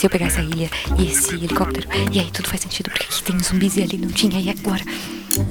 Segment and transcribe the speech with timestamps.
[0.00, 3.22] se eu pegar essa ilha e esse helicóptero, e aí tudo faz sentido, porque aqui
[3.22, 4.82] tem zumbis e ali não tinha, e agora?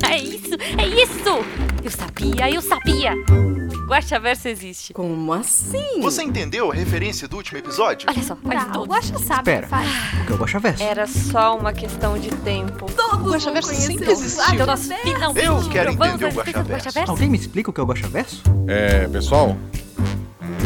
[0.10, 1.46] É isso, é isso!
[1.84, 3.14] Eu sabia, eu sabia!
[3.86, 4.92] Guaxaverso existe.
[4.92, 6.02] Como assim?
[6.02, 8.10] Você entendeu a referência do último episódio?
[8.10, 9.68] Olha só, faz Não, o Guaxa sabe o que Espera.
[9.68, 9.88] faz.
[9.88, 10.84] O que é o Guaxaverso?
[10.84, 12.92] Era só uma questão de tempo.
[12.92, 14.54] Todo mundo Guaxaverso conheceu sempre existiu.
[14.56, 17.12] Então nós finalmente Eu quero entender o Guaxaverso.
[17.12, 18.42] Alguém me explica o que é o Guaxaverso?
[18.68, 19.56] É, pessoal,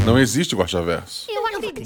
[0.06, 1.33] não existe Guaxaverso.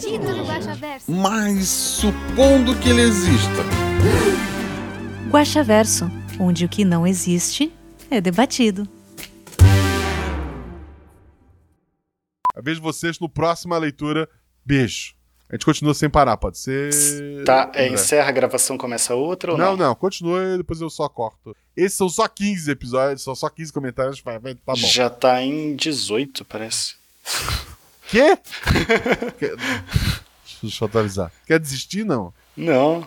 [0.06, 1.16] Eu.
[1.16, 3.64] Mas supondo que ele exista.
[5.30, 7.74] Guaxaverso, onde o que não existe
[8.10, 8.88] é debatido.
[12.62, 14.30] Vejo vocês no próxima leitura.
[14.64, 15.16] Beijo.
[15.50, 16.92] A gente continua sem parar, pode ser.
[17.46, 19.88] Tá, é, encerra a gravação, começa outra ou Não, não?
[19.88, 21.56] não, continua e depois eu só corto.
[21.76, 24.76] Esses são só 15 episódios, são só 15 comentários, vai, vai, tá bom.
[24.76, 26.96] Já tá em 18, parece.
[28.10, 28.38] Quê?
[29.40, 29.56] Quer-
[30.62, 31.32] Deixa eu atualizar.
[31.46, 32.34] Quer desistir, não?
[32.56, 33.06] Não.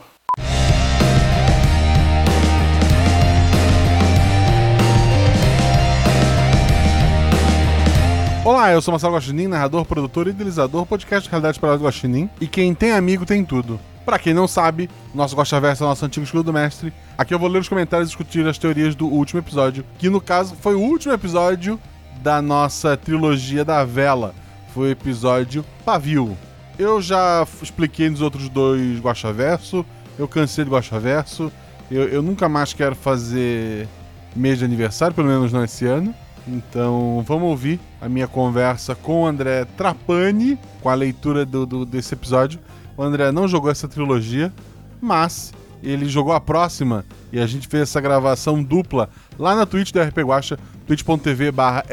[8.45, 12.29] Olá, eu sou Marcelo Guaxinim, narrador, produtor e idealizador, podcast de Realidade Paralela do Guaxinim.
[12.41, 13.79] E quem tem amigo tem tudo.
[14.05, 16.93] Pra quem não sabe, nosso Guaxaverso é o nosso antigo escudo do mestre.
[17.19, 20.21] Aqui eu vou ler os comentários e discutir as teorias do último episódio, que no
[20.21, 21.79] caso foi o último episódio
[22.23, 24.35] da nossa trilogia da vela.
[24.75, 26.37] Foi o episódio Pavio.
[26.79, 29.85] Eu já expliquei nos outros dois Guaxaverso,
[30.19, 31.53] eu cansei do Guaxaverso,
[31.91, 33.87] eu, eu nunca mais quero fazer
[34.35, 36.15] mês de aniversário, pelo menos não esse ano.
[36.49, 41.85] Então vamos ouvir a minha conversa com o André Trapani, com a leitura do, do-
[41.85, 42.59] desse episódio.
[42.97, 44.53] O André não jogou essa trilogia,
[45.01, 49.93] mas ele jogou a próxima e a gente fez essa gravação dupla lá na Twitch
[49.93, 51.85] do RP Guacha, twitch.tv barra.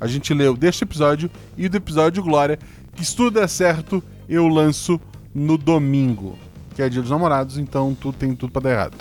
[0.00, 2.58] A gente leu deste episódio e do episódio Glória,
[2.94, 5.00] que se tudo der certo, eu lanço
[5.34, 6.38] no domingo,
[6.74, 8.96] que é dia dos namorados, então tudo tem tudo pra dar errado.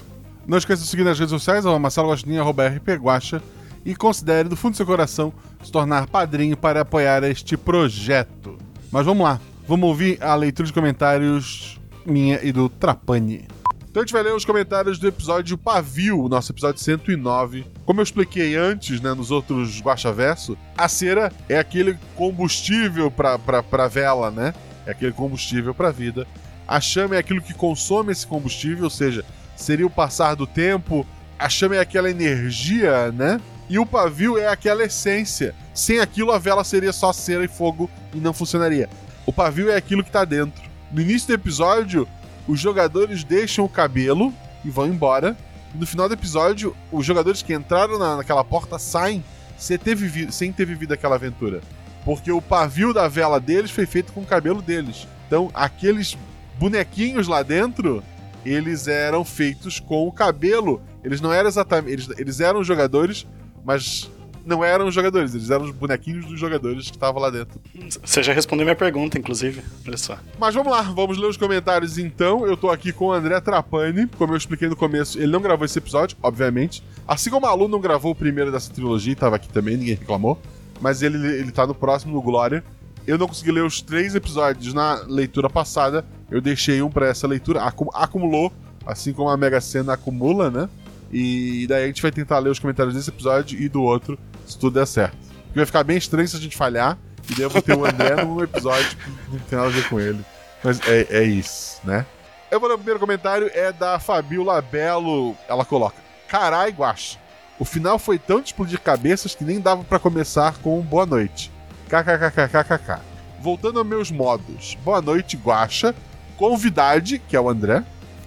[0.48, 3.42] Não esqueça de seguir nas redes sociais, arroba Marcelo Guaxinim, arroba RP Guaxa,
[3.84, 5.34] e considere do fundo do seu coração
[5.64, 8.58] se tornar padrinho para apoiar este projeto.
[8.92, 13.48] Mas vamos lá, vamos ouvir a leitura de comentários minha e do Trapani.
[13.96, 17.66] Então a gente vai ler os comentários do episódio Pavio, nosso episódio 109.
[17.86, 23.64] Como eu expliquei antes, né, nos outros Guaxaverso, a cera é aquele combustível pra, pra,
[23.64, 24.54] pra vela, né?
[24.86, 26.28] É aquele combustível pra vida.
[26.68, 29.24] A chama é aquilo que consome esse combustível, ou seja,
[29.56, 31.08] seria o passar do tempo.
[31.40, 33.40] A chama é aquela energia, né?
[33.70, 35.56] E o pavio é aquela essência.
[35.74, 38.90] Sem aquilo, a vela seria só cera e fogo e não funcionaria.
[39.26, 40.62] O pavio é aquilo que tá dentro.
[40.92, 42.06] No início do episódio,
[42.48, 44.34] os jogadores deixam o cabelo
[44.64, 45.36] e vão embora.
[45.74, 49.24] E no final do episódio, os jogadores que entraram na- naquela porta saem
[49.58, 51.62] sem ter, vivido, sem ter vivido aquela aventura.
[52.04, 55.08] Porque o pavio da vela deles foi feito com o cabelo deles.
[55.28, 56.16] Então, aqueles
[56.60, 58.04] bonequinhos lá dentro,
[58.46, 60.82] eles eram feitos com o cabelo.
[61.04, 61.92] Eles não eram exatamente.
[61.92, 63.26] Eles, eles eram jogadores,
[63.64, 64.10] mas
[64.46, 65.34] não eram jogadores.
[65.34, 67.60] Eles eram os bonequinhos dos jogadores que estavam lá dentro.
[68.04, 69.62] Você já respondeu minha pergunta, inclusive.
[69.88, 70.18] Olha só.
[70.40, 72.46] Mas vamos lá, vamos ler os comentários então.
[72.46, 74.08] Eu tô aqui com o André Trapani.
[74.18, 76.84] Como eu expliquei no começo, ele não gravou esse episódio, obviamente.
[77.08, 79.96] Assim como o Malu não gravou o primeiro dessa trilogia, e tava aqui também, ninguém
[79.96, 80.40] reclamou.
[80.82, 82.64] Mas ele, ele tá no próximo, no Glória.
[83.08, 86.04] Eu não consegui ler os três episódios na leitura passada.
[86.30, 87.62] Eu deixei um pra essa leitura.
[87.64, 88.52] Acu- acumulou,
[88.86, 90.68] assim como a Mega Sena acumula, né?
[91.14, 94.58] E daí a gente vai tentar ler os comentários desse episódio e do outro, se
[94.58, 95.18] tudo der certo.
[95.46, 96.98] Porque vai ficar bem estranho se a gente falhar.
[97.30, 99.90] E daí eu vou ter o André num episódio que não tem nada a ver
[99.90, 100.24] com ele.
[100.64, 102.06] Mas é, é isso, né?
[102.52, 105.36] Eu vou ler o primeiro comentário, é da Fabiola Belo.
[105.48, 105.98] Ela coloca:
[106.28, 107.18] Carai, Guaxa.
[107.58, 111.06] O final foi tão de explodir cabeças que nem dava pra começar com um boa
[111.06, 111.52] noite.
[111.88, 113.00] KKKKKK.
[113.40, 114.76] Voltando aos meus modos.
[114.84, 115.96] Boa noite, Guaxa.
[116.38, 117.84] Convidade, que é o André.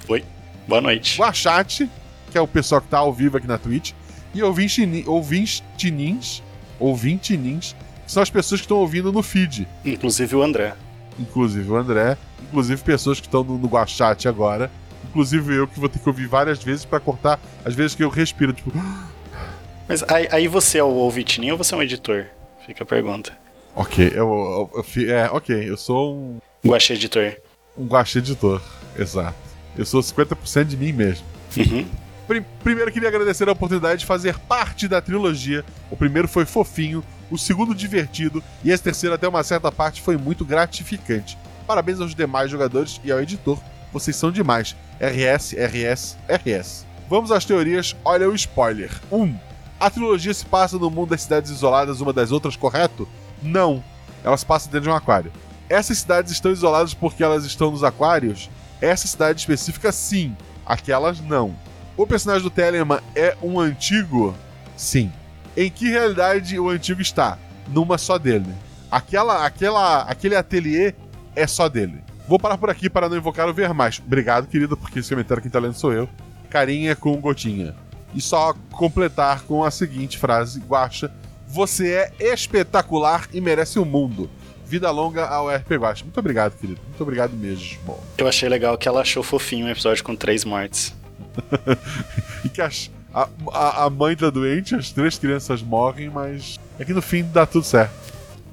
[0.09, 0.25] Oi.
[0.67, 1.21] Boa noite.
[1.21, 1.91] Guaxate,
[2.31, 3.93] que é o pessoal que tá ao vivo aqui na Twitch.
[4.39, 6.43] E ouvinte- ouvintinins,
[6.79, 7.75] ouvintinins,
[8.07, 9.67] que são as pessoas que estão ouvindo no feed.
[9.85, 10.75] Inclusive o André.
[11.19, 14.71] Inclusive o André, inclusive pessoas que estão no, no Guachate agora.
[15.11, 18.09] Inclusive eu que vou ter que ouvir várias vezes pra cortar as vezes que eu
[18.09, 18.71] respiro, tipo.
[19.89, 22.27] Mas aí, aí você é o ouvintinho ou você é um editor?
[22.65, 23.37] Fica a pergunta.
[23.75, 27.35] Ok, eu, eu- eu é, ok, eu sou um, Guaxa editor.
[27.77, 28.61] um guache editor,
[28.99, 29.35] exato.
[29.77, 31.25] Eu sou 50% de mim mesmo.
[31.57, 31.87] Uhum.
[32.29, 35.65] Pri- primeiro queria agradecer a oportunidade de fazer parte da trilogia.
[35.91, 40.17] O primeiro foi fofinho, o segundo divertido e esse terceiro até uma certa parte foi
[40.17, 41.37] muito gratificante.
[41.67, 43.59] Parabéns aos demais jogadores e ao editor.
[43.93, 44.77] Vocês são demais.
[45.01, 46.87] RS, RS, RS.
[47.09, 47.97] Vamos às teorias.
[48.05, 48.91] Olha o spoiler.
[49.11, 49.23] 1.
[49.23, 49.35] Um,
[49.81, 53.09] a trilogia se passa no mundo das cidades isoladas uma das outras, correto?
[53.43, 53.83] Não.
[54.23, 55.33] Ela se passa dentro de um aquário.
[55.71, 58.51] Essas cidades estão isoladas porque elas estão nos aquários?
[58.81, 60.37] Essa cidade específica, sim.
[60.67, 61.55] Aquelas, não.
[61.99, 64.33] O personagem do Telemann é um antigo?
[64.77, 65.13] Sim.
[65.57, 67.37] Em que realidade o antigo está?
[67.67, 68.55] Numa só dele.
[68.89, 70.95] Aquela, aquela, aquele ateliê
[71.35, 72.01] é só dele.
[72.29, 73.99] Vou parar por aqui para não invocar o ver mais.
[73.99, 76.09] Obrigado, querido, porque esse comentário quem tá lendo sou eu.
[76.49, 77.75] Carinha com gotinha.
[78.15, 81.13] E só completar com a seguinte frase: Guacha,
[81.49, 84.31] você é espetacular e merece o mundo.
[84.65, 86.05] Vida longa ao RP Guacha.
[86.05, 86.81] Muito obrigado, querido.
[86.87, 87.99] Muito obrigado mesmo.
[88.17, 90.97] Eu achei legal que ela achou fofinho um episódio com três mortes.
[92.45, 96.85] e que as, a, a, a mãe tá doente, as três crianças morrem, mas é
[96.85, 97.93] que no fim dá tudo certo.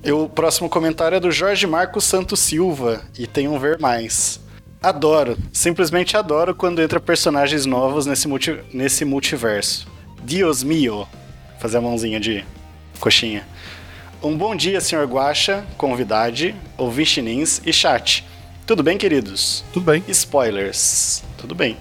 [0.04, 4.40] E o próximo comentário é do Jorge Marcos Santos Silva e tem um ver mais.
[4.82, 9.88] Adoro, simplesmente adoro quando entra personagens novos nesse, multi, nesse multiverso.
[10.24, 11.08] Dios mio.
[11.60, 12.46] Fazer a mãozinha de
[13.00, 13.48] coxinha.
[14.22, 18.24] Um bom dia, senhor Guacha, convidade, ouvintinins e chat.
[18.66, 19.64] Tudo bem, queridos?
[19.74, 20.04] Tudo bem.
[20.08, 21.24] Spoilers.
[21.38, 21.78] Tudo bem.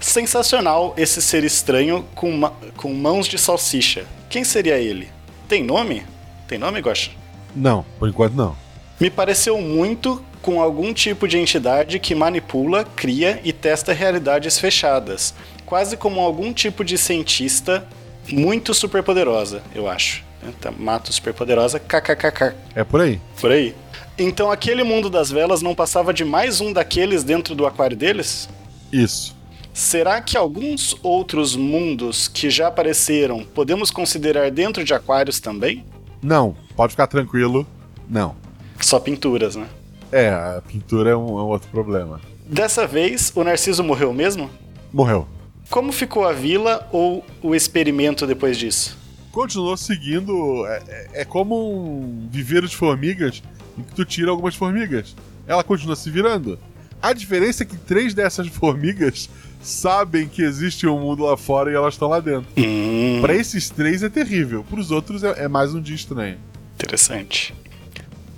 [0.00, 4.06] Sensacional esse ser estranho com, ma com mãos de salsicha.
[4.30, 5.08] Quem seria ele?
[5.48, 6.04] Tem nome?
[6.46, 7.10] Tem nome, Guacha?
[7.54, 8.56] Não, por enquanto não.
[9.00, 15.34] Me pareceu muito com algum tipo de entidade que manipula, cria e testa realidades fechadas,
[15.66, 17.86] quase como algum tipo de cientista
[18.30, 20.24] muito superpoderosa, eu acho.
[20.42, 22.54] Então, mato superpoderosa, kkkk.
[22.74, 23.20] É por aí.
[23.40, 23.74] Por aí.
[24.16, 28.48] Então aquele mundo das velas não passava de mais um daqueles dentro do aquário deles?
[28.92, 29.37] Isso.
[29.78, 35.84] Será que alguns outros mundos que já apareceram podemos considerar dentro de aquários também?
[36.20, 37.64] Não, pode ficar tranquilo.
[38.10, 38.34] Não.
[38.80, 39.68] Só pinturas, né?
[40.10, 42.20] É, a pintura é um, é um outro problema.
[42.44, 44.50] Dessa vez, o Narciso morreu mesmo?
[44.92, 45.28] Morreu.
[45.70, 48.98] Como ficou a vila ou o experimento depois disso?
[49.30, 50.66] Continuou seguindo.
[50.66, 53.44] É, é, é como um viveiro de formigas
[53.78, 55.14] em que tu tira algumas formigas.
[55.46, 56.58] Ela continua se virando.
[57.00, 59.30] A diferença é que três dessas formigas
[59.68, 62.46] sabem que existe um mundo lá fora e elas estão lá dentro.
[62.56, 64.64] Hum, Pra esses três é terrível.
[64.68, 66.38] Pros outros é, é mais um dia estranho.
[66.74, 67.54] interessante.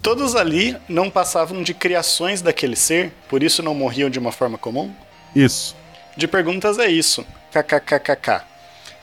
[0.03, 4.56] Todos ali não passavam de criações daquele ser, por isso não morriam de uma forma
[4.56, 4.91] comum?
[5.37, 5.77] Isso.
[6.17, 7.25] De perguntas é isso.
[7.53, 8.43] KKKKK.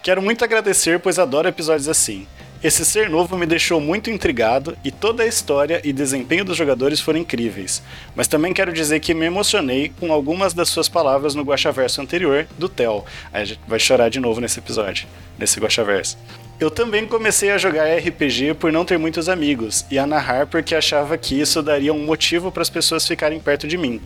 [0.01, 2.25] Quero muito agradecer, pois adoro episódios assim.
[2.63, 6.99] Esse ser novo me deixou muito intrigado e toda a história e desempenho dos jogadores
[6.99, 7.83] foram incríveis.
[8.15, 12.47] Mas também quero dizer que me emocionei com algumas das suas palavras no Guaxaverso anterior,
[12.57, 13.05] do Theo.
[13.31, 15.07] Aí a gente vai chorar de novo nesse episódio,
[15.37, 16.17] nesse Guaxaverso.
[16.59, 20.73] Eu também comecei a jogar RPG por não ter muitos amigos e a narrar porque
[20.73, 24.01] achava que isso daria um motivo para as pessoas ficarem perto de mim.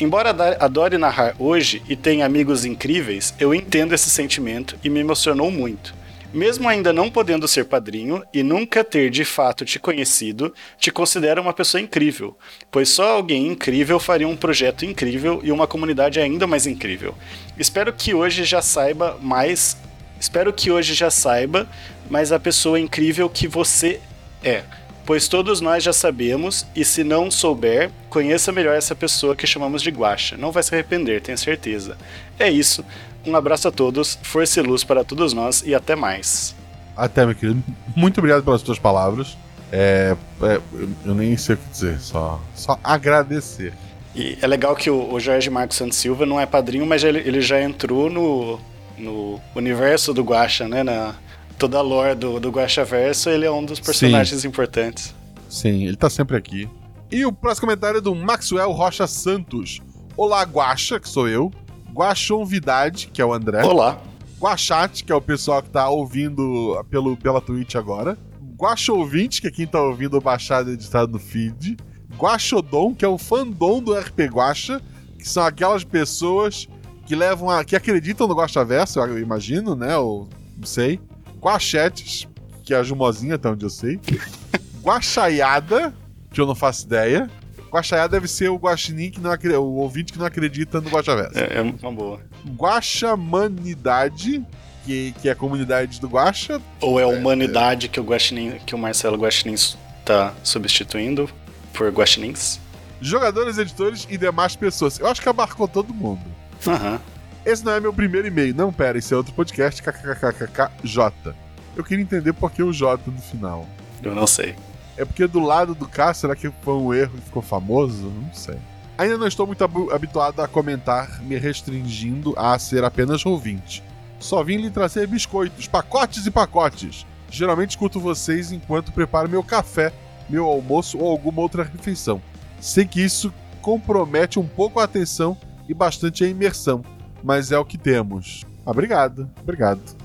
[0.00, 5.50] Embora adore narrar hoje e tenha amigos incríveis, eu entendo esse sentimento e me emocionou
[5.50, 5.94] muito.
[6.34, 11.40] Mesmo ainda não podendo ser padrinho e nunca ter de fato te conhecido, te considero
[11.40, 12.36] uma pessoa incrível,
[12.72, 17.14] pois só alguém incrível faria um projeto incrível e uma comunidade ainda mais incrível.
[17.56, 19.76] Espero que hoje já saiba mais.
[20.18, 21.68] Espero que hoje já saiba
[22.10, 24.00] mais a pessoa incrível que você
[24.42, 24.64] é
[25.06, 29.82] pois todos nós já sabemos, e se não souber, conheça melhor essa pessoa que chamamos
[29.82, 30.36] de Guaxa.
[30.36, 31.96] Não vai se arrepender, tenho certeza.
[32.38, 32.84] É isso.
[33.26, 36.54] Um abraço a todos, força e luz para todos nós e até mais.
[36.96, 37.62] Até, meu querido.
[37.96, 39.36] Muito obrigado pelas tuas palavras.
[39.72, 40.60] É, é,
[41.04, 43.72] eu, nem sei o que dizer, só, só agradecer.
[44.14, 47.18] E é legal que o, o Jorge Marcos Santos Silva não é padrinho, mas ele,
[47.18, 48.60] ele já entrou no,
[48.96, 50.84] no universo do Guaxa, né?
[50.84, 51.16] Na,
[51.58, 55.14] toda a lore do, do Guaxa Verso, ele é um dos personagens importantes.
[55.48, 56.68] Sim, ele tá sempre aqui.
[57.10, 59.80] E o próximo comentário é do Maxwell Rocha Santos.
[60.16, 61.52] Olá, Guaxa, que sou eu.
[61.94, 63.64] Guaxonvidade, que é o André.
[63.64, 64.02] Olá.
[64.40, 68.18] Guachat, que é o pessoal que tá ouvindo pelo, pela Twitch agora.
[68.58, 71.76] Guaxouvinte, que é quem tá ouvindo baixado e editado no feed.
[72.18, 74.82] Guaxodon, que é o fandom do RP Guaxa,
[75.16, 76.68] que são aquelas pessoas
[77.06, 79.96] que levam a, que acreditam no Guaxaverso, eu imagino, né?
[79.96, 81.00] Ou não sei.
[81.40, 82.26] Guachetes,
[82.64, 84.00] que é a Jumozinha, até onde eu sei.
[84.82, 85.94] Guaxaiada,
[86.32, 87.30] que eu não faço ideia.
[87.74, 91.36] Guaxaiada deve ser o guaxinim que não o ouvinte que não acredita no Guaxaverso.
[91.36, 92.20] É, é uma boa.
[92.56, 94.44] Guaxamanidade,
[94.84, 96.62] que, que é a comunidade do Guaxa.
[96.80, 99.56] Ou é a humanidade que o Guaxinim, que o Marcelo Guaxinim
[100.04, 101.28] tá substituindo
[101.72, 102.60] por Guaxinins?
[103.00, 105.00] Jogadores, editores e demais pessoas.
[105.00, 106.22] Eu acho que abarcou todo mundo.
[106.66, 107.00] Aham.
[107.44, 108.54] Esse não é meu primeiro e-mail.
[108.54, 111.34] Não, pera, esse é outro podcast, kkkkkj.
[111.76, 113.68] Eu queria entender por que o J no final.
[114.00, 114.54] Eu não sei.
[114.96, 118.10] É porque do lado do K, será que foi um erro e ficou famoso?
[118.10, 118.56] Não sei.
[118.96, 123.82] Ainda não estou muito habituado a comentar, me restringindo a ser apenas ouvinte.
[124.20, 127.04] Só vim lhe trazer biscoitos, pacotes e pacotes.
[127.28, 129.92] Geralmente escuto vocês enquanto preparo meu café,
[130.28, 132.22] meu almoço ou alguma outra refeição.
[132.60, 135.36] Sei que isso compromete um pouco a atenção
[135.68, 136.84] e bastante a imersão,
[137.22, 138.44] mas é o que temos.
[138.64, 140.03] Ah, obrigado, obrigado.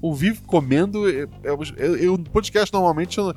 [0.00, 1.08] O Vivo comendo.
[1.08, 3.34] Eu, eu, eu, no podcast normalmente eu,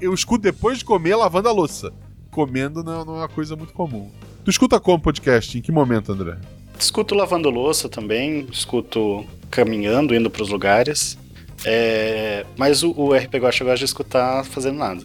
[0.00, 1.92] eu escuto depois de comer lavando a louça.
[2.30, 4.10] Comendo não, não é uma coisa muito comum.
[4.44, 5.56] Tu escuta como podcast?
[5.56, 6.38] Em que momento, André?
[6.78, 11.18] Escuto lavando louça também, escuto caminhando, indo para os lugares.
[11.64, 15.04] É, mas o, o RP Guacha eu gosto de escutar fazendo nada.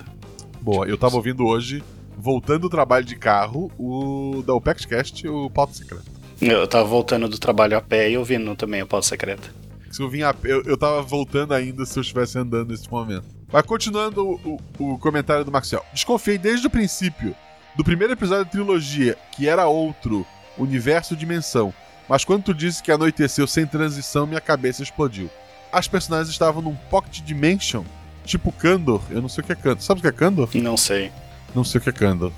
[0.60, 1.84] Boa, eu tava ouvindo hoje,
[2.18, 6.06] voltando do trabalho de carro, o da OpexCast, o Pauta Secreta.
[6.42, 9.50] Eu tava voltando do trabalho a pé e ouvindo também o Pauta Secreta.
[9.98, 13.25] Se eu vinha a eu, eu tava voltando ainda se eu estivesse andando nesse momento.
[13.51, 15.84] Mas continuando o, o, o comentário do Maxiel.
[15.92, 17.36] Desconfiei desde o princípio
[17.75, 20.24] do primeiro episódio da trilogia, que era outro,
[20.56, 21.74] universo dimensão.
[22.08, 25.32] Mas quando tu disse que anoiteceu sem transição, minha cabeça explodiu.
[25.72, 27.84] As personagens estavam num pocket dimension,
[28.24, 29.01] tipo Kandor.
[29.10, 29.82] Eu não sei o que é Kandor.
[29.82, 30.48] Sabe o que é Kandor?
[30.54, 31.12] Não sei.
[31.56, 32.32] Não sei o que é Kandor.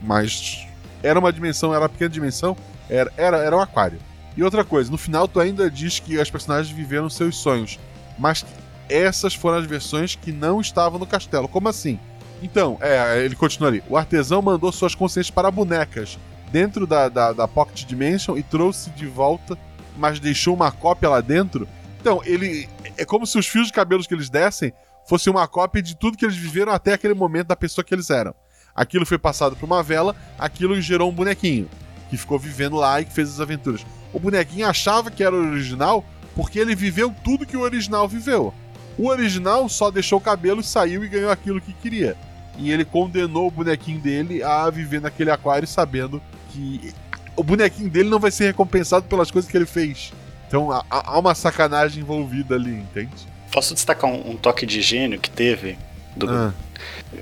[0.00, 0.66] Mas
[1.02, 2.56] era uma dimensão, era uma pequena dimensão,
[2.88, 3.98] era, era, era um aquário.
[4.36, 7.78] E outra coisa, no final tu ainda diz que as personagens viveram seus sonhos,
[8.18, 8.44] mas
[8.88, 11.48] essas foram as versões que não estavam no castelo.
[11.48, 11.98] Como assim?
[12.42, 13.82] Então, é, ele continua ali.
[13.88, 16.18] O artesão mandou suas consciências para bonecas
[16.50, 19.56] dentro da, da, da Pocket Dimension e trouxe de volta,
[19.96, 21.68] mas deixou uma cópia lá dentro.
[22.00, 22.68] Então, ele.
[22.96, 24.72] É como se os fios de cabelos que eles dessem
[25.06, 28.10] fossem uma cópia de tudo que eles viveram até aquele momento da pessoa que eles
[28.10, 28.34] eram.
[28.74, 31.68] Aquilo foi passado por uma vela, aquilo gerou um bonequinho
[32.08, 33.84] que ficou vivendo lá e que fez as aventuras.
[34.12, 38.52] O bonequinho achava que era o original porque ele viveu tudo que o original viveu.
[38.96, 42.16] O original só deixou o cabelo, saiu e ganhou aquilo que queria.
[42.58, 46.92] E ele condenou o bonequinho dele a viver naquele aquário sabendo que
[47.36, 50.12] o bonequinho dele não vai ser recompensado pelas coisas que ele fez.
[50.46, 53.26] Então há, uma sacanagem envolvida ali, entende?
[53.52, 55.78] Posso destacar um, um toque de gênio que teve
[56.16, 56.52] do, ah.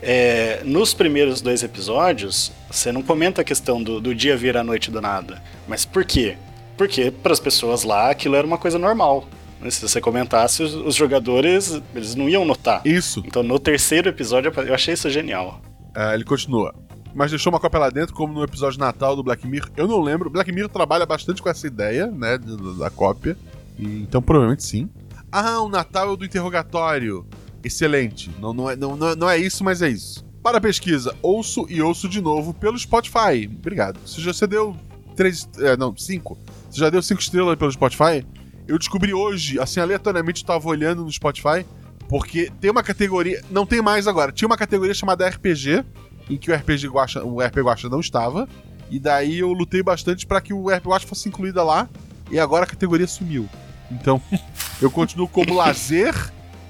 [0.03, 4.65] É, nos primeiros dois episódios, você não comenta a questão do, do dia vir à
[4.65, 5.43] noite do nada.
[5.67, 6.37] Mas por quê?
[6.79, 9.27] Porque para as pessoas lá aquilo era uma coisa normal.
[9.61, 9.69] Né?
[9.69, 12.81] Se você comentasse, os, os, jogadores eles não iam notar.
[12.87, 13.23] Isso.
[13.27, 15.61] Então no terceiro episódio eu achei isso genial.
[15.95, 16.73] É, ele continua.
[17.13, 19.71] Mas deixou uma cópia lá dentro, como no episódio Natal do Black Mirror.
[19.77, 20.31] Eu não lembro.
[20.31, 22.39] Black Mirror trabalha bastante com essa ideia, né?
[22.79, 23.37] Da cópia.
[23.77, 24.89] E, então provavelmente sim.
[25.33, 27.27] Ah, o Natal é o do interrogatório.
[27.65, 28.31] Excelente.
[28.39, 30.25] Não, não, é, não, não é isso, mas é isso.
[30.43, 33.51] Para a pesquisa, ouço e ouço de novo pelo Spotify.
[33.53, 33.99] Obrigado.
[34.07, 34.77] Você já você deu
[35.17, 35.49] três.
[35.59, 36.39] É, não, cinco.
[36.71, 38.25] Você já deu cinco estrelas pelo Spotify?
[38.67, 41.65] Eu descobri hoje, assim, aleatoriamente, estava olhando no Spotify,
[42.09, 43.43] porque tem uma categoria.
[43.51, 44.31] Não tem mais agora.
[44.31, 45.85] Tinha uma categoria chamada RPG,
[46.29, 48.49] em que o RPG Guacha, o RPG Guacha não estava.
[48.91, 51.89] E daí eu lutei bastante para que o RPG Guacha fosse incluída lá.
[52.31, 53.49] E agora a categoria sumiu.
[53.91, 54.21] Então,
[54.81, 56.15] eu continuo como lazer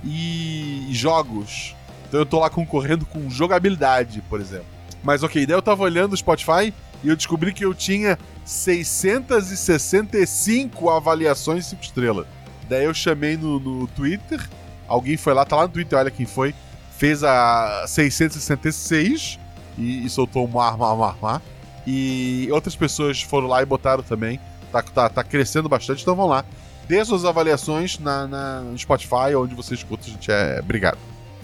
[0.04, 1.74] e jogos.
[2.08, 4.66] Então eu tô lá concorrendo com jogabilidade, por exemplo.
[5.02, 10.90] Mas ok, daí eu tava olhando o Spotify e eu descobri que eu tinha 665
[10.90, 12.26] avaliações 5 estrelas.
[12.68, 14.40] Daí eu chamei no, no Twitter,
[14.86, 16.54] alguém foi lá, tá lá no Twitter, olha quem foi,
[16.96, 19.38] fez a 666
[19.76, 21.42] e, e soltou um mar, mar, mar, mar.
[21.86, 24.40] E outras pessoas foram lá e botaram também.
[24.72, 26.44] Tá, tá, tá crescendo bastante, então vão lá
[26.88, 30.58] dê suas avaliações na, na, no Spotify, onde você escuta, gente é.
[30.58, 30.98] Obrigado.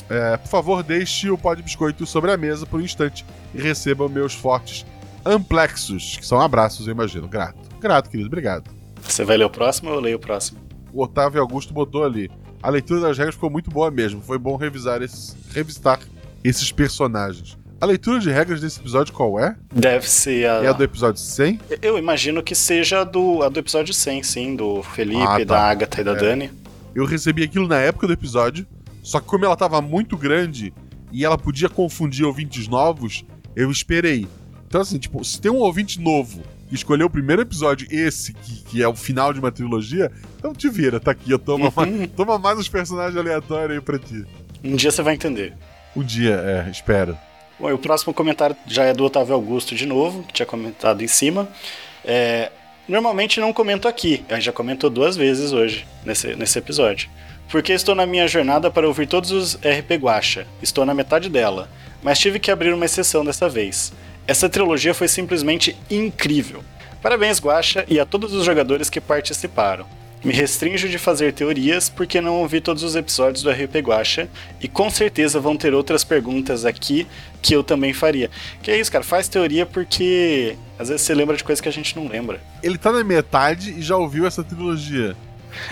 [0.08, 3.60] É, por favor, deixe o pó de biscoito sobre a mesa por um instante e
[3.60, 4.84] receba meus fortes
[5.24, 7.28] amplexos, que são abraços, eu imagino.
[7.28, 7.68] Grato.
[7.80, 8.70] Grato, querido, obrigado.
[9.02, 10.58] Você vai ler o próximo ou eu leio o próximo?
[10.92, 12.30] O Otávio Augusto botou ali.
[12.62, 14.22] A leitura das regras ficou muito boa mesmo.
[14.22, 16.00] Foi bom revisar esses, revistar
[16.42, 17.58] esses personagens.
[17.80, 19.56] A leitura de regras desse episódio qual é?
[19.70, 20.64] Deve ser a.
[20.64, 21.60] É a do episódio 100?
[21.82, 25.44] Eu imagino que seja a do, a do episódio 100, sim, do Felipe, ah, tá.
[25.44, 26.16] da Agatha e da é.
[26.16, 26.50] Dani.
[26.94, 28.66] Eu recebi aquilo na época do episódio,
[29.02, 30.72] só que como ela tava muito grande
[31.12, 34.26] e ela podia confundir ouvintes novos, eu esperei.
[34.74, 38.64] Então, assim, tipo, se tem um ouvinte novo que escolheu o primeiro episódio, esse, que,
[38.64, 41.88] que é o final de uma trilogia, então te vira, tá aqui, eu toma, mais,
[41.88, 42.08] uhum.
[42.08, 44.26] toma mais os personagens aleatórios aí pra ti.
[44.64, 45.52] Um dia você vai entender.
[45.94, 47.16] Um dia, é, espero.
[47.56, 51.06] Bom, o próximo comentário já é do Otávio Augusto de novo, que tinha comentado em
[51.06, 51.48] cima.
[52.04, 52.50] É,
[52.88, 57.08] normalmente não comento aqui, a gente já comentou duas vezes hoje, nesse, nesse episódio.
[57.48, 60.48] Porque estou na minha jornada para ouvir todos os RP Guacha.
[60.60, 61.70] Estou na metade dela,
[62.02, 63.92] mas tive que abrir uma exceção dessa vez.
[64.26, 66.64] Essa trilogia foi simplesmente incrível.
[67.02, 69.86] Parabéns, Guacha, e a todos os jogadores que participaram.
[70.24, 74.26] Me restringo de fazer teorias porque não ouvi todos os episódios do RP Guacha
[74.58, 77.06] e com certeza vão ter outras perguntas aqui
[77.42, 78.30] que eu também faria.
[78.62, 81.72] Que é isso, cara, faz teoria porque às vezes você lembra de coisas que a
[81.72, 82.40] gente não lembra.
[82.62, 85.14] Ele tá na metade e já ouviu essa trilogia.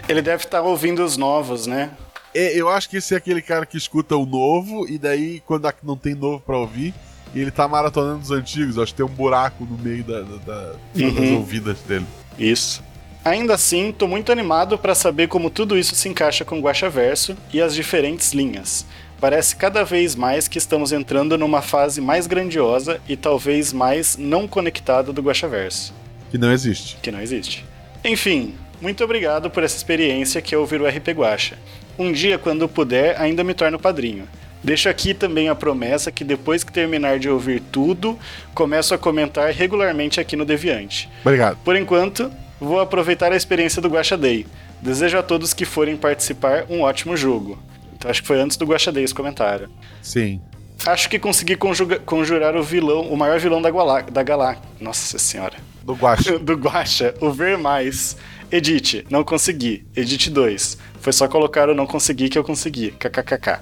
[0.06, 1.90] Ele deve estar tá ouvindo os novos, né?
[2.34, 5.72] É, eu acho que esse é aquele cara que escuta o novo e daí quando
[5.82, 6.92] não tem novo para ouvir,
[7.34, 8.78] e ele tá maratonando os antigos.
[8.78, 11.36] Acho que tem um buraco no meio da, da- da- das Uhum.
[11.36, 12.06] ouvidas dele.
[12.38, 12.82] Isso.
[13.24, 17.36] Ainda assim, tô muito animado para saber como tudo isso se encaixa com o Guaxaverso
[17.52, 18.84] e as diferentes linhas.
[19.20, 24.48] Parece cada vez mais que estamos entrando numa fase mais grandiosa e talvez mais não
[24.48, 25.94] conectada do Guaxaverso,
[26.32, 26.96] Que não existe.
[27.00, 27.64] que não existe.
[28.04, 31.56] Enfim, muito obrigado por essa experiência que é ouvir o RP Guaxa.
[31.96, 34.26] Um dia, quando puder, ainda me torno padrinho.
[34.62, 38.18] Deixo aqui também a promessa que depois que terminar de ouvir tudo,
[38.54, 41.08] começo a comentar regularmente aqui no Deviante.
[41.24, 41.58] Obrigado.
[41.64, 44.46] Por enquanto, vou aproveitar a experiência do Guaxa Day.
[44.80, 47.58] Desejo a todos que forem participar um ótimo jogo.
[47.96, 49.68] Então acho que foi antes do Guaxa Day esse comentário.
[50.00, 50.40] Sim.
[50.86, 54.56] Acho que consegui conjuga- conjurar o vilão, o maior vilão da, Guala, da Galá.
[54.80, 55.54] Nossa senhora.
[55.84, 56.38] Do Guacha.
[56.40, 58.16] Do Guaxa, o Ver Mais.
[58.50, 59.86] Edit, não consegui.
[59.96, 60.78] Edit 2.
[61.00, 62.90] Foi só colocar o não consegui que eu consegui.
[62.92, 63.60] KKKK.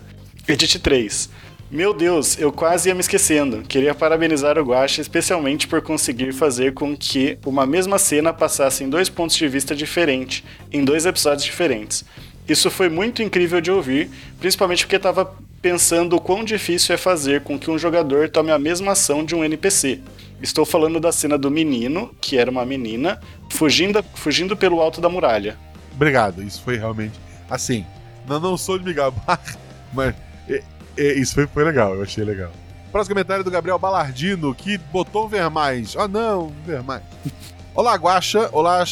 [0.48, 1.30] Edit 3.
[1.70, 3.62] Meu Deus, eu quase ia me esquecendo.
[3.62, 8.90] Queria parabenizar o Guaxa especialmente por conseguir fazer com que uma mesma cena passasse em
[8.90, 10.42] dois pontos de vista diferentes,
[10.72, 12.04] em dois episódios diferentes.
[12.48, 15.32] Isso foi muito incrível de ouvir, principalmente porque estava
[15.62, 19.36] pensando o quão difícil é fazer com que um jogador tome a mesma ação de
[19.36, 20.00] um NPC.
[20.42, 25.08] Estou falando da cena do menino, que era uma menina, fugindo, fugindo pelo alto da
[25.08, 25.56] muralha.
[25.94, 26.42] Obrigado.
[26.42, 27.14] Isso foi realmente.
[27.48, 27.86] Assim,
[28.26, 29.40] não, não sou de me gabar,
[29.94, 30.14] mas
[30.96, 31.94] isso foi, foi legal.
[31.94, 32.50] Eu achei legal.
[32.90, 35.96] Próximo comentário do Gabriel Balardino, que botou um ver mais.
[35.96, 37.02] Ah, não, ver mais.
[37.74, 38.48] Olá, Guaxa.
[38.52, 38.84] Olá,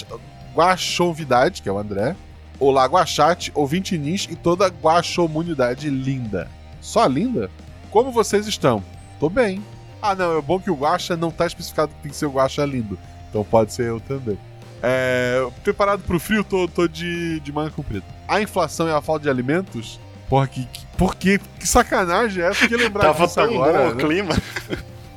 [0.55, 2.14] Guaxovidade, que é o André.
[2.61, 6.49] Olá, Guaxate, ouvinte Nis e toda a Guaxomunidade linda.
[6.81, 7.50] Só linda?
[7.90, 8.83] Como vocês estão?
[9.21, 9.62] Tô bem.
[10.00, 12.31] Ah, não, é bom que o Guaxa não tá especificado que tem que ser o
[12.31, 12.99] Guaxa lindo.
[13.28, 14.38] Então pode ser eu também.
[14.83, 18.05] É, preparado pro frio, tô, tô de, de manga comprida.
[18.26, 19.99] A inflação e a falta de alimentos?
[20.28, 21.40] Porra, que, que, por quê?
[21.59, 22.67] Que sacanagem é essa?
[22.69, 24.05] Que lembrar Tava disso tão agora, bom o né?
[24.05, 24.37] clima.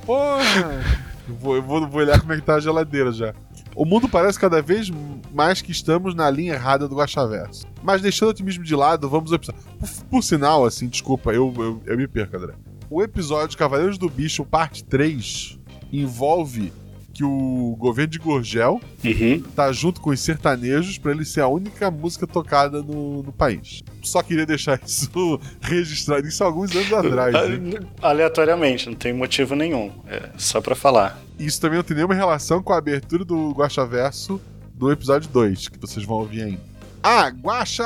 [0.05, 1.01] Porra!
[1.27, 3.33] Eu vou, eu vou, vou olhar como é que tá a geladeira já.
[3.75, 4.91] O mundo parece cada vez
[5.33, 7.65] mais que estamos na linha errada do Guaxaverso.
[7.81, 9.61] Mas deixando o otimismo de lado, vamos ao episódio.
[9.79, 12.53] Por, por sinal, assim, desculpa, eu, eu, eu me perco, André.
[12.89, 15.57] O episódio Cavaleiros do Bicho, parte 3,
[15.91, 16.71] envolve
[17.13, 19.43] que o governo de Gorgel Uhum.
[19.55, 23.83] tá junto com os sertanejos pra ele ser a única música tocada no, no país.
[24.01, 27.35] Só queria deixar isso registrado, isso há alguns anos atrás.
[27.35, 27.79] hein?
[28.01, 29.91] Aleatoriamente, não tem motivo nenhum.
[30.07, 31.19] É só pra falar.
[31.37, 34.39] Isso também não tem nenhuma relação com a abertura do Guaxaverso
[34.73, 36.61] do episódio 2, que vocês vão ouvir ainda.
[37.03, 37.83] Ah, Guaxa!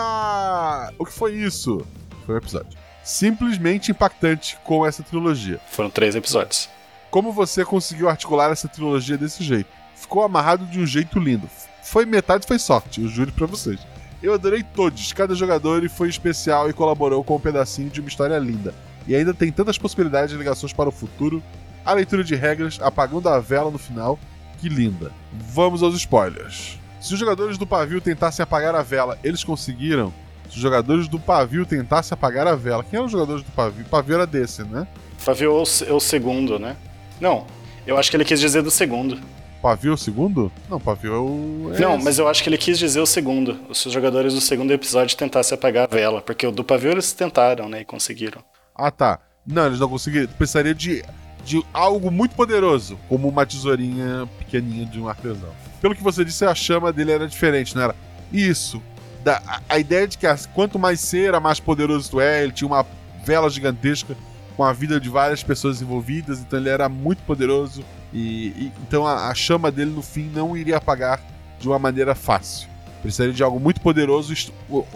[0.99, 1.85] O que foi isso?
[2.25, 2.77] Foi o episódio.
[3.03, 5.59] Simplesmente impactante com essa trilogia.
[5.71, 6.69] Foram três episódios.
[7.15, 9.69] Como você conseguiu articular essa trilogia desse jeito?
[9.95, 11.49] Ficou amarrado de um jeito lindo.
[11.81, 13.79] Foi metade, foi sorte, eu juro pra vocês.
[14.21, 18.37] Eu adorei todos, cada jogador foi especial e colaborou com um pedacinho de uma história
[18.37, 18.73] linda.
[19.07, 21.41] E ainda tem tantas possibilidades de ligações para o futuro,
[21.85, 24.19] a leitura de regras, apagando a vela no final,
[24.59, 25.09] que linda.
[25.31, 26.77] Vamos aos spoilers.
[26.99, 30.13] Se os jogadores do pavio tentassem apagar a vela, eles conseguiram?
[30.49, 33.85] Se os jogadores do pavio tentassem apagar a vela, quem eram os jogadores do pavio?
[33.85, 34.85] O pavio era desse, né?
[35.23, 36.75] Pavio é o, é o segundo, né?
[37.19, 37.45] Não,
[37.85, 39.19] eu acho que ele quis dizer do segundo.
[39.61, 40.51] Pavio é o segundo?
[40.69, 41.71] Não, pavio é o.
[41.73, 42.03] é não, esse.
[42.03, 43.57] mas eu acho que ele quis dizer o segundo.
[43.73, 46.21] Se os jogadores do segundo episódio tentassem apagar a vela.
[46.21, 47.81] Porque o do pavio eles tentaram, né?
[47.81, 48.43] E conseguiram.
[48.75, 49.19] Ah, tá.
[49.45, 50.29] Não, eles não conseguiriam.
[50.33, 51.03] Precisaria de,
[51.43, 55.49] de algo muito poderoso, como uma tesourinha pequenininha de um artesão.
[55.81, 57.95] Pelo que você disse, a chama dele era diferente, não era?
[58.31, 58.81] Isso.
[59.23, 62.43] Da, a, a ideia de que quanto mais cera, mais poderoso tu é.
[62.43, 62.85] Ele tinha uma
[63.23, 64.15] vela gigantesca
[64.55, 67.83] com a vida de várias pessoas envolvidas, então ele era muito poderoso.
[68.13, 71.21] E, e- então a, a chama dele no fim não iria apagar
[71.59, 72.69] de uma maneira fácil.
[73.01, 74.33] Precisaria de algo muito poderoso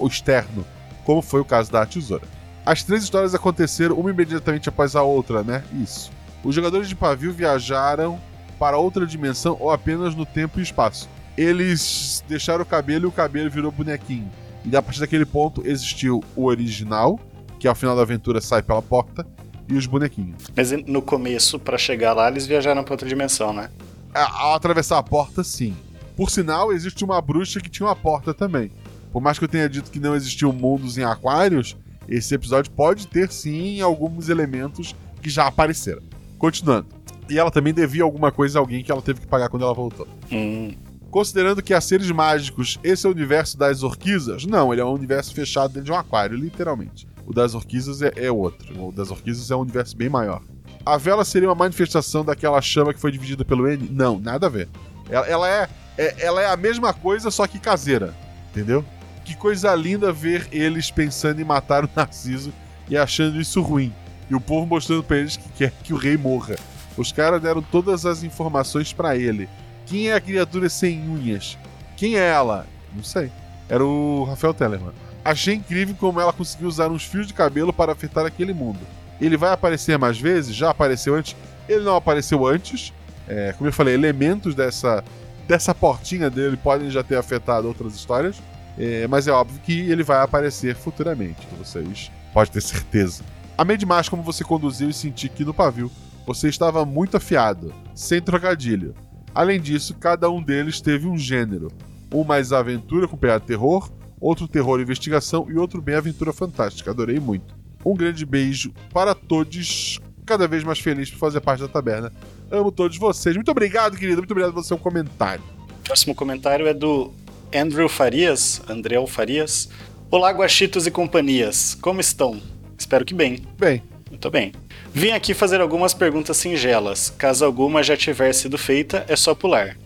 [0.07, 0.65] externo,
[1.05, 2.23] como foi o caso da tesoura.
[2.65, 5.63] As três histórias aconteceram uma imediatamente após a outra, né?
[5.73, 6.11] Isso.
[6.43, 8.19] Os jogadores de pavio viajaram
[8.57, 11.09] para outra dimensão ou apenas no tempo e espaço.
[11.37, 14.29] Eles deixaram o cabelo e o cabelo virou bonequinho.
[14.65, 17.19] E a partir daquele ponto existiu o original,
[17.59, 19.25] que ao final da aventura sai pela porta,
[19.69, 20.43] e os bonequinhos.
[20.55, 23.69] Mas no começo, pra chegar lá, eles viajaram pra outra dimensão, né?
[24.13, 25.75] A- Ao atravessar a porta, sim.
[26.15, 28.71] Por sinal, existe uma bruxa que tinha uma porta também.
[29.11, 31.75] Por mais que eu tenha dito que não existiam mundos em aquários,
[32.07, 36.01] esse episódio pode ter sim alguns elementos que já apareceram.
[36.37, 36.87] Continuando.
[37.29, 39.73] E ela também devia alguma coisa a alguém que ela teve que pagar quando ela
[39.73, 40.07] voltou.
[40.31, 40.73] Hum,
[41.11, 44.45] Considerando que há seres mágicos, esse é o universo das orquisas?
[44.45, 47.07] Não, ele é um universo fechado dentro de um aquário, literalmente.
[47.29, 48.87] O das orquisas é, é outro.
[48.87, 50.41] O das orquisas é um universo bem maior.
[50.85, 53.87] A vela seria uma manifestação daquela chama que foi dividida pelo N?
[53.91, 54.67] Não, nada a ver.
[55.09, 58.15] Ela, ela é, é- ela é a mesma coisa, só que caseira.
[58.49, 58.83] Entendeu?
[59.23, 62.51] Que coisa linda ver eles pensando em matar o Narciso
[62.89, 63.93] e achando isso ruim.
[64.27, 66.55] E o povo mostrando pra eles que quer que o rei morra.
[66.97, 69.47] Os caras deram todas as informações pra ele.
[69.85, 71.57] Quem é a criatura sem unhas?
[71.95, 72.65] Quem é ela?
[72.95, 73.31] Não sei.
[73.67, 74.93] Era o Rafael Tellerman.
[75.29, 78.79] Achei incrível como ela conseguiu usar uns fios de cabelo para afetar aquele mundo.
[79.21, 80.55] Ele vai aparecer mais vezes?
[80.55, 81.35] Já apareceu antes?
[81.67, 82.91] Ele não apareceu antes.
[83.27, 85.03] É, como eu falei, elementos dessa,
[85.47, 88.41] dessa portinha dele podem já ter afetado outras histórias.
[88.75, 91.47] É, mas é óbvio que ele vai aparecer futuramente.
[91.59, 93.21] Vocês podem ter certeza.
[93.55, 95.91] Amei demais como você conduziu e senti que no pavio
[96.25, 98.95] você estava muito afiado, sem trocadilho.
[99.35, 101.67] Além disso, cada um deles teve um gênero.
[102.11, 106.91] Um mais aventura com pegada terror, outro terror e investigação e outro bem aventura fantástica.
[106.91, 107.55] Adorei muito.
[107.85, 112.11] Um grande beijo para todos, cada vez mais feliz por fazer parte da taberna.
[112.51, 113.35] Amo todos vocês.
[113.35, 114.17] Muito obrigado, querido.
[114.17, 115.43] Muito obrigado pelo seu comentário.
[115.83, 117.11] Próximo comentário é do
[117.53, 119.69] Andrew Farias, Andréu Farias.
[120.11, 121.75] Olá, Guaxitos e companhias.
[121.75, 122.41] Como estão?
[122.77, 123.39] Espero que bem.
[123.57, 124.51] Bem, Muito bem.
[124.93, 127.11] Vim aqui fazer algumas perguntas singelas.
[127.17, 129.77] Caso alguma já tiver sido feita, é só pular.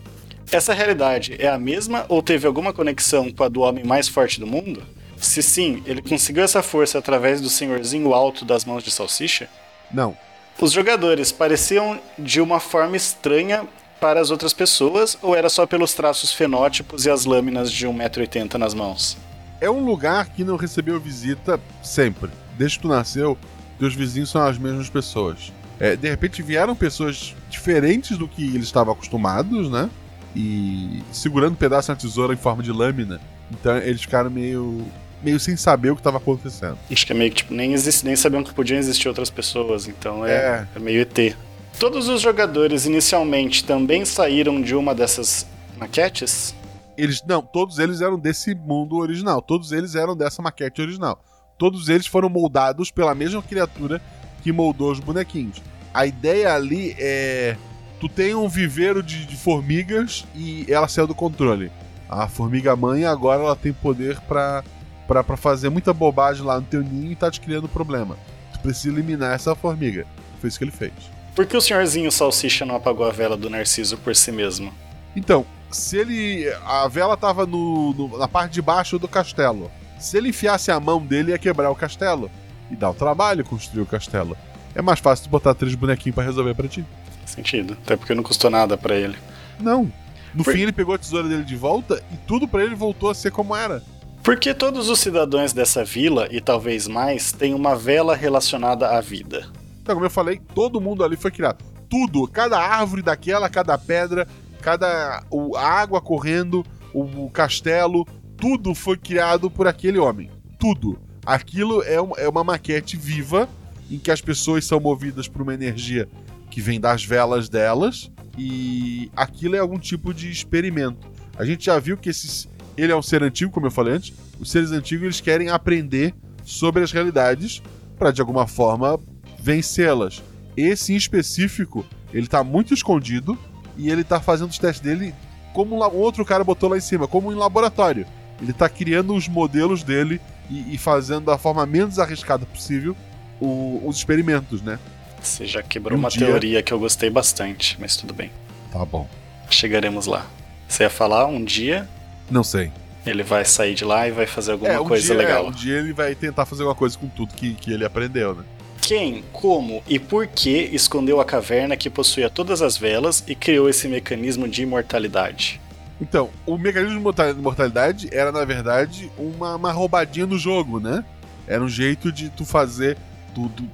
[0.50, 4.38] Essa realidade é a mesma ou teve alguma conexão com a do homem mais forte
[4.38, 4.82] do mundo?
[5.16, 9.48] Se sim, ele conseguiu essa força através do senhorzinho alto das mãos de salsicha?
[9.92, 10.16] não.
[10.60, 13.66] Os jogadores pareciam de uma forma estranha
[14.00, 18.54] para as outras pessoas ou era só pelos traços fenótipos e as lâminas de 1,80m
[18.54, 19.16] nas mãos?
[19.60, 22.30] É um lugar que não recebeu visita sempre.
[22.56, 23.36] Desde que tu nasceu,
[23.78, 25.52] teus vizinhos são as mesmas pessoas.
[25.80, 29.90] É, de repente vieram pessoas diferentes do que eles estavam acostumados, né?
[30.34, 33.20] E segurando um pedaço de tesoura em forma de lâmina.
[33.50, 34.84] Então eles ficaram meio.
[35.22, 36.78] meio sem saber o que estava acontecendo.
[36.90, 39.86] Acho que é meio que tipo, nem, existe, nem sabiam que podiam existir outras pessoas,
[39.86, 41.36] então é, é meio ET.
[41.78, 46.54] Todos os jogadores inicialmente também saíram de uma dessas maquetes?
[46.96, 47.22] Eles.
[47.26, 49.42] Não, todos eles eram desse mundo original.
[49.42, 51.22] Todos eles eram dessa maquete original.
[51.58, 54.00] Todos eles foram moldados pela mesma criatura
[54.42, 55.62] que moldou os bonequinhos.
[55.92, 57.56] A ideia ali é.
[58.04, 61.72] Tu tem um viveiro de, de formigas e ela saiu do controle.
[62.06, 64.62] A formiga mãe agora ela tem poder pra,
[65.08, 68.18] pra, pra fazer muita bobagem lá no teu ninho e tá te criando problema.
[68.52, 70.06] Tu precisa eliminar essa formiga.
[70.38, 70.92] Foi isso que ele fez.
[71.34, 74.70] Por que o senhorzinho Salsicha não apagou a vela do Narciso por si mesmo?
[75.16, 76.44] Então, se ele.
[76.66, 79.70] A vela tava no, no- na parte de baixo do castelo.
[79.98, 82.30] Se ele enfiasse a mão dele, ia quebrar o castelo.
[82.70, 84.36] E dá o trabalho construir o castelo.
[84.74, 86.84] É mais fácil tu botar três bonequinhos pra resolver pra ti.
[87.26, 87.76] Sentido.
[87.84, 89.16] Até porque não custou nada pra ele.
[89.60, 89.90] Não.
[90.34, 93.10] No Por- fim, ele pegou a tesoura dele de volta e tudo pra ele voltou
[93.10, 93.82] a ser como era.
[94.22, 99.00] Por que todos os cidadãos dessa vila, e talvez mais, têm uma vela relacionada à
[99.00, 99.46] vida?
[99.82, 101.62] Então, como eu falei, todo mundo ali foi criado.
[101.90, 104.26] Tudo, cada árvore daquela, cada pedra,
[104.62, 108.06] cada o, a água correndo, o, o castelo,
[108.36, 110.30] tudo foi criado por aquele homem.
[110.58, 110.98] Tudo.
[111.26, 113.46] Aquilo é, um- é uma maquete viva
[113.90, 116.08] em que as pessoas são movidas por uma energia
[116.54, 121.04] que vem das velas delas e aquilo é algum tipo de experimento.
[121.36, 124.12] A gente já viu que esses, ele é um ser antigo, como eu falei antes.
[124.38, 126.14] Os seres antigos eles querem aprender
[126.44, 127.60] sobre as realidades
[127.98, 129.00] para de alguma forma
[129.36, 130.22] vencê-las.
[130.56, 133.36] Esse em específico, ele tá muito escondido
[133.76, 135.12] e ele tá fazendo os testes dele
[135.52, 138.06] como um outro cara botou lá em cima, como em laboratório.
[138.40, 142.94] Ele tá criando os modelos dele e, e fazendo da forma menos arriscada possível
[143.40, 144.78] o- os experimentos, né?
[145.24, 148.30] Você já quebrou Um uma dia- teoria que eu gostei bastante, mas tudo bem.
[148.72, 149.08] Tá bom.
[149.50, 150.26] Chegaremos lá.
[150.68, 151.88] Você ia falar um dia
[152.30, 152.70] Não sei.
[153.06, 155.44] ele vai sair de lá e vai fazer alguma um coisa dia, legal.
[155.44, 158.34] é, um dia ele vai tentar fazer alguma coisa com tudo que, que ele aprendeu,
[158.34, 158.44] né?
[158.80, 163.68] Quem, como e por que escondeu a caverna que possuía todas as velas e criou
[163.68, 165.60] esse mecanismo de imortalidade?
[166.00, 171.02] Então, o mecanismo de morta- mortalidade era, na verdade, uma, uma roubadinha do jogo, né?
[171.46, 172.96] Era um jeito de tu fazer.
[173.34, 173.70] Tu, tu- tu-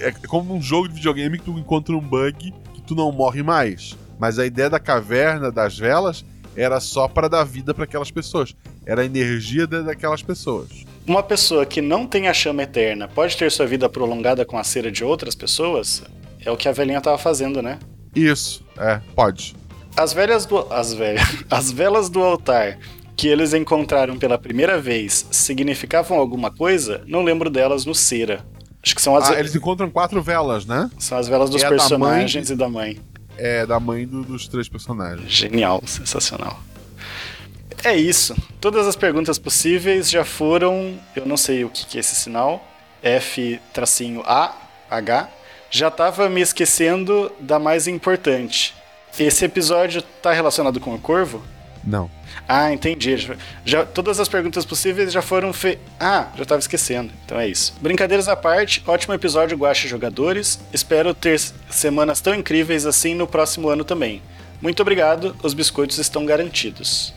[0.00, 3.42] é como um jogo de videogame que tu encontra um bug que tu não morre
[3.42, 3.96] mais.
[4.18, 6.24] Mas a ideia da caverna, das velas,
[6.56, 8.54] era só para dar vida para aquelas pessoas.
[8.84, 10.68] Era a energia da- daquelas pessoas.
[11.06, 14.64] Uma pessoa que não tem a chama eterna pode ter sua vida prolongada com a
[14.64, 16.02] cera de outras pessoas?
[16.44, 17.78] É o que a velhinha tava fazendo, né?
[18.14, 19.54] Isso, é, pode.
[19.96, 20.58] As velhas do.
[20.72, 21.22] As velhas.
[21.50, 22.78] As velas do altar
[23.16, 27.02] que eles encontraram pela primeira vez significavam alguma coisa?
[27.06, 28.44] Não lembro delas no cera.
[28.88, 30.90] Acho que são as, Ah, eles encontram quatro velas, né?
[30.98, 32.98] são as velas dos É a da personagens e da mãe.
[33.36, 35.30] É, da mãe do- dos três personagens.
[35.30, 36.58] Genial, sensacional.
[37.84, 38.34] É isso.
[38.62, 40.98] Todas as perguntas possíveis já foram.
[41.14, 42.66] Eu não sei o que, que é esse sinal.
[44.08, 45.28] F-A-H.
[45.70, 48.74] Já tava me esquecendo da mais importante.
[49.18, 51.42] Esse episódio tá relacionado com o Corvo?
[51.88, 52.10] Não.
[52.46, 53.16] Ah, entendi.
[53.64, 55.82] Já, todas as perguntas possíveis já foram feitas.
[55.98, 57.10] Ah, já tava esquecendo.
[57.24, 57.74] Então é isso.
[57.80, 60.60] Brincadeiras à parte, ótimo episódio Guacha Jogadores.
[60.70, 64.20] Espero ter semanas tão incríveis assim no próximo ano também.
[64.60, 67.14] Muito obrigado, os biscoitos estão garantidos.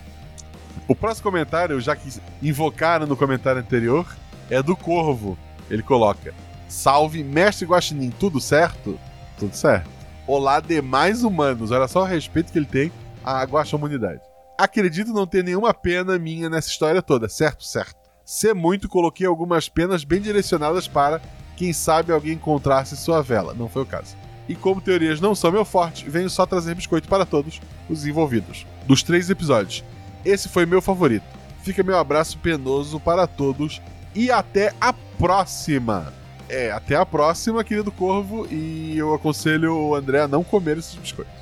[0.87, 2.07] O próximo comentário, já que
[2.41, 4.07] invocaram no comentário anterior,
[4.49, 5.37] é do Corvo.
[5.69, 6.33] Ele coloca:
[6.69, 8.97] Salve, mestre Guaxinim, tudo certo?
[9.37, 9.89] Tudo certo.
[10.25, 11.71] Olá, demais humanos.
[11.71, 12.91] Olha só o respeito que ele tem
[13.23, 14.30] à Guaxamunidade.
[14.61, 17.63] Acredito não ter nenhuma pena minha nessa história toda, certo?
[17.63, 17.95] Certo.
[18.23, 21.19] Se muito, coloquei algumas penas bem direcionadas para,
[21.57, 23.55] quem sabe, alguém encontrasse sua vela.
[23.55, 24.15] Não foi o caso.
[24.47, 28.67] E como teorias não são meu forte, venho só trazer biscoito para todos os envolvidos.
[28.85, 29.83] Dos três episódios.
[30.23, 31.25] Esse foi meu favorito.
[31.63, 33.81] Fica meu abraço penoso para todos
[34.13, 36.13] e até a próxima.
[36.47, 40.93] É, até a próxima, querido Corvo, e eu aconselho o André a não comer esses
[40.93, 41.33] biscoitos.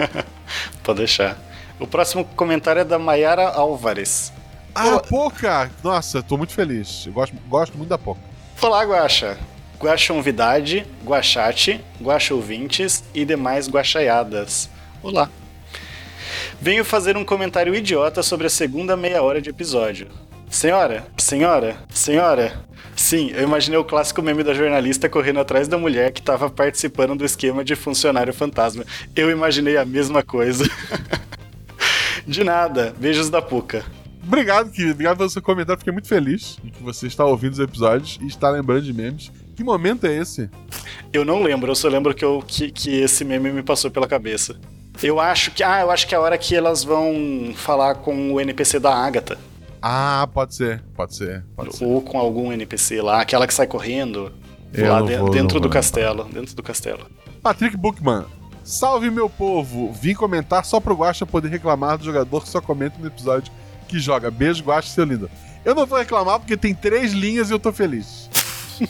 [0.82, 1.47] Pode deixar.
[1.80, 4.32] O próximo comentário é da Mayara Álvares.
[4.74, 5.70] Ah, Poca!
[5.82, 7.04] Nossa, tô muito feliz.
[7.06, 8.20] Eu gosto, gosto muito da Poca.
[8.60, 9.38] Olá, Guaxa.
[9.80, 14.68] Guaxa Novidade, Guaxate, Guaxa Ouvintes e demais guaxaiadas.
[15.00, 15.30] Olá.
[16.60, 20.08] Venho fazer um comentário idiota sobre a segunda meia hora de episódio.
[20.50, 22.60] Senhora, senhora, senhora.
[22.96, 27.14] Sim, eu imaginei o clássico meme da jornalista correndo atrás da mulher que estava participando
[27.14, 28.84] do esquema de funcionário fantasma.
[29.14, 30.64] Eu imaginei a mesma coisa.
[32.28, 32.94] de nada.
[32.98, 33.84] Beijos da Puca.
[34.22, 34.92] Obrigado, querido.
[34.92, 35.78] Obrigado pelo seu comentário.
[35.78, 39.32] Fiquei muito feliz em que você está ouvindo os episódios e está lembrando de memes.
[39.56, 40.48] Que momento é esse?
[41.12, 44.06] Eu não lembro, eu só lembro que, eu, que, que esse meme me passou pela
[44.06, 44.56] cabeça.
[45.02, 45.62] Eu acho que.
[45.62, 48.94] Ah, eu acho que é a hora que elas vão falar com o NPC da
[48.94, 49.38] Agatha.
[49.80, 50.82] Ah, pode ser.
[50.94, 51.44] Pode ser.
[51.56, 51.84] Pode ser.
[51.84, 54.32] Ou com algum NPC lá, aquela que sai correndo.
[54.72, 56.24] Eu lá de- vou- dentro do vou castelo.
[56.24, 57.06] Dentro do castelo.
[57.42, 58.24] Patrick Bookman.
[58.68, 59.90] Salve, meu povo!
[59.94, 63.50] Vim comentar só pro Guaxa poder reclamar do jogador que só comenta no episódio
[63.88, 64.30] que joga.
[64.30, 65.30] Beijo, Guaxa, seu lindo.
[65.64, 68.28] Eu não vou reclamar porque tem três linhas e eu tô feliz.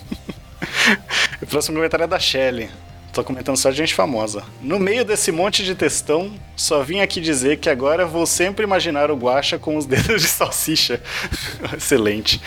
[1.40, 2.68] O próximo comentário é da Shelly.
[3.12, 4.42] Tô comentando só gente famosa.
[4.60, 9.08] No meio desse monte de textão, só vim aqui dizer que agora vou sempre imaginar
[9.12, 11.00] o Guaxa com os dedos de salsicha.
[11.76, 12.42] Excelente.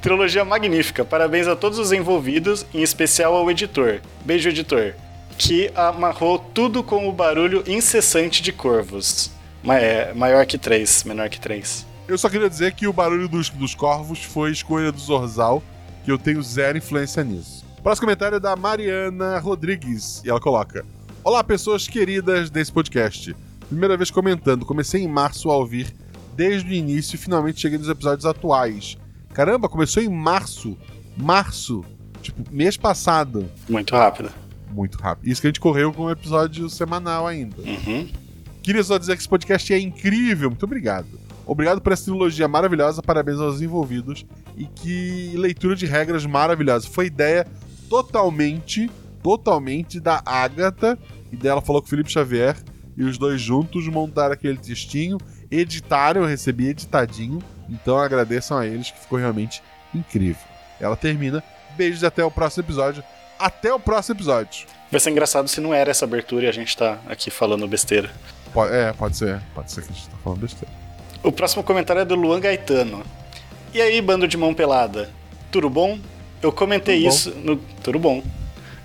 [0.00, 1.04] Trilogia magnífica.
[1.04, 4.00] Parabéns a todos os envolvidos, em especial ao editor.
[4.24, 4.94] Beijo, editor.
[5.38, 9.30] Que amarrou tudo com o barulho incessante de corvos.
[9.62, 11.86] Ma- é, maior que três, menor que três.
[12.06, 15.62] Eu só queria dizer que o barulho dos, dos corvos foi escolha do Zorzal,
[16.04, 17.64] que eu tenho zero influência nisso.
[17.82, 20.84] Próximo comentário é da Mariana Rodrigues, e ela coloca:
[21.24, 23.34] Olá, pessoas queridas desse podcast.
[23.68, 25.92] Primeira vez comentando, comecei em março a ouvir
[26.36, 28.96] desde o início e finalmente cheguei nos episódios atuais.
[29.32, 30.76] Caramba, começou em março.
[31.16, 31.84] Março.
[32.20, 33.50] Tipo, mês passado.
[33.68, 34.30] Muito rápido.
[34.72, 35.28] Muito rápido.
[35.28, 37.60] Isso que a gente correu com um episódio semanal ainda.
[37.60, 38.08] Uhum.
[38.62, 40.48] Queria só dizer que esse podcast é incrível.
[40.48, 41.06] Muito obrigado.
[41.44, 43.02] Obrigado por essa trilogia maravilhosa.
[43.02, 44.24] Parabéns aos envolvidos.
[44.56, 46.88] E que leitura de regras maravilhosa.
[46.88, 47.46] Foi ideia
[47.88, 48.90] totalmente,
[49.22, 50.98] totalmente da Agatha.
[51.30, 52.56] E dela falou com o Felipe Xavier.
[52.96, 55.18] E os dois juntos montaram aquele textinho.
[55.50, 57.40] Editaram, eu recebi editadinho.
[57.68, 59.62] Então agradeçam a eles que ficou realmente
[59.94, 60.42] incrível.
[60.78, 61.42] Ela termina.
[61.76, 63.02] Beijos e até o próximo episódio.
[63.42, 64.66] Até o próximo episódio.
[64.90, 68.10] Vai ser engraçado se não era essa abertura e a gente tá aqui falando besteira.
[68.52, 69.40] Po- é, pode ser.
[69.54, 70.72] Pode ser que a gente tá falando besteira.
[71.22, 73.02] O próximo comentário é do Luan Gaetano.
[73.74, 75.10] E aí, bando de mão pelada?
[75.50, 75.98] Tudo bom?
[76.42, 77.14] Eu comentei Tudo bom.
[77.16, 77.56] isso no.
[77.82, 78.22] Tudo bom.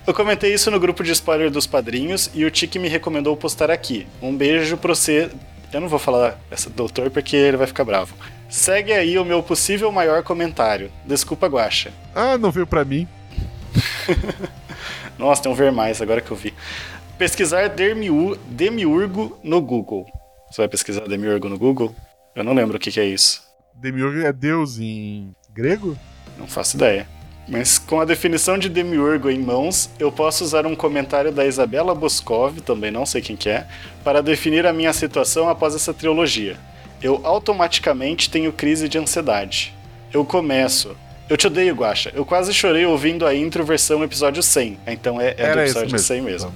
[0.06, 3.70] Eu comentei isso no grupo de spoiler dos padrinhos e o Tiki me recomendou postar
[3.70, 4.06] aqui.
[4.22, 5.30] Um beijo pra você.
[5.70, 8.14] Eu não vou falar essa doutor porque ele vai ficar bravo.
[8.48, 10.90] Segue aí o meu possível maior comentário.
[11.04, 11.92] Desculpa, Guacha.
[12.14, 13.06] Ah, não veio pra mim.
[15.18, 16.54] Nossa, tem um ver mais agora que eu vi.
[17.18, 20.06] Pesquisar Demiu- Demiurgo no Google.
[20.50, 21.94] Você vai pesquisar Demiurgo no Google?
[22.34, 23.42] Eu não lembro o que, que é isso.
[23.74, 25.96] Demiurgo é deus em grego?
[26.38, 27.08] Não faço ideia.
[27.48, 31.94] Mas com a definição de Demiurgo em mãos, eu posso usar um comentário da Isabela
[31.94, 33.66] Boscov, também não sei quem que é,
[34.04, 36.56] para definir a minha situação após essa trilogia.
[37.02, 39.74] Eu automaticamente tenho crise de ansiedade.
[40.12, 40.94] Eu começo.
[41.28, 42.10] Eu te odeio, Guacha.
[42.14, 44.78] Eu quase chorei ouvindo a intro versão episódio 100.
[44.86, 46.54] Então é, é do episódio 100 mesmo.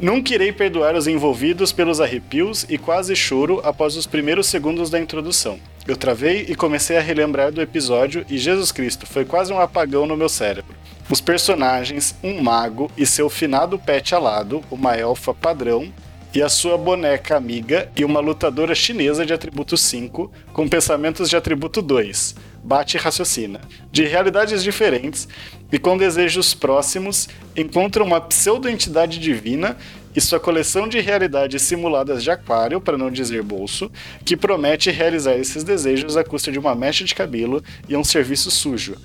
[0.00, 5.00] Nunca irei perdoar os envolvidos pelos arrepios e quase choro após os primeiros segundos da
[5.00, 5.58] introdução.
[5.86, 10.06] Eu travei e comecei a relembrar do episódio e Jesus Cristo foi quase um apagão
[10.06, 10.74] no meu cérebro.
[11.08, 15.92] Os personagens, um mago e seu finado pet alado, uma elfa padrão,
[16.32, 21.36] e a sua boneca amiga e uma lutadora chinesa de atributo 5 com pensamentos de
[21.36, 22.36] atributo 2.
[22.62, 23.60] Bate e raciocina.
[23.90, 25.26] De realidades diferentes,
[25.72, 29.76] e com desejos próximos, encontra uma pseudo-entidade divina
[30.14, 33.90] e sua coleção de realidades simuladas de aquário, para não dizer bolso,
[34.24, 38.50] que promete realizar esses desejos à custa de uma mecha de cabelo e um serviço
[38.50, 38.96] sujo.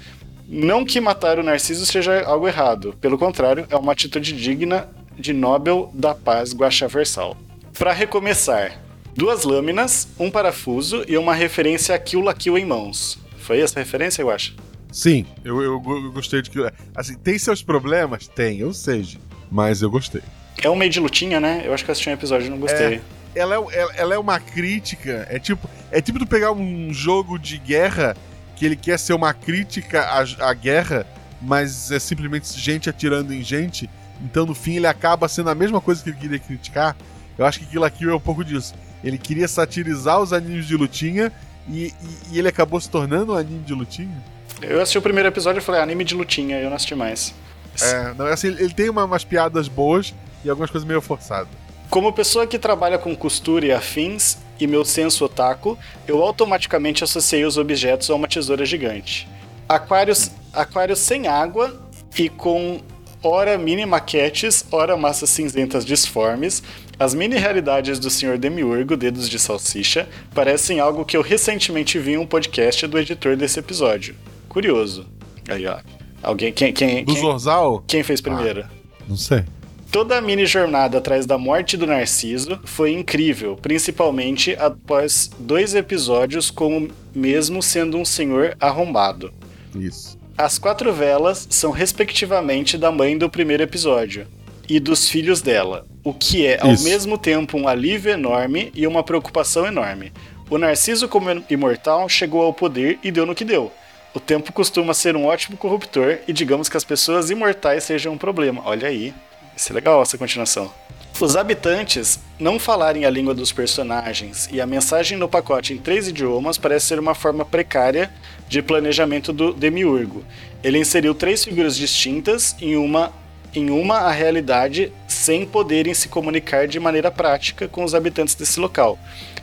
[0.48, 4.88] Não que matar o Narciso seja algo errado, pelo contrário, é uma atitude digna
[5.18, 7.38] de Nobel da Paz Guaxaversal.
[7.78, 8.80] Para recomeçar,
[9.16, 13.18] duas lâminas, um parafuso e uma referência a Kill la Kill em mãos.
[13.46, 14.56] Foi essa a referência, eu acho?
[14.92, 16.60] Sim, eu, eu, eu gostei de que.
[16.96, 18.28] Assim, tem seus problemas?
[18.28, 19.20] Tem, ou seja.
[19.52, 20.24] Mas eu gostei.
[20.64, 21.62] É um meio de lutinha, né?
[21.64, 23.02] Eu acho que eu assisti um episódio e não gostei.
[23.36, 25.28] Ela é, ela, ela é uma crítica.
[25.30, 28.18] É tipo, é tipo tu pegar um jogo de guerra
[28.56, 31.06] que ele quer ser uma crítica à, à guerra,
[31.40, 33.88] mas é simplesmente gente atirando em gente.
[34.24, 36.96] Então, no fim, ele acaba sendo a mesma coisa que ele queria criticar.
[37.38, 38.74] Eu acho que Kill la Kill é um pouco disso.
[39.04, 41.32] Ele queria satirizar os animes de lutinha
[41.68, 41.94] e, e,
[42.34, 44.24] e ele acabou se tornando um anime de lutinha.
[44.62, 47.34] Eu assisti o primeiro episódio e falei, ah, anime de lutinha, eu não assisti mais.
[47.82, 51.50] É, não, assim, ele tem uma, umas piadas boas e algumas coisas meio forçadas.
[51.90, 57.46] Como pessoa que trabalha com costura e afins, e meu senso otaku, eu automaticamente associei
[57.46, 59.28] os objetos a uma tesoura gigante.
[59.68, 61.82] Aquários, aquários sem água
[62.18, 62.80] e com
[63.22, 66.64] ora mini maquetes, ora massas cinzentas disformes,
[66.98, 68.38] as mini realidades do Sr.
[68.38, 73.36] Demiurgo, Dedos de Salsicha, parecem algo que eu recentemente vi em um podcast do editor
[73.36, 74.16] desse episódio.
[74.48, 75.06] Curioso.
[75.50, 75.80] Aí, ó.
[76.24, 76.54] Alguém.
[76.54, 77.84] Quem, quem, Do quem, Zorzal?
[77.86, 78.66] quem fez primeiro?
[79.08, 79.44] Não sei.
[79.92, 86.50] Toda a mini jornada atrás da morte do Narciso foi incrível, principalmente após dois episódios
[86.50, 89.34] com o mesmo sendo um senhor arrombado.
[89.74, 90.18] Isso.
[90.38, 94.28] As quatro velas são respectivamente da mãe do primeiro episódio
[94.68, 96.84] e dos filhos dela, o que é ao Isso.
[96.84, 100.12] mesmo tempo um alívio enorme e uma preocupação enorme.
[100.50, 103.72] O Narciso, como imortal, chegou ao poder e deu no que deu.
[104.14, 108.18] O tempo costuma ser um ótimo corruptor e digamos que as pessoas imortais sejam um
[108.18, 108.62] problema.
[108.64, 109.14] Olha aí,
[109.58, 110.72] isso é legal essa continuação.
[111.20, 116.10] Os habitantes não falarem a língua dos personagens e a mensagem no pacote em três
[116.10, 118.12] idiomas parece ser uma forma precária
[118.50, 120.26] de planejamento do Demiurgo.
[120.62, 123.14] Ele inseriu três figuras distintas em uma
[123.60, 128.60] em uma a realidade sem poderem se comunicar de maneira prática com os habitantes desse
[128.60, 128.98] local.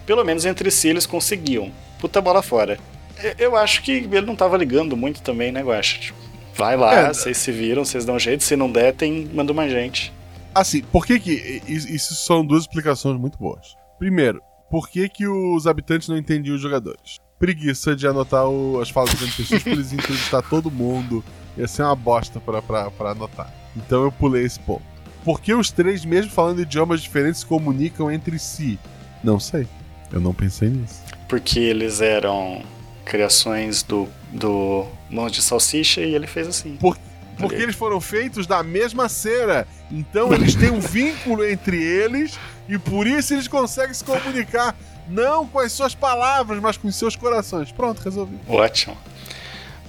[0.06, 1.70] Pelo menos entre si eles conseguiam.
[1.98, 2.78] Puta bola fora.
[3.38, 5.98] Eu- acho que ele não tava ligando muito também, né, Guaxa?
[5.98, 6.18] Tipo,
[6.54, 7.08] vai lá, É.
[7.14, 10.12] vocês se viram, vocês dão jeito, se não der, tem, manda mais gente.
[10.54, 11.62] Assim, por que que.
[11.68, 13.74] Isso são duas explicações muito boas.
[13.98, 17.18] Primeiro, por que que os habitantes não entendiam os jogadores?
[17.38, 21.24] Preguiça de anotar o- as falas dos NPCs, pra eles entrevistar todo mundo.
[21.56, 23.52] Ia ser uma bosta pra, pra, pra anotar.
[23.76, 24.82] Então eu pulei esse ponto.
[25.24, 28.78] Por que os três, mesmo falando idiomas diferentes, se comunicam entre si?
[29.22, 29.66] Não sei.
[30.12, 31.00] Eu não pensei nisso.
[31.28, 32.62] Porque eles eram
[33.04, 36.76] criações do, do Mãos de Salsicha e ele fez assim.
[36.76, 36.98] Por-
[37.38, 39.66] porque eles foram feitos da mesma cera.
[39.90, 44.76] Então eles têm um vínculo entre eles e por isso eles conseguem se comunicar.
[45.08, 47.72] Não com as suas palavras, mas com os seus corações.
[47.72, 48.38] Pronto, resolvi.
[48.48, 48.96] Ótimo.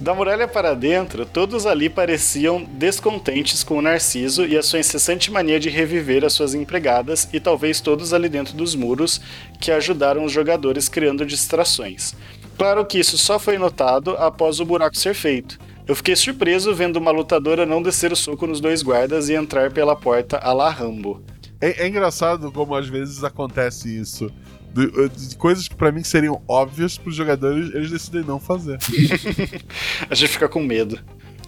[0.00, 5.30] Da muralha para dentro, todos ali pareciam descontentes com o Narciso e a sua incessante
[5.30, 9.20] mania de reviver as suas empregadas, e talvez todos ali dentro dos muros
[9.60, 12.12] que ajudaram os jogadores criando distrações.
[12.58, 15.58] Claro que isso só foi notado após o buraco ser feito.
[15.86, 19.70] Eu fiquei surpreso vendo uma lutadora não descer o soco nos dois guardas e entrar
[19.70, 21.22] pela porta a la Rambo.
[21.60, 24.30] É, é engraçado como às vezes acontece isso.
[24.74, 28.78] De, de coisas que pra mim seriam óbvias pros jogadores, eles decidem não fazer.
[30.10, 30.98] A gente fica com medo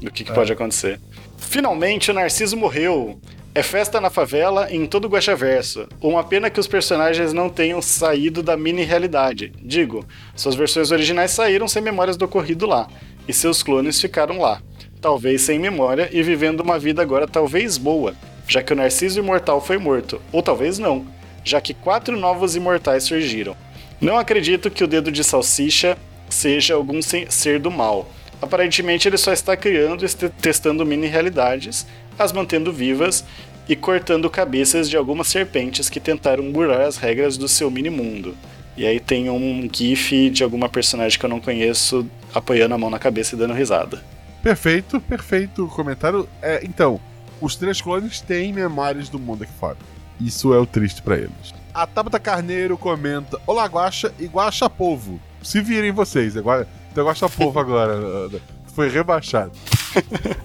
[0.01, 1.01] do que, que pode acontecer.
[1.37, 3.19] Finalmente, o Narciso morreu.
[3.55, 5.89] É festa na favela em todo o Guaxaverso.
[6.01, 9.51] Uma pena que os personagens não tenham saído da mini-realidade.
[9.63, 12.87] Digo, suas versões originais saíram sem memórias do ocorrido lá,
[13.27, 14.61] e seus clones ficaram lá.
[15.01, 18.15] Talvez sem memória e vivendo uma vida agora talvez boa,
[18.47, 21.07] já que o Narciso Imortal foi morto, ou talvez não,
[21.47, 23.57] já que quatro novos imortais surgiram.
[24.01, 25.97] Não acredito que o dedo de salsicha
[26.29, 28.11] seja algum se- ser do mal.
[28.43, 31.87] Aparentemente ele só está criando e testando mini-realidades,
[32.19, 33.25] as mantendo vivas
[33.69, 38.37] e cortando cabeças de algumas serpentes que tentaram burlar as regras do seu mini-mundo.
[38.77, 42.91] E aí tem um gif de alguma personagem que eu não conheço apoiando a mão
[42.91, 44.03] na cabeça e dando risada.
[44.43, 46.29] Perfeito, perfeito comentário.
[46.43, 47.01] É, então,
[47.41, 49.77] os três clones têm memórias do mundo aqui fora.
[50.21, 51.55] Isso é o triste pra eles.
[51.75, 55.21] A Tabata Carneiro comenta: Olá, Guaxa e Guaxa Povo.
[55.43, 58.31] Se virem vocês, é Gua- é Guaxa Povo agora.
[58.75, 59.53] Foi rebaixado.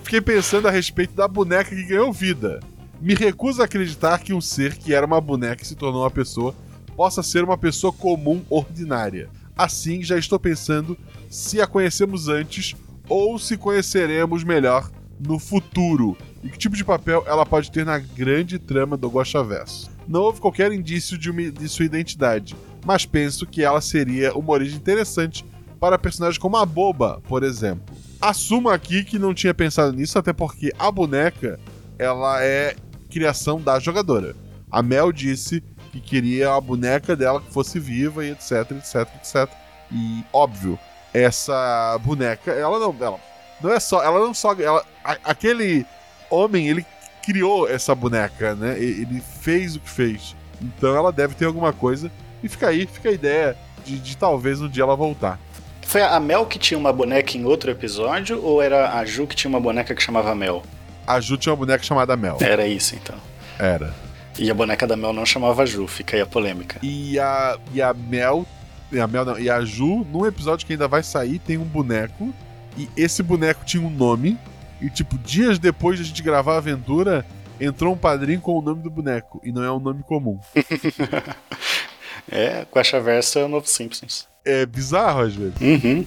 [0.04, 2.60] Fiquei pensando a respeito da boneca que ganhou vida.
[3.02, 6.12] Me recuso a acreditar que um ser que era uma boneca e se tornou uma
[6.12, 6.56] pessoa
[6.96, 9.30] possa ser uma pessoa comum ordinária.
[9.58, 10.98] Assim, já estou pensando
[11.30, 12.76] se a conhecemos antes
[13.10, 18.00] ou se conheceremos melhor no futuro e que tipo de papel ela pode ter na
[18.00, 19.90] grande trama do Verso.
[20.08, 24.54] Não houve qualquer indício de, uma, de sua identidade, mas penso que ela seria uma
[24.54, 25.46] origem interessante
[25.80, 27.96] para personagens como a Boba, por exemplo.
[28.20, 31.60] Assumo aqui que não tinha pensado nisso, até porque a boneca
[31.98, 32.76] ela é
[33.10, 34.36] criação da jogadora.
[34.70, 39.50] A Mel disse que queria a boneca dela que fosse viva e etc, etc, etc.
[39.92, 40.80] E óbvio,
[41.14, 43.20] essa boneca, ela não, ela
[43.62, 45.86] não é só, ela não só, ela, a, aquele
[46.32, 46.86] homem, ele
[47.24, 48.78] criou essa boneca, né?
[48.80, 50.36] Ele fez o que fez.
[50.62, 52.12] Então ela deve ter alguma coisa.
[52.44, 55.40] E fica aí, fica a ideia de, de talvez um dia ela voltar.
[55.84, 59.36] Foi a Mel que tinha uma boneca em outro episódio ou era a Ju que
[59.36, 60.64] tinha uma boneca que chamava Mel?
[61.06, 62.38] A Ju tinha uma boneca chamada Mel.
[62.40, 63.16] Era isso então.
[63.60, 63.94] Era.
[64.40, 66.80] E a boneca da Mel não chamava Ju, fica aí a polêmica.
[66.82, 68.46] E a, e a Mel.
[68.92, 71.66] E a Mel não, e a Ju, num episódio que ainda vai sair, tem um
[71.66, 72.34] boneco.
[72.78, 74.38] E esse boneco tinha um nome.
[74.82, 77.26] E, tipo, dias depois de a gente gravar a aventura,
[77.60, 79.40] entrou um padrinho com o nome do boneco.
[79.44, 80.40] E não é um nome comum.
[82.32, 84.28] é, Guaxaverso é o novo Simpsons.
[84.44, 85.62] É bizarro às vezes.
[85.62, 86.06] Uhum.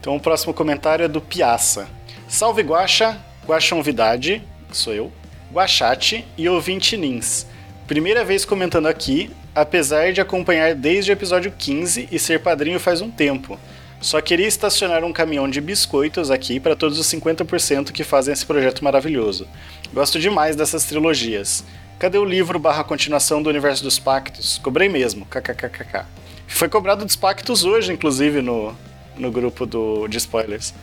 [0.00, 1.88] Então o próximo comentário é do Piaça.
[2.28, 5.12] Salve Guaxa, Guaxonvidade, que sou eu,
[5.52, 7.46] Guaxate e ouvinte Nins.
[7.86, 13.00] Primeira vez comentando aqui, apesar de acompanhar desde o episódio 15 e ser padrinho faz
[13.00, 13.58] um tempo.
[14.02, 18.44] Só queria estacionar um caminhão de biscoitos aqui para todos os 50% que fazem esse
[18.44, 19.46] projeto maravilhoso.
[19.94, 21.64] Gosto demais dessas trilogias.
[22.00, 24.58] Cadê o livro barra continuação do Universo dos Pactos?
[24.58, 26.04] Cobrei mesmo, kkkk.
[26.48, 28.76] Foi cobrado dos Pactos hoje, inclusive, no,
[29.16, 30.74] no grupo do, de spoilers.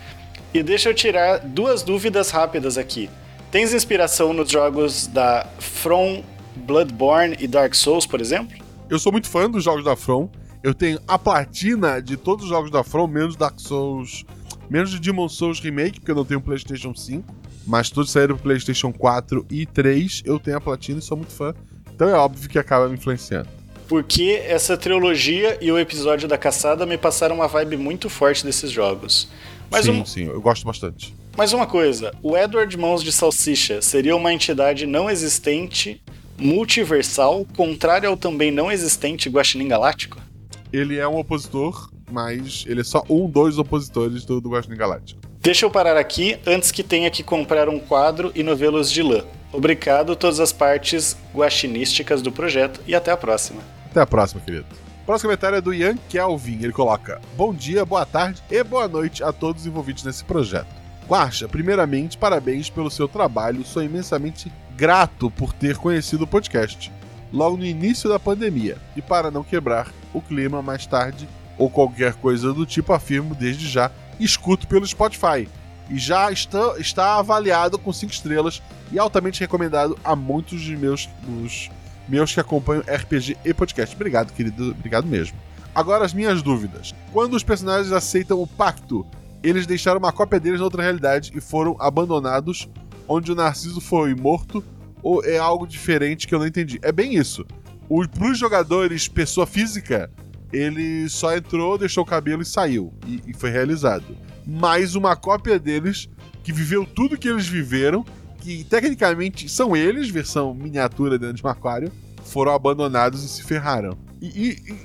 [0.54, 3.10] E deixa eu tirar duas dúvidas rápidas aqui.
[3.52, 6.24] Tens inspiração nos jogos da From,
[6.56, 8.58] Bloodborne e Dark Souls, por exemplo?
[8.90, 10.30] Eu sou muito fã dos jogos da From.
[10.62, 14.26] Eu tenho a platina de todos os jogos da From, menos Dark Souls,
[14.70, 17.24] menos de Demon Souls Remake, porque eu não tenho PlayStation 5.
[17.66, 20.24] Mas todos saíram pro PlayStation 4 e 3.
[20.26, 21.54] Eu tenho a platina e sou muito fã.
[21.94, 23.48] Então é óbvio que acaba me influenciando.
[23.88, 28.70] Porque essa trilogia e o episódio da caçada me passaram uma vibe muito forte desses
[28.70, 29.30] jogos.
[29.72, 30.06] Mas sim, um...
[30.06, 31.16] sim, eu gosto bastante.
[31.38, 36.02] Mas uma coisa, o Edward Mãos de Salsicha seria uma entidade não existente,
[36.38, 40.29] multiversal, contrária ao também não existente Guaxinim Galáctico?
[40.72, 45.22] Ele é um opositor, mas ele é só um dos opositores do, do Guaxinim Galáctico.
[45.42, 49.24] Deixa eu parar aqui antes que tenha que comprar um quadro e novelos de lã.
[49.52, 53.62] Obrigado todas as partes guaxinísticas do projeto e até a próxima.
[53.90, 54.66] Até a próxima, querido.
[55.02, 56.60] O próximo comentário é do Ian Kelvin.
[56.62, 60.68] Ele coloca: Bom dia, boa tarde e boa noite a todos envolvidos nesse projeto.
[61.08, 63.66] Guaxa, primeiramente, parabéns pelo seu trabalho.
[63.66, 66.92] Sou imensamente grato por ter conhecido o podcast
[67.34, 68.78] logo no início da pandemia.
[68.96, 73.68] E para não quebrar o clima mais tarde ou qualquer coisa do tipo, afirmo desde
[73.68, 75.48] já, escuto pelo Spotify.
[75.90, 81.10] E já está, está avaliado com 5 estrelas e altamente recomendado a muitos de meus,
[81.24, 81.70] dos
[82.08, 83.96] meus que acompanham RPG e podcast.
[83.96, 84.72] Obrigado, querido.
[84.72, 85.38] Obrigado mesmo.
[85.74, 86.94] Agora as minhas dúvidas.
[87.12, 89.06] Quando os personagens aceitam o pacto,
[89.44, 92.68] eles deixaram uma cópia deles na outra realidade e foram abandonados,
[93.08, 94.64] onde o Narciso foi morto
[95.02, 96.80] ou é algo diferente que eu não entendi?
[96.82, 97.46] É bem isso.
[97.90, 100.12] Para os jogadores, pessoa física,
[100.54, 102.94] ele só entrou, deixou o cabelo e saiu.
[103.08, 104.16] E, e, foi realizado.
[104.46, 106.08] Mais uma cópia deles,
[106.44, 108.06] que viveu tudo que eles viveram,
[108.42, 111.92] que tecnicamente são eles, versão miniatura dentro de um aquário,
[112.26, 113.98] foram abandonados e se ferraram.
[114.22, 114.28] E,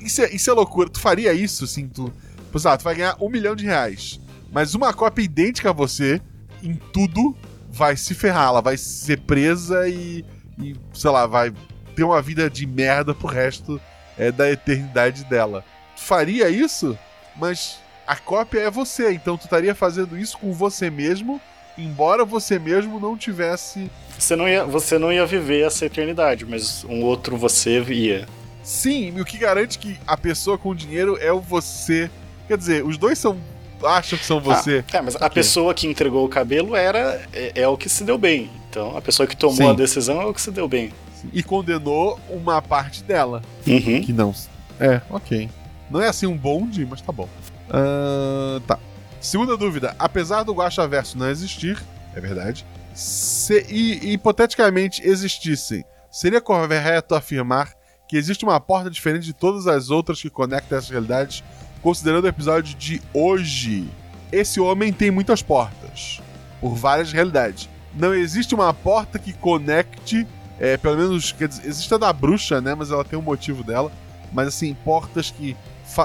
[0.01, 0.89] e isso, é, isso, é, loucura.
[0.89, 2.11] Tu faria isso, assim, tu.
[2.51, 4.19] Pois, ah, tu vai ganhar um milhão de reais.
[4.51, 6.23] Mas uma cópia idêntica a você,
[6.63, 7.37] em tudo,
[7.71, 10.25] vai se ferrar, ela vai ser presa e,
[10.59, 11.53] e sei lá, vai
[11.95, 13.81] ter uma vida de merda pro resto
[14.19, 15.65] é, da eternidade dela.
[15.97, 16.99] Faria isso,
[17.37, 21.41] mas a cópia é você, então tu estaria fazendo isso com você mesmo,
[21.79, 23.91] embora você mesmo não tivesse.
[24.19, 28.27] Você não ia, você não ia viver essa eternidade, mas um outro você ia.
[28.63, 32.11] Sim, o que garante que a pessoa com dinheiro é o você.
[32.49, 33.39] Quer dizer, os dois são
[33.83, 34.85] acham que são você.
[34.93, 35.27] Ah, é, mas okay.
[35.27, 38.51] a pessoa que entregou o cabelo era é, é, o que se deu bem.
[38.71, 39.71] Então, a pessoa que tomou Sim.
[39.71, 40.93] a decisão é o que se deu bem.
[41.33, 43.43] E condenou uma parte dela.
[43.67, 44.03] Uhum.
[44.03, 44.35] Que não.
[44.79, 45.49] É, ok.
[45.91, 47.29] Não é assim um bonde, mas tá bom.
[47.69, 48.79] Uh, tá.
[49.21, 49.95] Segunda dúvida.
[49.99, 51.83] Apesar do Guacha Verso não existir,
[52.15, 57.73] é verdade, se e, hipoteticamente existissem, seria correto afirmar
[58.09, 61.43] que existe uma porta diferente de todas as outras que conectam essas realidades
[61.85, 63.87] considerando o episódio de hoje,
[64.33, 66.19] esse homem tem muitas portas,
[66.59, 67.69] por várias realidades.
[67.95, 70.27] Não existe uma porta que conecte,
[70.59, 72.75] é, pelo menos, quer dizer, existe a da bruxa, né?
[72.75, 73.91] Mas ela tem um motivo dela.
[74.33, 75.57] Mas assim, portas que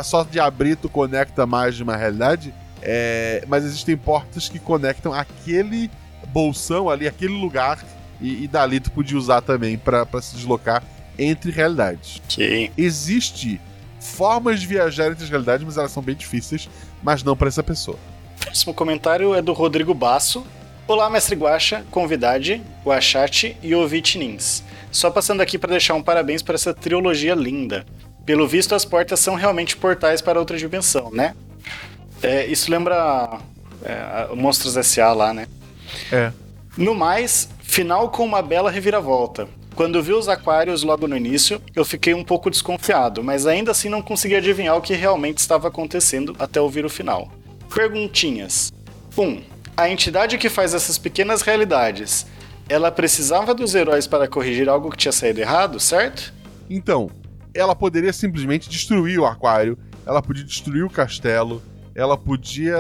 [0.04, 2.54] só de abrir tu conecta mais de uma realidade.
[2.82, 5.90] É, mas existem portas que conectam aquele
[6.30, 7.84] bolsão ali, aquele lugar,
[8.22, 10.84] e, e dali tu podia usar também pra pra se deslocar
[11.18, 12.22] entre realidades.
[12.26, 12.72] Ok.
[12.78, 13.60] Existe
[14.00, 16.70] formas de viajar entre as realidades, mas elas são bem difíceis,
[17.04, 17.98] mas não pra essa pessoa.
[18.40, 20.46] Próximo comentário é do Rodrigo Basso.
[20.90, 24.64] Olá, mestre Guaxa, convidade, Guachate e ouvintinins.
[24.92, 27.86] Só passando aqui para deixar um parabéns para essa trilogia linda.
[28.26, 31.36] Pelo visto, as portas são realmente portais para outra dimensão, né?
[32.24, 33.40] É, isso lembra
[33.84, 35.14] é, Monstros S.A.
[35.14, 35.48] lá, né?
[36.12, 36.32] É.
[36.76, 39.48] No mais, final com uma bela reviravolta.
[39.76, 43.90] Quando vi os aquários logo no início, eu fiquei um pouco desconfiado, mas ainda assim
[43.90, 47.32] não consegui adivinhar o que realmente estava acontecendo até ouvir o final.
[47.72, 48.74] Perguntinhas.
[49.16, 49.22] 1.
[49.22, 49.44] Um,
[49.80, 52.28] a entidade que faz essas pequenas realidades,
[52.68, 56.34] ela precisava dos heróis para corrigir algo que tinha saído errado, certo?
[56.70, 57.10] Então,
[57.54, 61.64] ela poderia simplesmente destruir o aquário, ela podia destruir o castelo,
[61.96, 62.78] ela podia.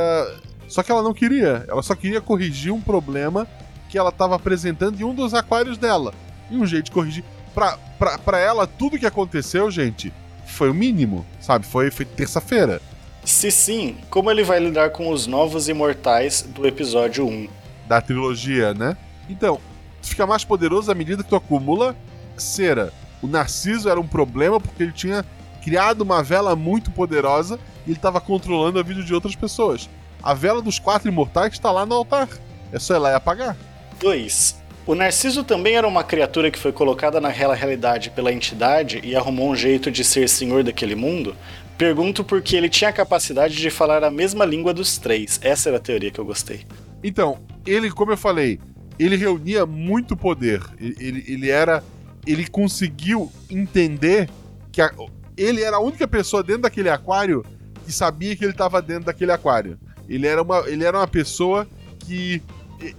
[0.68, 3.48] Só que ela não queria, ela só queria corrigir um problema
[3.90, 6.14] que ela estava apresentando em um dos aquários dela.
[6.52, 7.24] E um jeito de corrigir.
[7.56, 10.12] Pra, pra, pra ela, tudo que aconteceu, gente,
[10.46, 11.66] foi o mínimo, sabe?
[11.66, 12.82] Foi, foi terça-feira.
[13.24, 17.60] Se sim, como ele vai lidar com os novos imortais do episódio 1?
[17.90, 18.96] da trilogia, né?
[19.28, 19.60] Então,
[20.00, 21.96] tu fica mais poderoso à medida que tu acumula
[22.38, 22.94] cera.
[23.20, 25.26] O Narciso era um problema porque ele tinha
[25.64, 29.90] criado uma vela muito poderosa e ele estava controlando a vida de outras pessoas.
[30.22, 32.30] A vela dos quatro imortais está lá no altar.
[32.72, 33.58] É só ir lá e apagar.
[34.00, 34.60] 2.
[34.86, 39.50] O Narciso também era uma criatura que foi colocada naquela realidade pela entidade e arrumou
[39.50, 41.36] um jeito de ser senhor daquele mundo?
[41.80, 45.40] Pergunto porque ele tinha a capacidade de falar a mesma língua dos três.
[45.42, 46.66] Essa era a teoria que eu gostei.
[47.02, 48.60] Então, ele, como eu falei,
[49.00, 50.62] ele reunia muito poder.
[50.78, 51.82] Ele, ele, ele era.
[52.28, 54.30] Ele conseguiu entender
[54.74, 54.92] que a-
[55.38, 57.46] ele era a única pessoa dentro daquele aquário
[57.86, 59.80] que sabia que ele estava dentro daquele aquário.
[60.10, 61.66] Ele era uma, ele era uma pessoa
[62.06, 62.42] que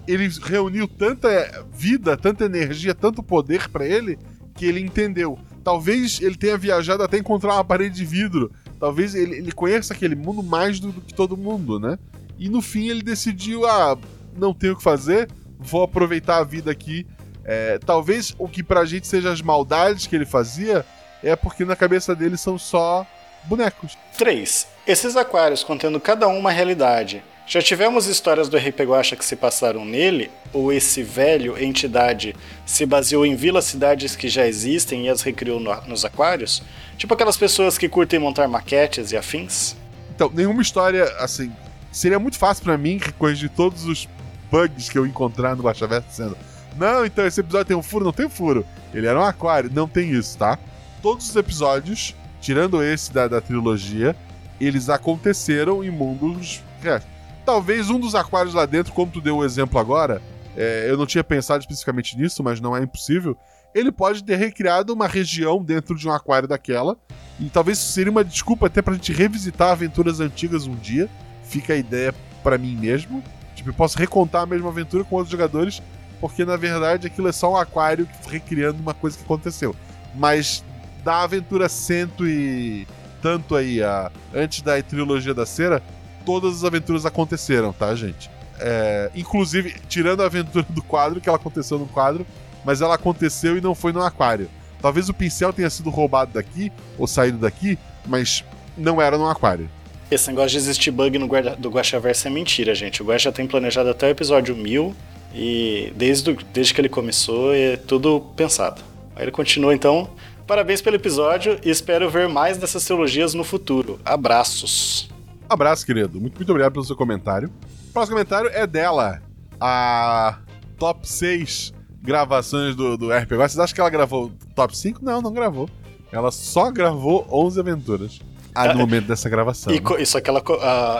[0.08, 4.18] ele reuniu tanta vida, tanta energia, tanto poder pra ele
[4.54, 5.38] que ele entendeu.
[5.62, 8.50] Talvez ele tenha viajado até encontrar uma parede de vidro.
[8.80, 11.98] Talvez ele, ele conheça aquele mundo mais do, do que todo mundo, né?
[12.38, 13.96] E no fim ele decidiu, ah,
[14.34, 15.28] não tenho o que fazer,
[15.58, 17.06] vou aproveitar a vida aqui.
[17.44, 20.84] É, talvez o que pra gente seja as maldades que ele fazia
[21.22, 23.06] é porque na cabeça dele são só
[23.44, 23.98] bonecos.
[24.16, 24.66] 3.
[24.86, 27.22] Esses aquários contendo cada um uma realidade.
[27.52, 30.30] Já tivemos histórias do RP Guacha que se passaram nele?
[30.52, 32.32] Ou esse velho entidade
[32.64, 36.62] se baseou em vilas-cidades que já existem e as recriou no- nos aquários?
[36.96, 39.74] Tipo aquelas pessoas que curtem montar maquetes e afins?
[40.14, 41.50] Então, nenhuma história, assim.
[41.90, 44.08] Seria muito fácil pra mim corrigir todos os
[44.48, 46.36] bugs que eu encontrar no Guaxaverso dizendo:
[46.76, 48.64] Não, então esse episódio tem um furo, não tem furo.
[48.94, 49.68] Ele era um aquário.
[49.74, 50.56] Não tem isso, tá?
[51.02, 54.14] Todos os episódios, tirando esse da, da trilogia,
[54.60, 57.02] eles aconteceram em mundos reais.
[57.44, 60.20] Talvez um dos aquários lá dentro, como tu deu o exemplo agora,
[60.56, 63.36] é, eu não tinha pensado especificamente nisso, mas não é impossível.
[63.74, 66.96] Ele pode ter recriado uma região dentro de um aquário daquela.
[67.38, 71.08] E talvez isso seria uma desculpa até pra gente revisitar aventuras antigas um dia.
[71.44, 73.22] Fica a ideia pra mim mesmo.
[73.54, 75.82] Tipo, eu posso recontar a mesma aventura com outros jogadores,
[76.20, 79.74] porque na verdade aquilo é só um aquário recriando uma coisa que aconteceu.
[80.14, 80.64] Mas
[81.04, 82.86] da aventura cento e
[83.22, 85.82] tanto aí, a, antes da trilogia da cera,
[86.24, 88.30] todas as aventuras aconteceram, tá, gente?
[88.58, 92.26] É, inclusive, tirando a aventura do quadro, que ela aconteceu no quadro,
[92.64, 94.48] mas ela aconteceu e não foi no aquário.
[94.82, 98.44] Talvez o pincel tenha sido roubado daqui, ou saído daqui, mas
[98.76, 99.68] não era no aquário.
[100.10, 103.00] Esse negócio de existir bug no guarda, do é mentira, gente.
[103.02, 104.94] O Guaxa tem planejado até o episódio 1000
[105.34, 108.82] e desde, o- desde que ele começou é tudo pensado.
[109.14, 110.10] Aí ele continua então.
[110.46, 114.00] Parabéns pelo episódio e espero ver mais dessas teologias no futuro.
[114.04, 115.08] Abraços.
[115.50, 116.20] Abraço, querido.
[116.20, 117.50] Muito, muito obrigado pelo seu comentário.
[117.88, 119.20] O próximo comentário é dela.
[119.60, 120.38] A
[120.78, 123.30] top 6 gravações do, do RP.
[123.32, 125.04] Vocês acham que ela gravou top 5?
[125.04, 125.68] Não, não gravou.
[126.12, 128.20] Ela só gravou 11 aventuras.
[128.54, 129.72] Ah, no momento dessa gravação.
[129.74, 130.04] E né?
[130.04, 130.40] só que ela,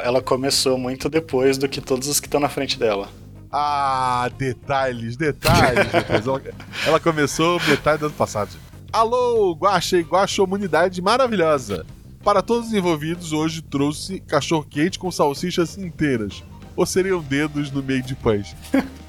[0.02, 3.08] ela começou muito depois do que todos os que estão na frente dela.
[3.52, 5.86] Ah, detalhes, detalhes.
[6.10, 6.42] ela,
[6.86, 8.50] ela começou metade do ano passado.
[8.92, 11.86] Alô, Guaxa e Guaxa Humanidade maravilhosa.
[12.22, 16.42] Para todos os envolvidos, hoje trouxe cachorro quente com salsichas inteiras.
[16.76, 18.54] Ou seriam dedos no meio de pães.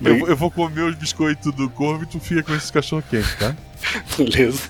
[0.00, 3.02] Eu, vou- eu vou comer os biscoitos do corvo e tu fica com esses cachorro
[3.08, 3.54] quente, tá?
[4.16, 4.62] Beleza.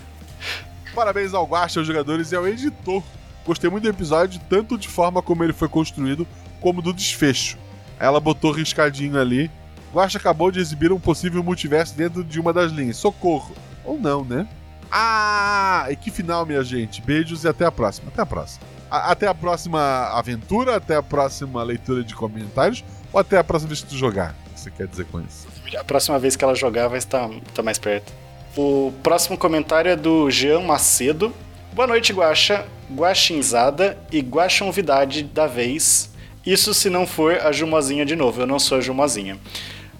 [0.92, 3.02] Parabéns ao Guaxa, aos jogadores e ao editor.
[3.46, 6.26] Gostei muito do episódio, tanto de forma como ele foi construído,
[6.60, 7.56] como do desfecho.
[7.98, 9.48] Ela botou riscadinho ali.
[9.94, 12.96] Guaxa acabou de exibir um possível multiverso dentro de uma das linhas.
[12.96, 13.54] Socorro!
[13.84, 14.48] Ou não, né?
[14.90, 15.86] Ah!
[15.90, 17.00] E que final, minha gente.
[17.02, 18.08] Beijos e até a próxima.
[18.12, 18.60] Até a próxima.
[18.90, 19.80] A- até a próxima
[20.14, 22.82] aventura, até a próxima leitura de comentários,
[23.12, 24.34] ou até a próxima vez que tu jogar.
[24.54, 25.46] que você quer dizer com isso.
[25.78, 28.12] A próxima vez que ela jogar vai estar, estar mais perto.
[28.56, 31.32] O próximo comentário é do Jean Macedo.
[31.74, 36.10] Boa noite, Guaxa, Guaxinzada e Guaxonvidade da vez.
[36.46, 39.38] Isso se não for a Jumozinha de novo, eu não sou a Jumozinha.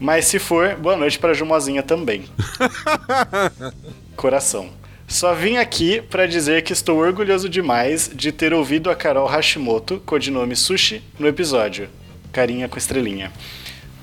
[0.01, 2.25] Mas se for, boa noite para a Jumozinha também.
[4.19, 4.71] Coração.
[5.07, 10.03] Só vim aqui para dizer que estou orgulhoso demais de ter ouvido a Carol Hashimoto,
[10.05, 11.89] codinome Sushi, no episódio.
[12.33, 13.31] Carinha com estrelinha.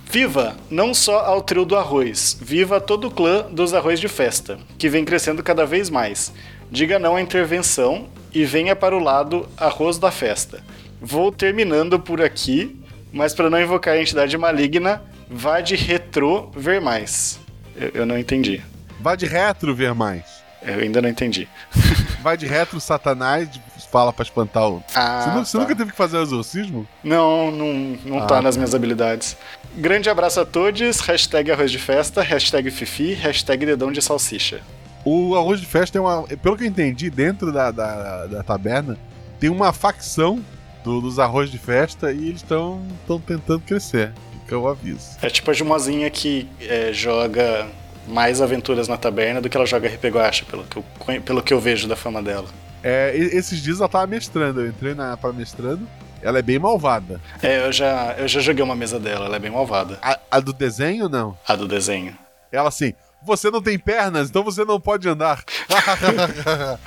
[0.10, 4.58] Viva não só ao trio do arroz, viva todo o clã dos arroz de festa,
[4.78, 6.32] que vem crescendo cada vez mais.
[6.72, 10.64] Diga não à intervenção e venha para o lado arroz da festa.
[11.02, 12.80] Vou terminando por aqui,
[13.12, 17.38] mas para não invocar a entidade maligna, vá de retrô ver mais.
[17.76, 18.64] Eu, eu não entendi.
[19.00, 20.24] Vai de retro ver mais.
[20.62, 21.48] Eu ainda não entendi.
[22.24, 23.48] Vai de retro, Satanás,
[23.92, 24.84] fala pra espantar o.
[24.96, 25.60] Ah, você, nu- você tá.
[25.64, 26.88] nunca teve que fazer o exorcismo?
[27.04, 27.74] Não, não,
[28.04, 28.60] não Ah, tá nas tá.
[28.60, 29.38] minhas habilidades.
[29.78, 34.62] Grande abraço a todos, hashtag arroz de festa, hashtag fifi, hashtag dedão de salsicha.
[35.04, 36.24] O arroz de festa é uma.
[36.24, 38.98] Pelo que eu entendi, dentro da, da, da taberna,
[39.40, 40.44] tem uma facção
[40.84, 42.82] do- dos arroz de festa e eles estão
[43.28, 44.12] tentando crescer.
[44.42, 45.12] Fica o aviso.
[45.22, 47.68] É tipo a Jumozinha que é, joga
[48.08, 50.86] mais aventuras na taberna do que ela joga RP Guacha, pelo que eu,
[51.22, 52.48] pelo que eu vejo da fama dela.
[52.84, 55.88] É, esses dias ela tava mestrando, eu entrei na, pra mestrando.
[56.22, 57.22] Ela é bem malvada.
[57.42, 60.00] É, eu já, eu já joguei uma mesa dela, ela é bem malvada.
[60.02, 61.38] A, a do desenho, não.
[61.48, 62.18] A do desenho.
[62.52, 62.94] Ela assim,
[63.24, 65.44] você não tem pernas, então você não pode andar.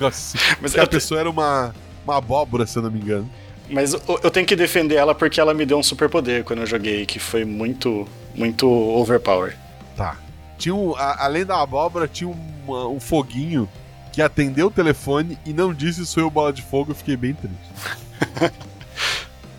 [0.06, 0.38] assim.
[0.60, 1.74] Mas a te- pessoa era uma,
[2.04, 3.30] uma abóbora, se eu não me engano.
[3.68, 7.04] Mas eu tenho que defender ela porque ela me deu um superpoder quando eu joguei,
[7.04, 9.56] que foi muito, muito overpower.
[9.96, 10.16] Tá.
[10.58, 12.28] Tinha um, a- além da abóbora, tinha
[12.66, 13.68] uma- um foguinho
[14.12, 17.34] que atendeu o telefone e não disse sou eu bola de fogo, eu fiquei bem
[17.34, 18.52] triste.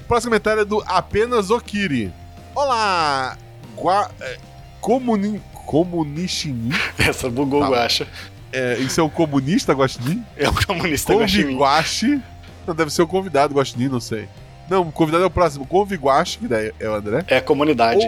[0.07, 2.11] Próximo comentário é do Apenas Okiri.
[2.55, 3.37] Olá!
[3.75, 4.37] Gua, é,
[4.81, 6.71] comuni, comunishini?
[6.97, 7.67] Essa bugou Tá.
[7.67, 8.07] o Guacha.
[8.51, 10.23] É, isso é um comunista, Guaxinim?
[10.37, 11.43] É um comunista Guaxinim.
[11.43, 12.21] Conviguache.
[12.65, 14.27] Não, deve ser o convidado, Guaxinim, não sei.
[14.69, 15.65] Não, o convidado é o próximo.
[15.67, 17.23] Conviguache, que daí é o André.
[17.27, 17.99] É a comunidade.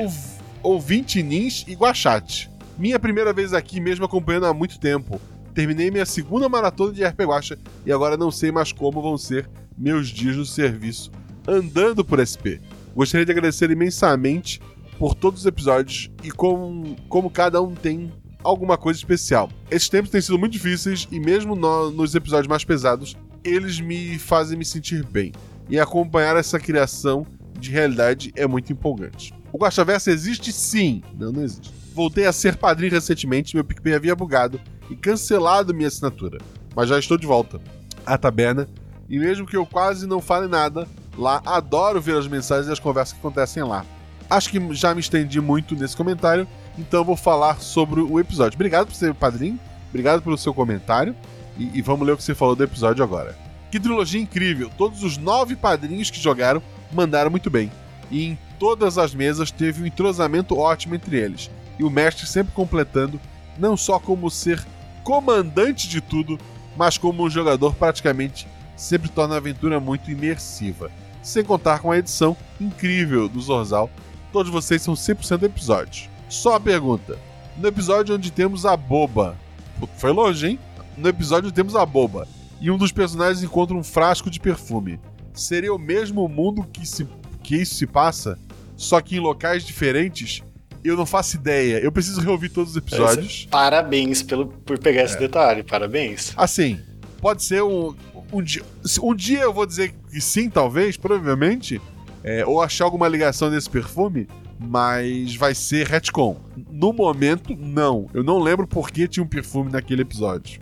[0.63, 2.49] Ou, ouvinte Nins e Guachate.
[2.79, 5.19] Minha primeira vez aqui, mesmo acompanhando há muito tempo.
[5.53, 9.49] Terminei minha segunda maratona de RP Guacha e agora não sei mais como vão ser
[9.77, 11.11] meus dias no serviço
[11.47, 12.61] andando por SP.
[12.95, 14.61] Gostaria de agradecer imensamente
[14.97, 18.11] por todos os episódios e como, como cada um tem
[18.43, 19.49] alguma coisa especial.
[19.69, 24.17] Esses tempos têm sido muito difíceis e mesmo no- nos episódios mais pesados, eles me
[24.19, 25.31] fazem me sentir bem.
[25.69, 27.25] E acompanhar essa criação
[27.59, 29.33] de realidade é muito empolgante.
[29.51, 31.01] O Guaxaverso existe sim.
[31.17, 31.71] Não, não existe.
[31.99, 34.57] Voltei a ser padrinho recentemente, meu PicPay havia bugado
[34.89, 36.37] e cancelado minha assinatura.
[36.73, 37.59] Mas já estou de volta
[38.05, 38.69] à taberna
[39.09, 40.87] e mesmo que eu quase não fale nada,
[41.17, 43.85] lá adoro ver as mensagens e as conversas que acontecem lá.
[44.29, 46.47] Acho que já me estendi muito nesse comentário,
[46.77, 48.55] então vou falar sobre o episódio.
[48.55, 51.13] Obrigado por ser padrinho, obrigado pelo seu comentário
[51.57, 53.37] e, e vamos ler o que você falou do episódio agora.
[53.69, 54.71] Que trilogia incrível!
[54.77, 57.69] Todos os nove padrinhos que jogaram mandaram muito bem.
[58.09, 61.51] E em todas as mesas teve um entrosamento ótimo entre eles.
[61.79, 63.19] E o mestre sempre completando,
[63.57, 64.63] não só como ser
[65.03, 66.37] comandante de tudo,
[66.77, 70.91] mas como um jogador praticamente sempre torna a aventura muito imersiva.
[71.21, 73.89] Sem contar com a edição incrível do Zorzal.
[74.31, 76.09] Todos vocês são 100% episódios.
[76.29, 77.17] Só a pergunta:
[77.57, 79.35] no episódio onde temos a boba.
[79.97, 80.59] Foi longe, hein?
[80.97, 82.27] No episódio temos a boba.
[82.61, 84.99] E um dos personagens encontra um frasco de perfume.
[85.33, 87.07] Seria o mesmo mundo que, se,
[87.41, 88.37] que isso se passa?
[88.75, 90.43] Só que em locais diferentes?
[90.83, 91.79] Eu não faço ideia.
[91.79, 93.47] Eu preciso reouvir todos os episódios.
[93.51, 95.05] Parabéns pelo, por pegar É.
[95.05, 96.33] esse detalhe, parabéns.
[96.37, 96.79] Assim,
[97.21, 97.95] pode ser um.
[98.31, 98.61] Um dia,
[99.01, 101.81] um dia eu vou dizer que sim, talvez, provavelmente.
[102.23, 104.27] é, ou achar alguma ligação desse perfume,
[104.59, 106.37] mas vai ser retcon.
[106.69, 108.07] No momento, não.
[108.13, 110.61] Eu não lembro por que tinha um perfume naquele episódio.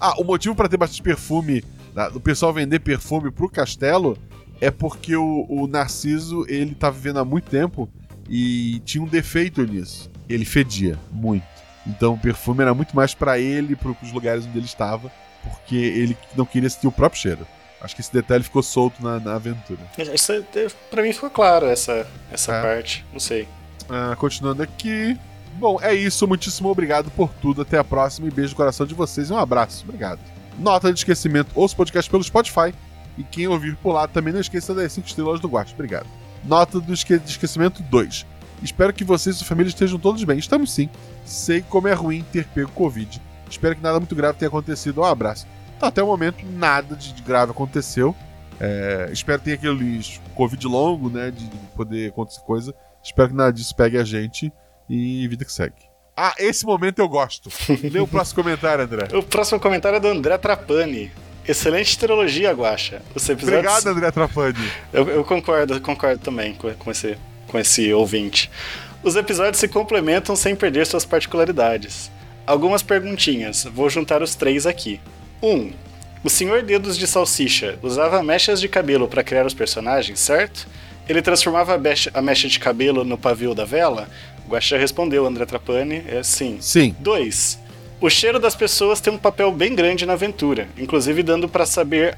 [0.00, 1.64] Ah, o motivo para ter bastante perfume,
[2.12, 4.16] do pessoal vender perfume pro castelo,
[4.60, 7.88] é porque o, o Narciso, ele tá vivendo há muito tempo
[8.28, 10.10] e tinha um defeito nisso.
[10.28, 11.44] Ele fedia muito.
[11.86, 15.10] Então o perfume era muito mais pra ele, para os lugares onde ele estava,
[15.42, 17.46] porque ele não queria sentir o próprio cheiro.
[17.80, 19.80] Acho que esse detalhe ficou solto na, na aventura.
[20.14, 20.42] Isso, é-
[20.90, 22.62] pra mim ficou claro essa, essa É.
[22.62, 23.04] parte.
[23.12, 23.46] Não sei.
[23.90, 25.18] Ah, continuando aqui.
[25.58, 26.26] Bom, é isso.
[26.26, 27.60] Muitíssimo obrigado por tudo.
[27.60, 29.84] Até a próxima e beijo no coração de vocês e um abraço.
[29.84, 30.18] Obrigado.
[30.58, 32.72] Nota de esquecimento: ouça o podcast pelo Spotify.
[33.18, 35.74] E quem ouvir por lá também não esqueça das 5 estrelas do Guacho.
[35.74, 36.06] Obrigado.
[36.44, 38.26] Nota do esque- esquecimento 2.
[38.62, 40.38] Espero que vocês e sua família estejam todos bem.
[40.38, 40.88] Estamos sim.
[41.24, 43.20] Sei como é ruim ter pego Covid.
[43.50, 45.00] Espero que nada muito grave tenha acontecido.
[45.00, 45.46] Um abraço.
[45.76, 48.14] Então, até o momento, nada de grave aconteceu.
[48.60, 50.00] É, espero tenha aquele
[50.34, 51.30] Covid longo, né?
[51.30, 51.44] De
[51.76, 52.74] poder acontecer coisa.
[53.02, 54.52] Espero que nada disso pegue a gente
[54.88, 55.74] e vida que segue.
[56.16, 57.50] Ah, esse momento eu gosto.
[57.90, 59.08] Lê o próximo comentário, André.
[59.18, 61.10] O próximo comentário é do André Trapani.
[61.46, 63.02] Excelente trilogia, Guaxa.
[63.14, 63.58] Os episódios...
[63.60, 64.70] Obrigado, André Trapani.
[64.92, 67.16] Eu, eu concordo, concordo também com, com, esse,
[67.46, 68.50] com esse ouvinte.
[69.02, 72.10] Os episódios se complementam sem perder suas particularidades.
[72.46, 75.00] Algumas perguntinhas, vou juntar os três aqui.
[75.42, 75.48] 1.
[75.48, 75.72] Um,
[76.22, 80.66] o Senhor Dedos de Salsicha usava mechas de cabelo para criar os personagens, certo?
[81.06, 84.08] Ele transformava a mecha, a mecha de cabelo no pavio da vela?
[84.48, 86.56] Guaxa respondeu, André Trapani, é sim.
[86.60, 86.96] Sim.
[86.98, 87.58] 2.
[88.00, 92.16] O cheiro das pessoas tem um papel bem grande na aventura, inclusive dando para saber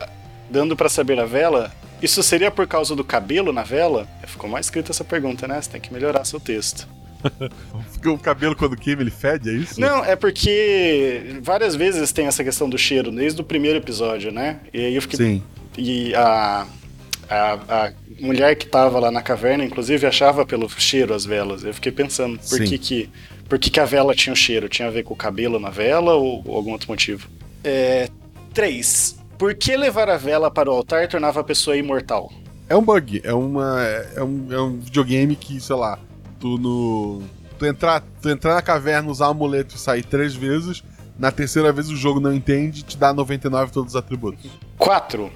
[0.51, 1.73] dando para saber a vela.
[2.01, 4.07] Isso seria por causa do cabelo na vela?
[4.27, 5.61] Ficou mal escrita essa pergunta, né?
[5.61, 6.87] Você tem que melhorar seu texto.
[8.05, 9.81] o cabelo quando queima ele fede, é isso?
[9.81, 14.61] Não, é porque várias vezes tem essa questão do cheiro, desde o primeiro episódio, né?
[14.73, 15.19] E aí eu fiquei.
[15.19, 15.43] Sim.
[15.77, 16.67] E a,
[17.29, 21.65] a, a mulher que tava lá na caverna, inclusive, achava pelo cheiro as velas.
[21.65, 23.11] Eu fiquei pensando, por que que,
[23.49, 24.69] por que que a vela tinha o cheiro?
[24.69, 27.29] Tinha a ver com o cabelo na vela ou, ou algum outro motivo?
[27.63, 28.09] É,
[28.53, 29.19] três.
[29.39, 32.33] Por que levar a vela para o altar tornava a pessoa imortal?
[32.69, 35.99] É um bug, é, uma, é, um, é um videogame que, sei lá,
[36.41, 37.23] tu no.
[37.59, 40.83] Tu entrar, tu entrar na caverna, usar o amuleto e sair três vezes,
[41.19, 44.51] na terceira vez o jogo não entende e te dá 99 todos os atributos.
[44.77, 45.31] 4.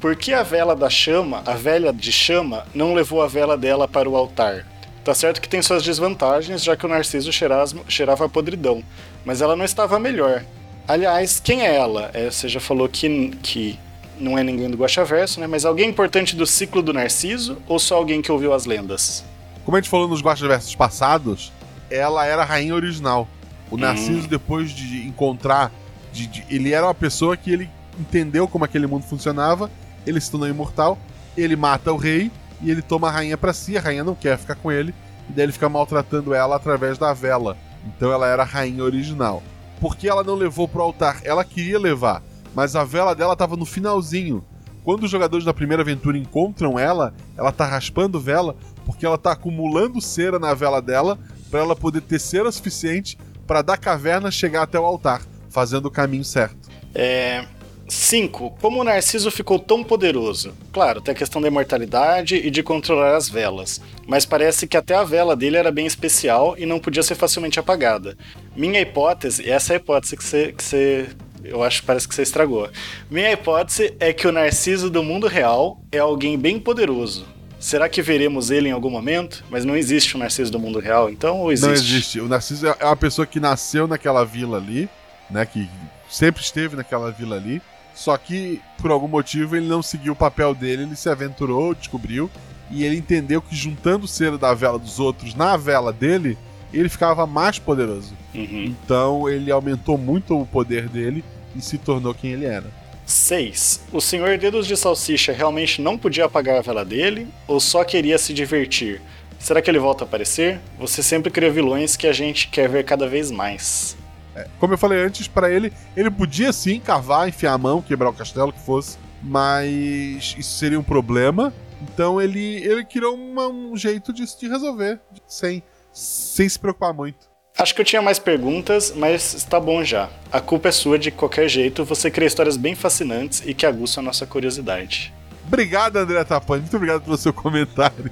[0.00, 3.88] Por que a vela da chama, a velha de chama, não levou a vela dela
[3.88, 4.66] para o altar?
[5.06, 8.82] Tá certo que tem suas desvantagens, já que o Narciso cheirava, cheirava a podridão,
[9.24, 10.44] mas ela não estava melhor.
[10.88, 12.10] Aliás, quem é ela?
[12.12, 13.78] É, você já falou que, que
[14.18, 15.46] não é ninguém do Guaxaverso, né?
[15.46, 19.24] Mas alguém importante do ciclo do Narciso ou só alguém que ouviu as lendas?
[19.64, 21.52] Como a gente falou nos Guaxaversos passados,
[21.88, 23.28] ela era a rainha original.
[23.70, 24.28] O Narciso, hum.
[24.28, 25.70] depois de encontrar.
[26.12, 29.70] De, de, ele era uma pessoa que ele entendeu como aquele mundo funcionava
[30.06, 30.96] ele se tornou imortal,
[31.36, 32.30] ele mata o rei
[32.60, 34.94] e ele toma a rainha para si, a rainha não quer ficar com ele,
[35.28, 37.56] e daí ele fica maltratando ela através da vela.
[37.86, 39.42] Então ela era a rainha original.
[39.80, 41.20] Por que ela não levou pro altar?
[41.24, 42.22] Ela queria levar,
[42.54, 44.44] mas a vela dela estava no finalzinho.
[44.82, 49.32] Quando os jogadores da primeira aventura encontram ela, ela tá raspando vela porque ela tá
[49.32, 51.18] acumulando cera na vela dela
[51.50, 55.90] para ela poder ter cera suficiente para da caverna chegar até o altar, fazendo o
[55.90, 56.68] caminho certo.
[56.94, 57.44] É,
[57.88, 58.56] 5.
[58.60, 60.52] Como o Narciso ficou tão poderoso?
[60.72, 64.94] Claro, tem a questão da imortalidade e de controlar as velas, mas parece que até
[64.94, 68.16] a vela dele era bem especial e não podia ser facilmente apagada.
[68.54, 71.08] Minha hipótese, essa é a hipótese que você, que você
[71.44, 72.68] eu acho que parece que você estragou.
[73.08, 77.24] Minha hipótese é que o Narciso do mundo real é alguém bem poderoso.
[77.58, 79.44] Será que veremos ele em algum momento?
[79.48, 81.68] Mas não existe o Narciso do mundo real, então ou existe?
[81.68, 82.20] Não existe.
[82.20, 84.88] O Narciso é uma pessoa que nasceu naquela vila ali,
[85.30, 85.46] né?
[85.46, 85.68] Que
[86.10, 87.62] sempre esteve naquela vila ali
[87.96, 92.30] só que, por algum motivo, ele não seguiu o papel dele, ele se aventurou, descobriu,
[92.70, 96.36] e ele entendeu que juntando cera da vela dos outros na vela dele,
[96.72, 98.14] ele ficava mais poderoso.
[98.34, 98.64] Uhum.
[98.64, 101.24] Então ele aumentou muito o poder dele
[101.54, 102.70] e se tornou quem ele era.
[103.06, 103.86] 6.
[103.92, 108.18] O Senhor Dedos de Salsicha realmente não podia apagar a vela dele ou só queria
[108.18, 109.00] se divertir?
[109.38, 110.60] Será que ele volta a aparecer?
[110.78, 113.96] Você sempre cria vilões que a gente quer ver cada vez mais.
[114.36, 118.10] É, como eu falei antes, para ele, ele podia sim cavar, enfiar a mão, quebrar
[118.10, 121.54] o castelo, que fosse, mas isso seria um problema.
[121.82, 127.34] Então ele, ele criou uma, um jeito de, de resolver, sem, sem se preocupar muito.
[127.58, 130.10] Acho que eu tinha mais perguntas, mas está bom já.
[130.30, 134.02] A culpa é sua de qualquer jeito, você cria histórias bem fascinantes e que aguçam
[134.02, 135.14] a nossa curiosidade.
[135.46, 136.60] Obrigado, André Tapani.
[136.60, 138.10] Muito obrigado pelo seu comentário.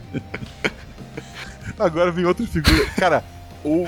[1.79, 2.87] Agora vem outra figura.
[2.97, 3.23] Cara,
[3.63, 3.85] o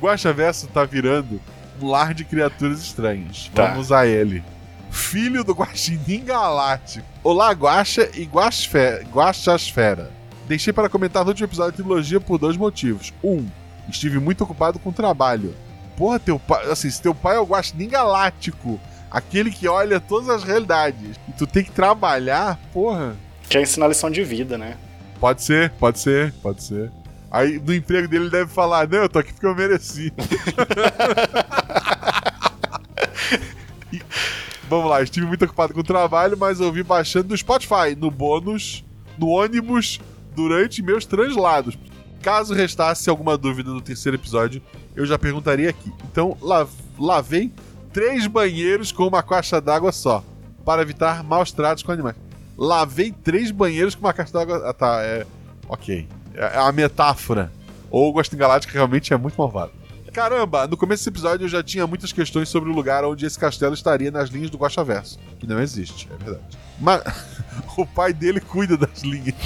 [0.00, 1.38] Guaxa Verso tá virando
[1.86, 3.50] lar de criaturas estranhas.
[3.54, 3.68] Tá.
[3.68, 4.42] Vamos a ele.
[4.90, 7.06] Filho do Guaxinim Galáctico.
[7.22, 10.10] Olá, Guaxa e Guaxasfera.
[10.46, 13.12] Deixei para comentar no último episódio da trilogia por dois motivos.
[13.22, 13.46] Um,
[13.88, 15.54] estive muito ocupado com o trabalho.
[15.96, 16.70] Porra, teu pai.
[16.70, 21.32] Assim, se teu pai é o Guaxinim Galáctico, aquele que olha todas as realidades, e
[21.32, 23.14] tu tem que trabalhar, porra.
[23.48, 24.76] Quer ensinar lição de vida, né?
[25.20, 26.90] Pode ser, pode ser, pode ser.
[27.30, 30.12] Aí no emprego dele ele deve falar: Não, eu tô aqui porque eu mereci.
[34.68, 38.84] vamos lá, estive muito ocupado com o trabalho, mas ouvi baixando do Spotify, no bônus,
[39.18, 40.00] no ônibus,
[40.34, 41.78] durante meus translados.
[42.22, 44.62] Caso restasse alguma dúvida no terceiro episódio,
[44.94, 45.92] eu já perguntaria aqui.
[46.10, 46.36] Então,
[46.98, 47.52] lavei
[47.92, 50.24] três banheiros com uma caixa d'água só,
[50.64, 52.16] para evitar maus tratos com animais.
[52.56, 54.68] Lavei três banheiros com uma caixa d'água.
[54.68, 55.24] Ah, tá, é.
[55.68, 56.08] Ok.
[56.34, 57.52] É, é uma metáfora.
[57.90, 59.72] Ou o Ghost Galáctica realmente é muito malvado.
[60.12, 63.38] Caramba, no começo desse episódio eu já tinha muitas questões sobre o lugar onde esse
[63.38, 66.58] castelo estaria nas linhas do Verso, que não existe, é verdade.
[66.80, 67.02] Mas
[67.76, 69.34] o pai dele cuida das linhas.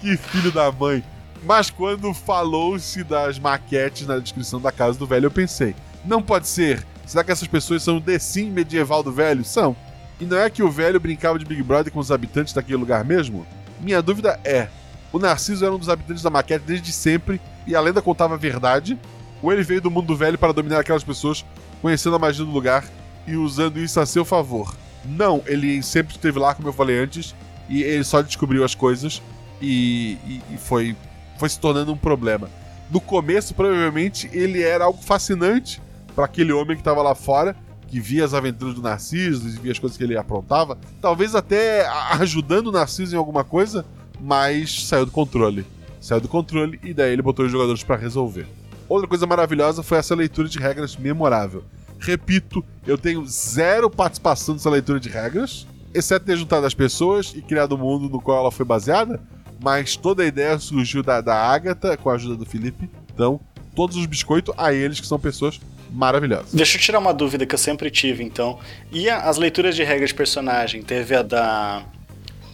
[0.00, 1.02] Que filho da mãe.
[1.42, 5.74] Mas quando falou-se das maquetes na descrição da casa do velho, eu pensei:
[6.04, 6.86] não pode ser.
[7.06, 9.44] Será que essas pessoas são The Sim medieval do velho?
[9.44, 9.74] São.
[10.20, 13.04] E não é que o velho brincava de Big Brother com os habitantes daquele lugar
[13.04, 13.46] mesmo?
[13.80, 14.68] Minha dúvida é:
[15.12, 18.38] o Narciso era um dos habitantes da maquete desde sempre e a lenda contava a
[18.38, 18.98] verdade?
[19.42, 21.44] Ou ele veio do mundo do velho para dominar aquelas pessoas,
[21.82, 22.84] conhecendo a magia do lugar
[23.26, 24.74] e usando isso a seu favor?
[25.04, 27.34] Não, ele sempre esteve lá, como eu falei antes,
[27.68, 29.22] e ele só descobriu as coisas
[29.60, 30.96] e, e, e foi,
[31.38, 32.48] foi se tornando um problema.
[32.90, 35.82] No começo, provavelmente, ele era algo fascinante
[36.14, 37.56] para aquele homem que estava lá fora,
[37.88, 41.86] que via as aventuras do Narciso e via as coisas que ele aprontava, talvez até
[42.18, 43.84] ajudando o Narciso em alguma coisa,
[44.20, 45.64] mas saiu do controle.
[46.06, 48.46] Saiu do controle e daí ele botou os jogadores para resolver.
[48.88, 51.64] Outra coisa maravilhosa foi essa leitura de regras memorável.
[51.98, 57.42] Repito, eu tenho zero participação nessa leitura de regras, exceto ter juntado as pessoas e
[57.42, 59.20] criado o mundo no qual ela foi baseada,
[59.60, 62.88] mas toda a ideia surgiu da, da Agatha com a ajuda do Felipe.
[63.12, 63.40] Então,
[63.74, 65.58] todos os biscoitos a eles, que são pessoas
[65.90, 66.54] maravilhosas.
[66.54, 68.60] Deixa eu tirar uma dúvida que eu sempre tive, então.
[68.92, 70.84] E as leituras de regras de personagem?
[70.84, 71.84] Teve a da.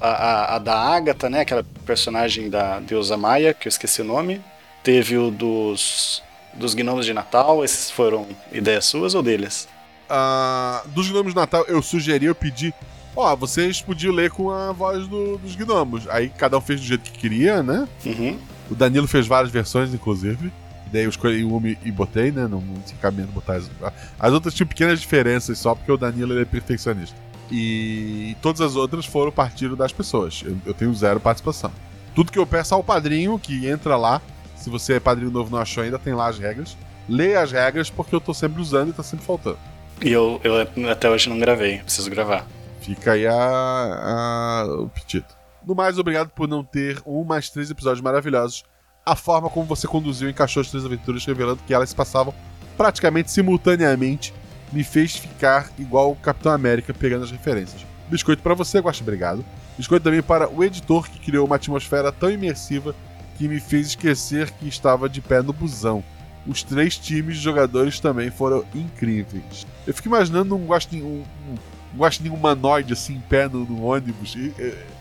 [0.03, 1.41] A, a, a da Agatha, né?
[1.41, 4.41] Aquela personagem da deusa Maia, que eu esqueci o nome.
[4.83, 6.23] Teve o dos.
[6.55, 9.67] Dos gnomos de Natal, esses foram ideias suas ou deles?
[10.11, 12.75] Uh, dos gnomos de Natal, eu sugeri, eu pedi.
[13.17, 16.07] Ó, oh, vocês podiam ler com a voz do, dos gnomos.
[16.11, 17.89] Aí cada um fez do jeito que queria, né?
[18.05, 18.39] Uhum.
[18.71, 20.53] O Danilo fez várias versões, inclusive.
[20.93, 22.43] Daí eu escolhi uma e botei, né?
[22.43, 23.71] Não, não tinha caminho botar as.
[24.19, 27.17] As outras tinham pequenas diferenças só porque o Danilo é perfeccionista.
[27.55, 30.43] E todas as outras foram partido das pessoas.
[30.43, 31.71] Eu, eu tenho zero participação.
[32.15, 34.23] Tudo que eu peço ao padrinho, que entra lá.
[34.57, 36.77] Se você é padrinho novo não achou ainda, tem lá as regras.
[37.07, 39.59] Leia as regras porque eu tô sempre usando e tá sempre faltando.
[40.01, 42.47] E eu, eu até hoje não gravei, preciso gravar.
[42.81, 45.27] Fica aí a, a, o pedido.
[45.67, 48.65] No mais, obrigado por não ter um mais três episódios maravilhosos
[49.05, 52.33] a forma como você conduziu e encaixou as três aventuras, revelando que elas se passavam
[52.77, 54.33] praticamente simultaneamente,
[54.73, 57.85] me fez ficar igual o Capitão América pegando as referências.
[58.09, 59.45] Biscoito para você, Guaxa, obrigado.
[59.77, 62.95] Biscoito também para o editor que criou uma atmosfera tão imersiva
[63.37, 66.03] que me fez esquecer que estava de pé no busão.
[66.47, 69.67] Os três times de jogadores também foram incríveis.
[69.87, 74.35] Eu fico imaginando um guaxinim, um, um guaxinim humanoide assim, em pé no, no ônibus.
[74.35, 74.53] E,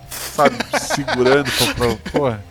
[0.10, 2.44] sabe, segurando pra, porra.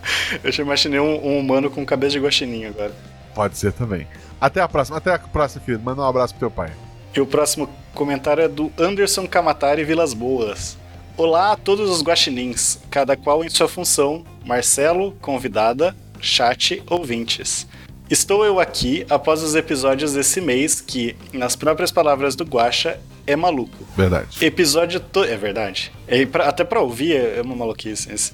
[0.42, 2.92] Eu já imaginei um, um, humano com cabeça de guaxinim agora.
[3.34, 4.06] Pode ser também.
[4.40, 5.84] Até a próxima, até a próxima, querido.
[5.84, 6.72] Manda um abraço pro teu pai.
[7.14, 10.78] E o próximo comentário é do Anderson Kamatari Vilas Boas.
[11.16, 17.66] Olá a todos os guaxinins, cada qual em sua função, Marcelo, convidada, chat, ouvintes.
[18.08, 23.34] Estou eu aqui após os episódios desse mês que, nas próprias palavras do Guaxa, é
[23.34, 23.76] maluco.
[23.96, 24.44] Verdade.
[24.44, 25.24] Episódio to...
[25.24, 25.92] É verdade.
[26.06, 26.48] É pra...
[26.48, 28.12] Até pra ouvir é uma maluquice.
[28.12, 28.32] Esse.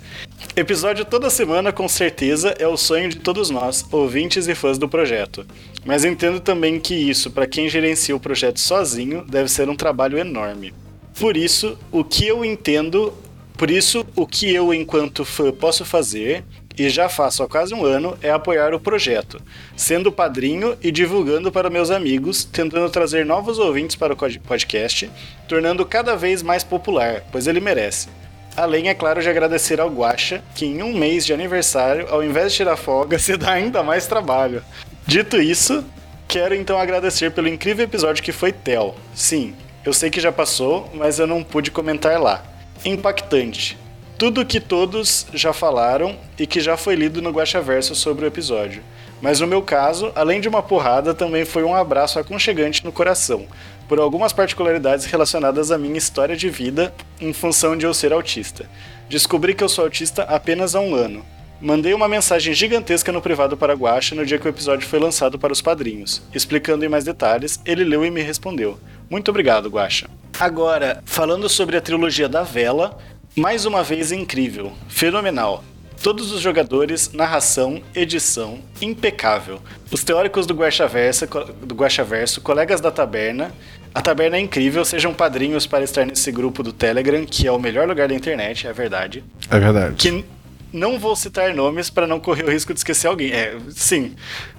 [0.59, 4.89] Episódio toda semana, com certeza, é o sonho de todos nós, ouvintes e fãs do
[4.89, 5.47] projeto.
[5.85, 10.17] Mas entendo também que isso, para quem gerencia o projeto sozinho, deve ser um trabalho
[10.17, 10.73] enorme.
[11.21, 13.13] Por isso, o que eu entendo
[13.59, 16.43] por isso, o que eu, enquanto fã, posso fazer
[16.79, 19.41] e já faço há quase um ano é apoiar o projeto,
[19.77, 25.11] sendo padrinho e divulgando para meus amigos, tentando trazer novos ouvintes para o podcast,
[25.47, 28.09] tornando cada vez mais popular, pois ele merece.
[28.57, 32.53] Além, é claro, de agradecer ao Guacha, que em um mês de aniversário, ao invés
[32.53, 34.63] de tirar folga, se dá ainda mais trabalho.
[35.07, 35.85] Dito isso,
[36.27, 38.97] quero então agradecer pelo incrível episódio que foi Tel.
[39.15, 39.55] Sim,
[39.85, 42.43] eu sei que já passou, mas eu não pude comentar lá.
[42.85, 43.79] Impactante
[44.19, 48.83] tudo que todos já falaram e que já foi lido no Guaxaverso sobre o episódio.
[49.21, 53.47] Mas no meu caso, além de uma porrada, também foi um abraço aconchegante no coração,
[53.89, 58.69] por algumas particularidades relacionadas à minha história de vida em função de eu ser autista.
[59.09, 61.25] Descobri que eu sou autista apenas há um ano.
[61.61, 65.39] Mandei uma mensagem gigantesca no privado para Guaxa no dia que o episódio foi lançado
[65.39, 66.23] para os padrinhos.
[66.35, 68.79] Explicando em mais detalhes, ele leu e me respondeu.
[69.09, 70.07] Muito obrigado, Guaxa.
[70.39, 72.99] Agora, falando sobre a trilogia da Vela,
[73.35, 75.65] mais uma vez incrível, fenomenal.
[76.03, 79.61] Todos os jogadores, narração, edição, impecável.
[79.91, 81.27] Os teóricos do Guaxaverso,
[81.63, 83.53] do colegas da taberna.
[83.97, 87.59] A taberna é incrível, sejam padrinhos para estar nesse grupo do Telegram, que é o
[87.59, 89.25] melhor lugar da internet, é verdade.
[89.51, 89.95] É verdade.
[89.97, 90.23] Que
[90.71, 93.33] não vou citar nomes para não correr o risco de esquecer alguém.
[93.33, 94.15] É, sim,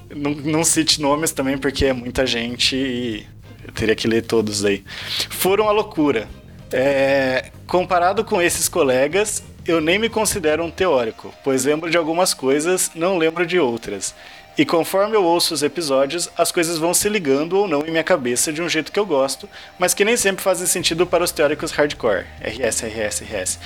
[0.10, 3.28] não, não cite nomes também, porque é muita gente e
[3.64, 4.84] eu teria que ler todos aí.
[5.30, 6.28] Foram a loucura.
[6.72, 12.34] É, comparado com esses colegas, eu nem me considero um teórico, pois lembro de algumas
[12.34, 14.16] coisas, não lembro de outras.
[14.58, 18.04] E conforme eu ouço os episódios, as coisas vão se ligando ou não em minha
[18.04, 19.48] cabeça de um jeito que eu gosto,
[19.78, 22.26] mas que nem sempre fazem sentido para os teóricos hardcore.
[22.42, 23.60] RS, RS, RS.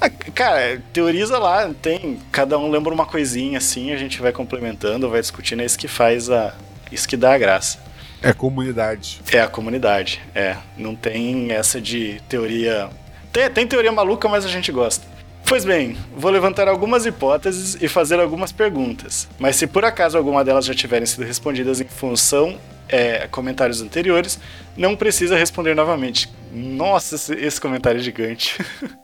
[0.00, 2.18] Ah, cara, teoriza lá, tem.
[2.32, 5.86] Cada um lembra uma coisinha assim, a gente vai complementando, vai discutindo, é isso que
[5.86, 6.54] faz a.
[6.90, 7.78] Isso que dá a graça.
[8.20, 9.20] É comunidade.
[9.30, 10.56] É a comunidade, é.
[10.76, 12.90] Não tem essa de teoria.
[13.32, 15.11] Tem, tem teoria maluca, mas a gente gosta.
[15.52, 20.42] Pois bem, vou levantar algumas hipóteses e fazer algumas perguntas, mas se por acaso alguma
[20.42, 24.40] delas já tiverem sido respondidas em função é, comentários anteriores,
[24.74, 26.32] não precisa responder novamente.
[26.50, 28.58] Nossa, esse, comentário é gigante.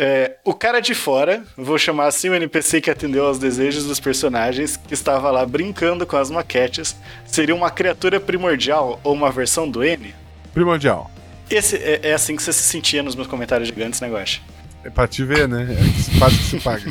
[0.00, 3.98] É, o cara de fora, vou chamar assim o NPC que atendeu aos desejos dos
[3.98, 6.94] personagens, que estava lá brincando com as maquetes,
[7.26, 10.14] seria uma criatura primordial ou uma versão do N?
[10.54, 11.10] Primordial.
[11.50, 14.40] Esse, é, é assim que você se sentia nos meus comentários gigantes, negócio.
[14.84, 15.66] É pra te ver, né?
[15.70, 16.84] É quase que se paga.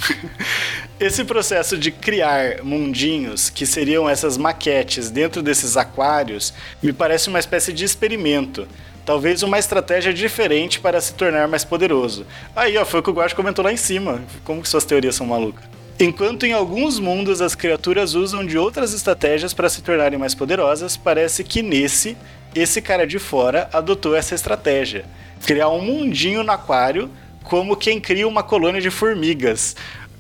[0.99, 7.39] Esse processo de criar mundinhos, que seriam essas maquetes dentro desses aquários, me parece uma
[7.39, 8.67] espécie de experimento.
[9.05, 12.25] Talvez uma estratégia diferente para se tornar mais poderoso.
[12.55, 14.21] Aí, ó, foi o que o Guacho comentou lá em cima.
[14.43, 15.63] Como que suas teorias são malucas?
[15.99, 20.97] Enquanto em alguns mundos as criaturas usam de outras estratégias para se tornarem mais poderosas,
[20.97, 22.17] parece que nesse,
[22.53, 25.05] esse cara de fora adotou essa estratégia.
[25.45, 27.09] Criar um mundinho no aquário
[27.47, 29.75] como quem cria uma colônia de formigas.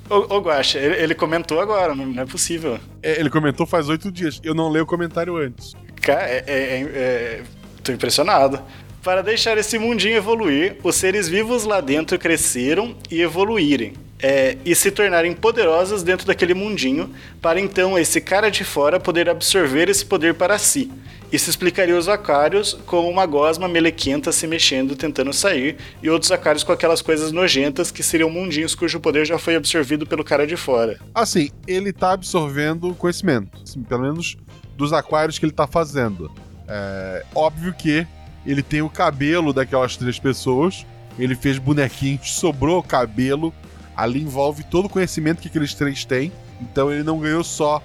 [0.09, 2.79] Ô, ô Guaxa, ele, ele, comentou agora, não é possível.
[3.03, 4.39] É, ele comentou faz oito dias.
[4.43, 5.75] Eu não leio o comentário antes.
[6.01, 7.43] Cara, é, é, é, é,
[7.83, 8.61] tô impressionado.
[9.07, 13.93] Para deixar esse mundinho evoluir, os seres vivos lá dentro cresceram e evoluírem.
[14.19, 19.29] É, e se tornarem poderosos dentro daquele mundinho, para então esse cara de fora poder
[19.29, 20.91] absorver esse poder para si.
[21.31, 26.65] Isso explicaria os aquários com uma gosma melequenta se mexendo tentando sair, e outros aquários
[26.65, 30.57] com aquelas coisas nojentas que seriam mundinhos cujo poder já foi absorvido pelo cara de
[30.57, 30.99] fora.
[31.15, 34.35] Assim, ele tá absorvendo conhecimento, assim, pelo menos
[34.75, 36.29] dos aquários que ele tá fazendo.
[36.67, 38.05] É óbvio que
[38.47, 40.85] ele tem o cabelo daquelas três pessoas,
[41.19, 43.53] ele fez bonequinhos, sobrou cabelo,
[43.95, 47.83] ali envolve todo o conhecimento que aqueles três têm, então ele não ganhou só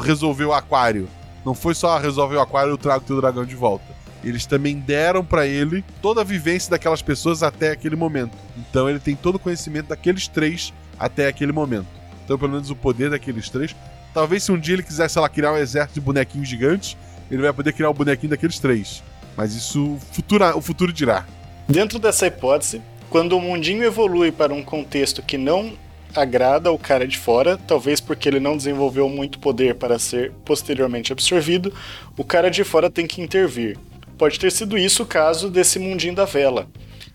[0.00, 1.08] resolver o aquário
[1.46, 3.84] não foi só resolver o aquário e trago teu dragão de volta.
[4.24, 8.36] Eles também deram para ele toda a vivência daquelas pessoas até aquele momento.
[8.56, 11.86] Então ele tem todo o conhecimento daqueles três até aquele momento.
[12.24, 13.76] Então, pelo menos o poder daqueles três.
[14.12, 16.96] Talvez se um dia ele quisesse, sei lá, criar um exército de bonequinhos gigantes,
[17.30, 19.04] ele vai poder criar o um bonequinho daqueles três.
[19.36, 21.26] Mas isso futura, o futuro dirá.
[21.68, 22.80] Dentro dessa hipótese,
[23.10, 25.72] quando o mundinho evolui para um contexto que não
[26.14, 31.12] agrada ao cara de fora, talvez porque ele não desenvolveu muito poder para ser posteriormente
[31.12, 31.72] absorvido,
[32.16, 33.78] o cara de fora tem que intervir.
[34.16, 36.66] Pode ter sido isso o caso desse mundinho da vela.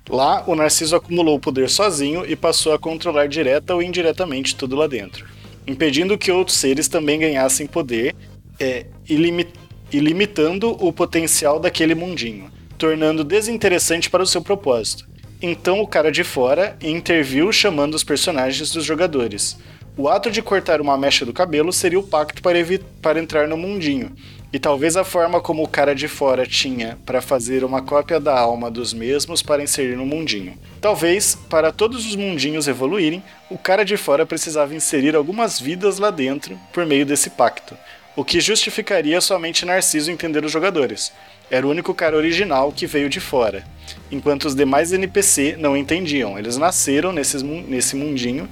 [0.09, 4.75] Lá, o Narciso acumulou o poder sozinho e passou a controlar direta ou indiretamente tudo
[4.75, 5.25] lá dentro,
[5.65, 8.15] impedindo que outros seres também ganhassem poder
[8.59, 9.47] é, e, limi
[9.91, 15.09] e limitando o potencial daquele mundinho, tornando desinteressante para o seu propósito.
[15.41, 19.57] Então o cara de fora interviu chamando os personagens dos jogadores.
[19.97, 22.57] O ato de cortar uma mecha do cabelo seria o pacto para,
[23.01, 24.11] para entrar no mundinho.
[24.53, 28.37] E talvez a forma como o cara de fora tinha para fazer uma cópia da
[28.37, 30.57] alma dos mesmos para inserir no mundinho.
[30.81, 36.11] Talvez, para todos os mundinhos evoluírem, o cara de fora precisava inserir algumas vidas lá
[36.11, 37.77] dentro por meio desse pacto,
[38.15, 41.11] o que justificaria somente Narciso entender os jogadores.
[41.49, 43.63] Era o único cara original que veio de fora,
[44.11, 46.37] enquanto os demais NPC não entendiam.
[46.37, 48.49] Eles nasceram nesses, nesse mundinho,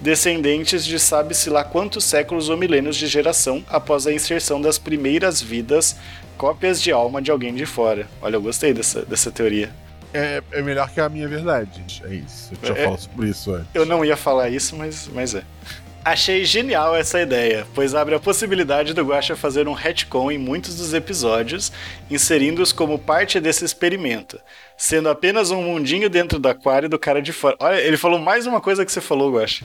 [0.00, 5.42] descendentes de sabe-se lá quantos séculos ou milênios de geração após a inserção das primeiras
[5.42, 5.96] vidas,
[6.38, 8.08] cópias de alma de alguém de fora.
[8.22, 9.70] Olha, eu gostei dessa, dessa teoria.
[10.12, 12.02] É, é melhor que a minha verdade.
[12.04, 12.52] É isso.
[12.62, 13.68] Eu já é, falo sobre isso antes.
[13.74, 15.44] Eu não ia falar isso, mas, mas é.
[16.02, 20.76] Achei genial essa ideia, pois abre a possibilidade do Guaxa fazer um retcon em muitos
[20.76, 21.70] dos episódios,
[22.10, 24.40] inserindo-os como parte desse experimento,
[24.78, 27.54] sendo apenas um mundinho dentro do aquário do cara de fora.
[27.60, 29.62] Olha, ele falou mais uma coisa que você falou, Guaxa.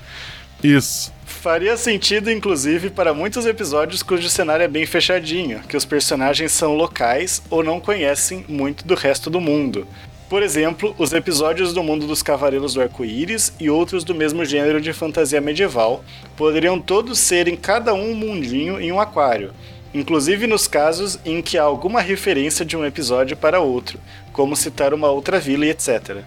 [0.62, 1.14] Isso.
[1.26, 6.76] Faria sentido, inclusive, para muitos episódios cujo cenário é bem fechadinho, que os personagens são
[6.76, 9.88] locais ou não conhecem muito do resto do mundo.
[10.28, 14.82] Por exemplo, os episódios do mundo dos Cavaleiros do Arco-Íris e outros do mesmo gênero
[14.82, 16.03] de fantasia medieval
[16.36, 19.53] poderiam todos serem cada um um mundinho em um aquário,
[19.93, 23.99] inclusive nos casos em que há alguma referência de um episódio para outro,
[24.34, 26.23] como citar uma outra vila e etc.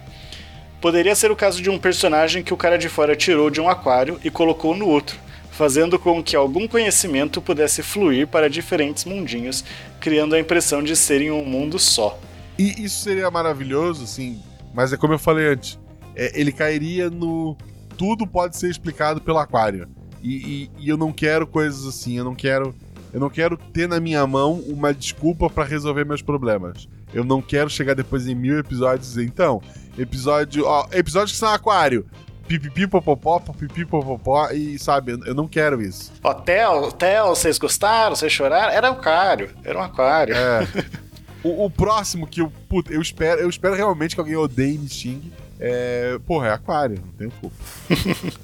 [0.79, 3.67] Poderia ser o caso de um personagem que o cara de fora tirou de um
[3.67, 5.19] aquário e colocou no outro,
[5.51, 9.63] fazendo com que algum conhecimento pudesse fluir para diferentes mundinhos,
[9.99, 12.17] criando a impressão de serem um mundo só.
[12.59, 14.41] E isso seria maravilhoso, sim.
[14.73, 15.79] Mas é como eu falei antes.
[16.15, 17.55] É, ele cairia no.
[17.97, 19.87] Tudo pode ser explicado pelo aquário.
[20.21, 22.75] E, e- e eu não quero coisas assim, eu não quero.
[23.13, 26.87] Eu não quero ter na minha mão uma desculpa pra resolver meus problemas.
[27.13, 29.61] Eu não quero chegar depois em mil episódios e dizer, então,
[29.97, 30.65] episódio.
[30.65, 32.05] Ó, episódios que são aquário.
[32.47, 36.11] Pipipi, popopó, pipipi, popopó, e sabe, eu- não quero isso.
[36.23, 38.15] Hotel, Theo, vocês gostaram?
[38.15, 38.73] Vocês choraram?
[38.73, 39.49] Era um aquário.
[39.63, 40.35] Era um aquário.
[40.35, 40.67] É.
[41.43, 42.51] o, o próximo que eu.
[42.67, 45.31] Puta, eu espero, eu espero realmente que alguém odeie e me xingue.
[45.59, 46.17] É.
[46.25, 47.55] Porra, é aquário, não tenho culpa.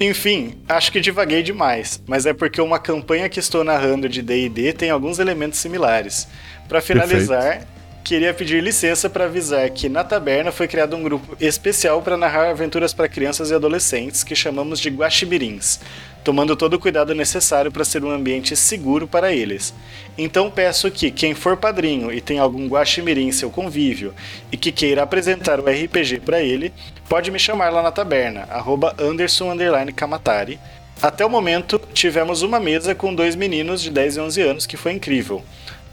[0.00, 4.72] Enfim, acho que divaguei demais, mas é porque uma campanha que estou narrando de D&D
[4.72, 6.26] tem alguns elementos similares.
[6.68, 7.66] Para finalizar,
[8.02, 12.50] queria pedir licença para avisar que na taberna foi criado um grupo especial para narrar
[12.50, 15.78] aventuras para crianças e adolescentes que chamamos de guaxibirins,
[16.24, 19.72] tomando todo o cuidado necessário para ser um ambiente seguro para eles.
[20.18, 24.12] Então peço que quem for padrinho e tem algum guaximirim em seu convívio
[24.50, 26.72] e que queira apresentar o RPG para ele,
[27.08, 30.58] pode me chamar lá na taberna, arroba Anderson underline Kamatari.
[31.00, 34.76] Até o momento, tivemos uma mesa com dois meninos de 10 e 11 anos que
[34.76, 35.42] foi incrível.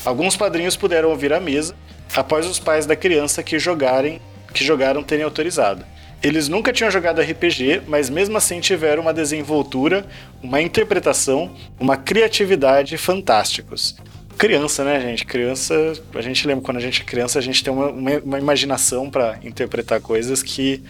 [0.06, 1.76] Alguns padrinhos puderam ouvir a mesa
[2.16, 4.22] após os pais da criança que jogarem,
[4.54, 5.86] que jogaram terem autorizado.
[6.22, 10.06] Eles nunca tinham jogado RPG, mas mesmo assim tiveram uma desenvoltura,
[10.44, 13.96] uma interpretação, uma criatividade fantásticos.
[14.38, 15.26] Criança, né, gente?
[15.26, 18.40] Criança, a gente lembra quando a gente é criança, a gente tem uma, uma, uma
[18.40, 20.84] imaginação para interpretar coisas que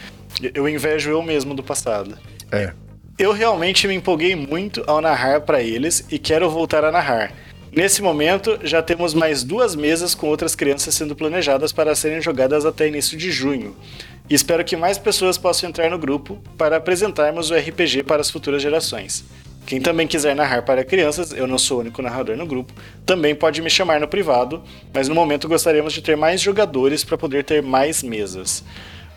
[0.54, 2.18] eu invejo eu mesmo do passado.
[2.52, 2.74] É.
[3.18, 7.32] Eu realmente me empolguei muito ao narrar para eles e quero voltar a narrar.
[7.72, 12.66] Nesse momento, já temos mais duas mesas com outras crianças sendo planejadas para serem jogadas
[12.66, 13.76] até início de junho.
[14.28, 18.62] Espero que mais pessoas possam entrar no grupo para apresentarmos o RPG para as futuras
[18.62, 19.24] gerações.
[19.68, 22.74] Quem também quiser narrar para crianças, eu não sou o único narrador no grupo,
[23.06, 27.20] também pode me chamar no privado, mas no momento gostaríamos de ter mais jogadores para
[27.20, 28.64] poder ter mais mesas.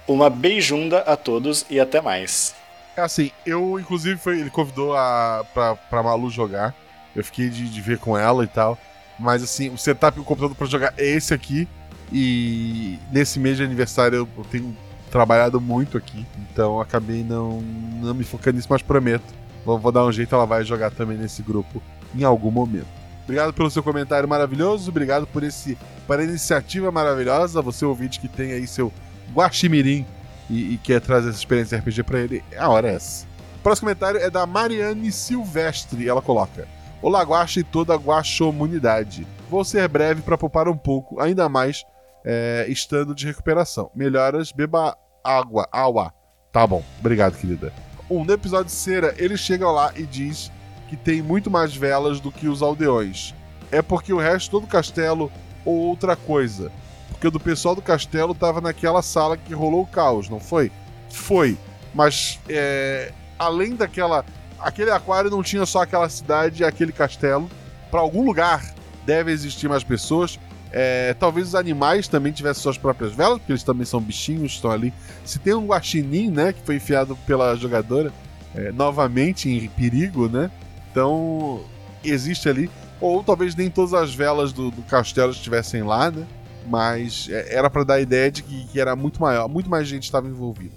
[0.07, 2.55] Uma beijunda a todos e até mais.
[2.95, 6.75] É assim, eu, inclusive, foi, ele convidou a, pra, pra Malu jogar.
[7.15, 8.79] Eu fiquei de, de ver com ela e tal.
[9.19, 11.69] Mas assim, o setup do computador pra jogar é esse aqui.
[12.13, 14.77] E nesse mês de aniversário eu, tenho
[15.11, 16.27] trabalhado muito aqui.
[16.51, 19.35] Então acabei não, não me focando nisso, mas prometo.
[19.65, 21.83] Vou, vou dar um jeito, ela vai jogar também nesse grupo
[22.15, 22.87] em algum momento.
[23.25, 24.91] Obrigado pelo seu comentário maravilhoso.
[24.91, 27.63] Obrigado por esse por a iniciativa maravilhosa.
[27.63, 28.93] Você ouvinte que tem aí seu
[29.33, 30.05] Guaximirim
[30.51, 33.27] e, e quer trazer essa experiência RPG pra ele, a hora é essa.
[33.57, 36.09] O próximo comentário é da Mariane Silvestre.
[36.09, 36.67] Ela coloca:
[37.03, 39.27] Olá, Guaxa e toda a Guaxomunidade.
[39.51, 41.85] Vou ser breve para poupar um pouco, ainda mais
[42.25, 43.91] é, estando de recuperação.
[43.93, 45.69] Melhoras, beba água.
[45.73, 46.15] Água.
[46.53, 47.73] Tá bom, obrigado, querida.
[48.09, 50.53] Um, no episódio de Cera, ele chega lá e diz
[50.89, 53.35] que tem muito mais velas do que os aldeões.
[53.73, 55.29] É porque o resto do castelo
[55.65, 56.71] ou outra coisa.
[57.09, 60.71] Porque o do pessoal do castelo tava naquela sala que rolou o caos, não foi?
[61.11, 61.59] Foi.
[61.93, 64.25] Mas é, além daquela.
[64.63, 67.51] Aquele aquário não tinha só aquela cidade e aquele castelo.
[67.91, 70.39] Para algum lugar deve existir mais pessoas.
[70.71, 74.71] É, talvez os animais também tivessem suas próprias velas, porque eles também são bichinhos, estão
[74.71, 74.95] ali.
[75.25, 78.13] Se tem um guaxinim, né, que foi enfiado pela jogadora,
[78.55, 80.51] é, novamente em perigo, né?
[80.91, 81.63] Então,
[82.03, 82.71] existe ali.
[83.01, 86.25] Ou talvez nem todas as velas do, do castelo estivessem lá, né?
[86.67, 89.89] Mas é, era para dar a ideia de que, que era muito maior, muito mais
[89.89, 90.75] gente estava envolvida.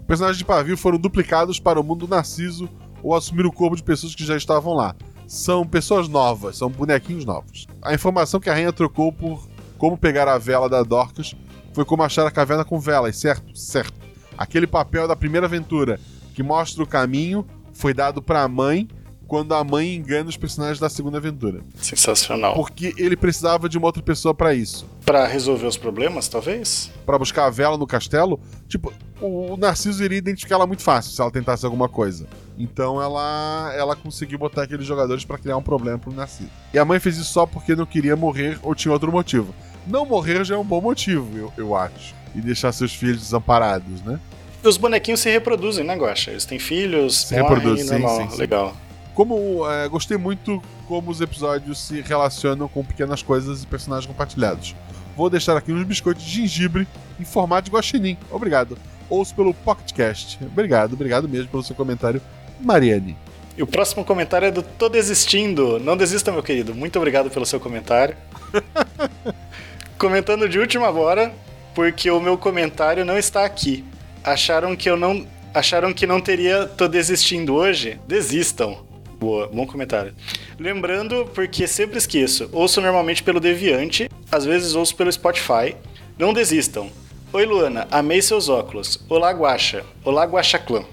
[0.00, 2.68] Os personagens de pavio foram duplicados para o mundo narciso
[3.02, 4.94] ou assumiram o corpo de pessoas que já estavam lá.
[5.26, 7.66] São pessoas novas, são bonequinhos novos.
[7.80, 9.48] A informação que a rainha trocou por
[9.78, 11.34] como pegar a vela da Dorcas
[11.72, 13.56] foi como achar a caverna com velas, certo?
[13.56, 13.94] Certo.
[14.36, 15.98] Aquele papel da primeira aventura
[16.34, 18.88] que mostra o caminho foi dado para a mãe
[19.32, 21.62] quando a mãe engana os personagens da segunda aventura.
[21.80, 22.54] Sensacional.
[22.54, 24.86] Porque ele precisava de uma outra pessoa para isso.
[25.06, 26.90] Para resolver os problemas, talvez?
[27.06, 31.20] Para buscar a vela no castelo, tipo, o Narciso iria identificar ela muito fácil se
[31.22, 32.26] ela tentasse alguma coisa.
[32.58, 36.50] Então ela ela conseguiu botar aqueles jogadores para criar um problema pro Narciso.
[36.72, 39.54] E a mãe fez isso só porque não queria morrer ou tinha outro motivo.
[39.86, 42.14] Não morrer já é um bom motivo, eu, eu acho.
[42.34, 44.18] E deixar seus filhos desamparados, né?
[44.62, 46.30] E os bonequinhos se reproduzem, né, Guaxa?
[46.30, 48.16] Eles têm filhos, Se morrem, reproduzem, sim, normal.
[48.22, 48.36] sim, sim.
[48.38, 48.76] Legal.
[49.14, 54.74] Como é, gostei muito como os episódios se relacionam com pequenas coisas e personagens compartilhados.
[55.16, 56.86] Vou deixar aqui uns biscoitos de gengibre
[57.20, 58.16] em formato de guaxinim.
[58.30, 58.78] Obrigado.
[59.10, 60.38] Ouço pelo PocketCast.
[60.44, 62.22] Obrigado, obrigado mesmo pelo seu comentário,
[62.62, 63.16] Mariane.
[63.56, 65.78] E o próximo comentário é do Tô Desistindo.
[65.78, 66.74] Não desista, meu querido.
[66.74, 68.16] Muito obrigado pelo seu comentário.
[69.98, 71.32] Comentando de última hora,
[71.74, 73.84] porque o meu comentário não está aqui.
[74.24, 75.26] Acharam que eu não.
[75.52, 78.00] Acharam que não teria Tô Desistindo hoje?
[78.08, 78.78] Desistam.
[79.20, 80.14] Boa, bom comentário.
[80.58, 85.76] Lembrando, porque sempre esqueço, ouço normalmente pelo Deviante, às vezes ouço pelo Spotify.
[86.18, 86.90] Não desistam.
[87.32, 88.98] Oi, Luana, amei seus óculos.
[89.08, 89.84] Olá, Guaxa.
[90.04, 90.84] Olá, Guaxa Clã.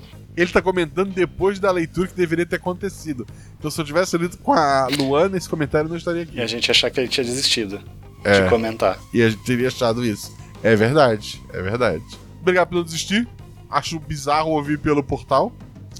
[0.41, 3.25] Ele tá comentando depois da leitura que deveria ter acontecido.
[3.57, 6.37] Então se eu tivesse lido com a Luana, esse comentário não estaria aqui.
[6.37, 7.81] E a gente achar que ele tinha desistido
[8.23, 8.41] É.
[8.41, 8.97] de comentar.
[9.13, 10.35] E a gente teria achado isso.
[10.63, 12.03] É verdade, é verdade.
[12.41, 13.27] Obrigado por não desistir.
[13.69, 15.51] Acho bizarro ouvir pelo portal,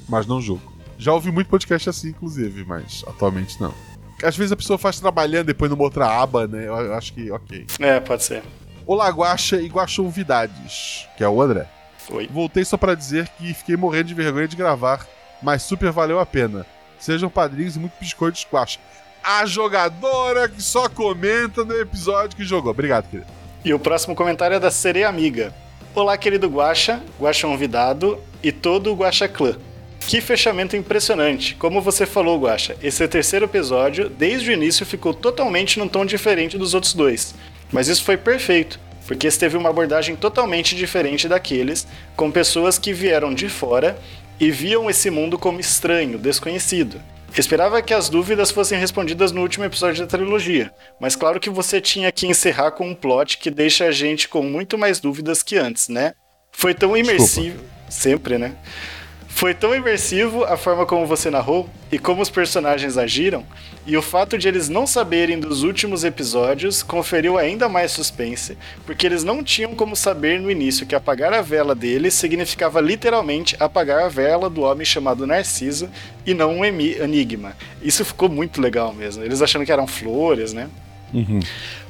[0.08, 0.70] mas não julgo.
[0.98, 3.74] Já ouvi muito podcast assim, inclusive, mas atualmente não.
[4.22, 6.68] Às vezes a pessoa faz trabalhando depois numa outra aba, né?
[6.68, 7.66] Eu acho que ok.
[7.80, 8.44] É, pode ser.
[8.86, 11.68] Olá, Guaxa e Guaxovidades, que é o André.
[12.12, 12.28] Oi.
[12.32, 15.06] Voltei só pra dizer que fiquei morrendo de vergonha de gravar,
[15.42, 16.66] mas super valeu a pena.
[17.00, 18.80] Sejam padrinhos e muito biscoitos Guaxa.
[19.24, 22.72] A jogadora que só comenta no episódio que jogou.
[22.72, 23.28] Obrigado, querido.
[23.64, 25.54] E o próximo comentário é da Sereia Amiga.
[25.94, 29.58] Olá, querido Guaxa, Guaxa Convidado e todo o Guaxa Clã.
[30.00, 31.56] Que fechamento impressionante.
[31.56, 36.58] Como você falou, Guaxa, esse terceiro episódio, desde o início, ficou totalmente num tom diferente
[36.58, 37.36] dos outros dois.
[37.72, 38.80] Mas isso foi perfeito,
[39.10, 44.00] porque teve uma abordagem totalmente diferente daqueles, com pessoas que vieram de fora
[44.40, 47.02] e viam esse mundo como estranho, desconhecido.
[47.36, 51.82] Esperava que as dúvidas fossem respondidas no último episódio da trilogia, mas claro que você
[51.82, 55.58] tinha que encerrar com um plot que deixa a gente com muito mais dúvidas que
[55.58, 56.14] antes, né?
[56.52, 57.64] Foi tão imersivo.
[57.90, 58.54] Sempre, né?
[59.30, 63.46] Foi tão imersivo a forma como você narrou e como os personagens agiram,
[63.86, 69.06] e o fato de eles não saberem dos últimos episódios conferiu ainda mais suspense, porque
[69.06, 74.04] eles não tinham como saber no início que apagar a vela deles significava literalmente apagar
[74.04, 75.90] a vela do homem chamado Narciso
[76.26, 77.56] e não um enigma.
[77.82, 79.24] Isso ficou muito legal mesmo.
[79.24, 80.70] Eles achando que eram flores, né?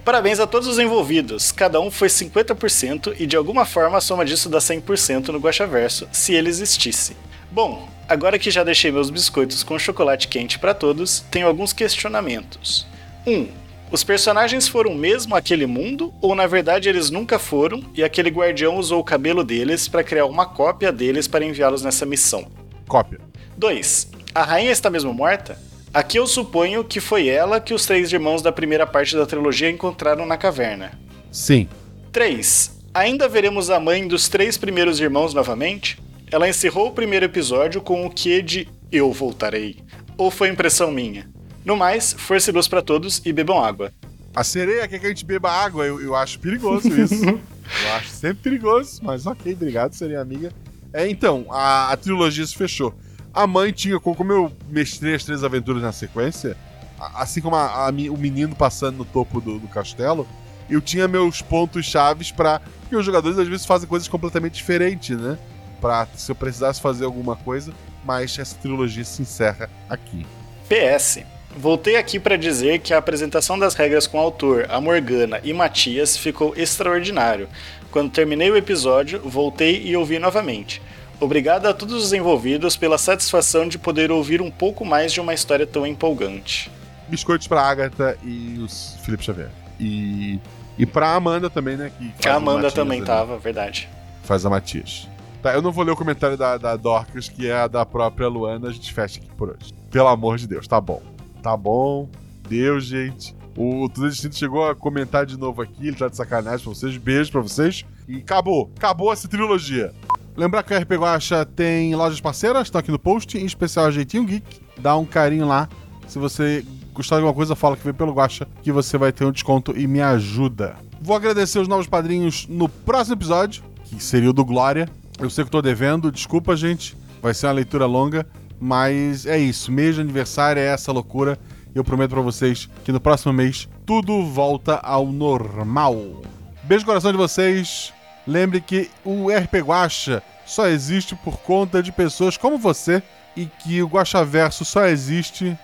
[0.06, 1.52] Parabéns a todos os envolvidos.
[1.52, 6.08] Cada um foi 50% e de alguma forma a soma disso dá 100% no Guaxaverso,
[6.12, 7.16] se ele existisse.
[7.52, 12.86] Bom, agora que já deixei meus biscoitos com chocolate quente para todos, tenho alguns questionamentos.
[13.26, 13.32] 1.
[13.32, 13.48] Um,
[13.92, 18.78] os personagens foram mesmo aquele mundo ou na verdade eles nunca foram e aquele guardião
[18.78, 22.46] usou o cabelo deles para criar uma cópia deles para enviá-los nessa missão?
[22.88, 23.20] Cópia.
[23.58, 24.12] 2.
[24.36, 25.58] A rainha está mesmo morta?
[25.92, 29.72] Aqui eu suponho que foi ela que os três irmãos da primeira parte da trilogia
[29.72, 30.92] encontraram na caverna.
[31.32, 31.68] Sim.
[32.12, 32.80] 3.
[32.94, 35.98] Ainda veremos a mãe dos três primeiros irmãos novamente?
[36.32, 39.78] Ela encerrou o primeiro episódio com o que de Eu voltarei.
[40.18, 41.30] Ou foi impressão minha?
[41.66, 43.92] No mais, força e luz pra todos e bebam água.
[44.36, 45.86] A sereia quer que a gente beba água.
[45.86, 47.24] Eu, eu acho perigoso isso.
[47.26, 50.52] eu acho sempre perigoso, mas ok, obrigado, sereia amiga.
[50.94, 52.94] É, então, a, a trilogia se fechou.
[53.34, 56.56] A mãe tinha, co- como eu mestrei as três aventuras na sequência,
[57.00, 60.28] a- assim como a- a o menino passando no topo do, do castelo,
[60.70, 62.60] eu tinha meus pontos chaves pra.
[62.82, 65.38] Porque os jogadores às vezes fazem coisas completamente diferentes, né?
[65.82, 67.74] Pra se eu precisasse fazer alguma coisa,
[68.04, 70.26] mas essa trilogia se encerra aqui.
[70.68, 71.20] PS.
[71.58, 75.52] Voltei aqui para dizer que a apresentação das regras com o autor, a Morgana e
[75.52, 77.50] Matias ficou extraordinário.
[77.92, 80.80] Quando terminei o episódio, voltei e ouvi novamente.
[81.20, 85.34] Obrigado a todos os envolvidos pela satisfação de poder ouvir um pouco mais de uma
[85.34, 86.72] história tão empolgante.
[87.08, 89.50] biscoitos pra Agatha e os Felipe Xavier.
[89.80, 90.40] E,
[90.78, 91.92] e pra Amanda também, né?
[92.22, 93.08] Que A Amanda Matias também ali.
[93.08, 93.90] tava, verdade.
[94.24, 95.09] Faz a Matias.
[95.42, 98.28] Tá, eu não vou ler o comentário da, da Dorcas, que é a da própria
[98.28, 98.68] Luana.
[98.68, 99.74] A gente fecha aqui por hoje.
[99.90, 101.02] Pelo amor de Deus, tá bom.
[101.42, 102.10] Tá bom.
[102.48, 103.36] Deus, gente.
[103.58, 105.88] O Tudo Distinto chegou a comentar de novo aqui.
[105.88, 106.98] Ele tá de sacanagem pra vocês.
[106.98, 107.86] Beijo pra vocês.
[108.08, 108.72] E acabou.
[108.76, 109.94] Acabou essa trilogia.
[110.36, 113.92] Lembrar que o RP Guacha tem lojas parceiras, estão aqui no post, em especial a
[113.92, 114.62] Jeitinho Geek.
[114.78, 115.68] Dá um carinho lá.
[116.08, 119.26] Se você gostar de alguma coisa, fala que veio pelo Guacha, que você vai ter
[119.26, 120.78] um desconto e me ajuda.
[121.02, 124.88] Vou agradecer os novos padrinhos no próximo episódio, que seria o do Glória.
[125.20, 126.96] Eu sei que tô devendo, desculpa, gente.
[127.22, 128.26] Vai ser uma leitura longa,
[128.60, 129.72] mas é isso.
[129.72, 131.38] Mês de aniversário é essa loucura.
[131.76, 136.22] Eu prometo pra vocês que no próximo mês tudo volta ao normal.
[136.64, 137.94] Beijo no coração de vocês.
[138.26, 143.04] Lembre que o RP Guacha só existe por conta de pessoas como você
[143.36, 145.58] e que o Guaxaverso só existe.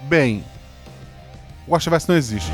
[0.00, 0.44] Bem,
[1.66, 2.52] o Guaxaverso não existe.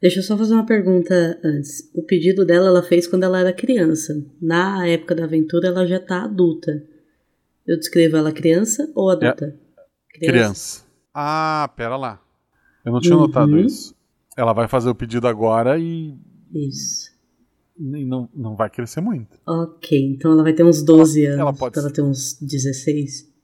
[0.00, 1.90] Deixa eu só fazer uma pergunta antes.
[1.94, 4.14] O pedido dela ela fez quando ela era criança.
[4.40, 6.82] Na época da aventura ela já tá adulta.
[7.66, 9.56] Eu descrevo ela criança ou adulta?
[10.10, 10.84] Criança.
[11.14, 12.22] Ah, pera lá.
[12.84, 13.22] Eu não tinha Uhum.
[13.22, 13.94] notado isso.
[14.36, 16.14] Ela vai fazer o pedido agora e.
[16.54, 17.10] Isso.
[17.78, 19.38] E não, não vai crescer muito.
[19.46, 21.40] Ok, então ela vai ter uns 12 anos.
[21.40, 23.34] ela pode ela ter uns 16.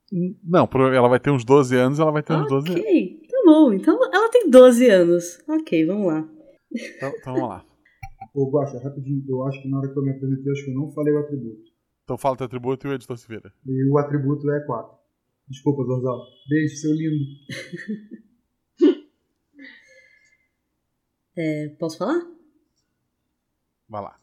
[0.44, 2.80] Não, pro- ela vai ter uns 12 anos, ela vai ter uns 12 anos.
[2.82, 3.72] Ok, tá bom.
[3.72, 5.38] Então ela tem 12 anos.
[5.48, 6.28] Ok, vamos lá.
[6.74, 7.66] Então, então vamos lá.
[8.34, 10.70] Ô, Guaxa, rapidinho, eu acho que na hora que eu me apresentei, eu acho que
[10.70, 11.70] eu não falei o atributo.
[12.04, 13.52] Então fala teu atributo e o editor se vira.
[13.66, 14.96] E o atributo é 4.
[15.48, 16.22] Desculpa, Zorzal.
[16.48, 17.24] Beijo, seu lindo.
[21.34, 22.20] É, posso falar?
[23.88, 24.20] Vai lá.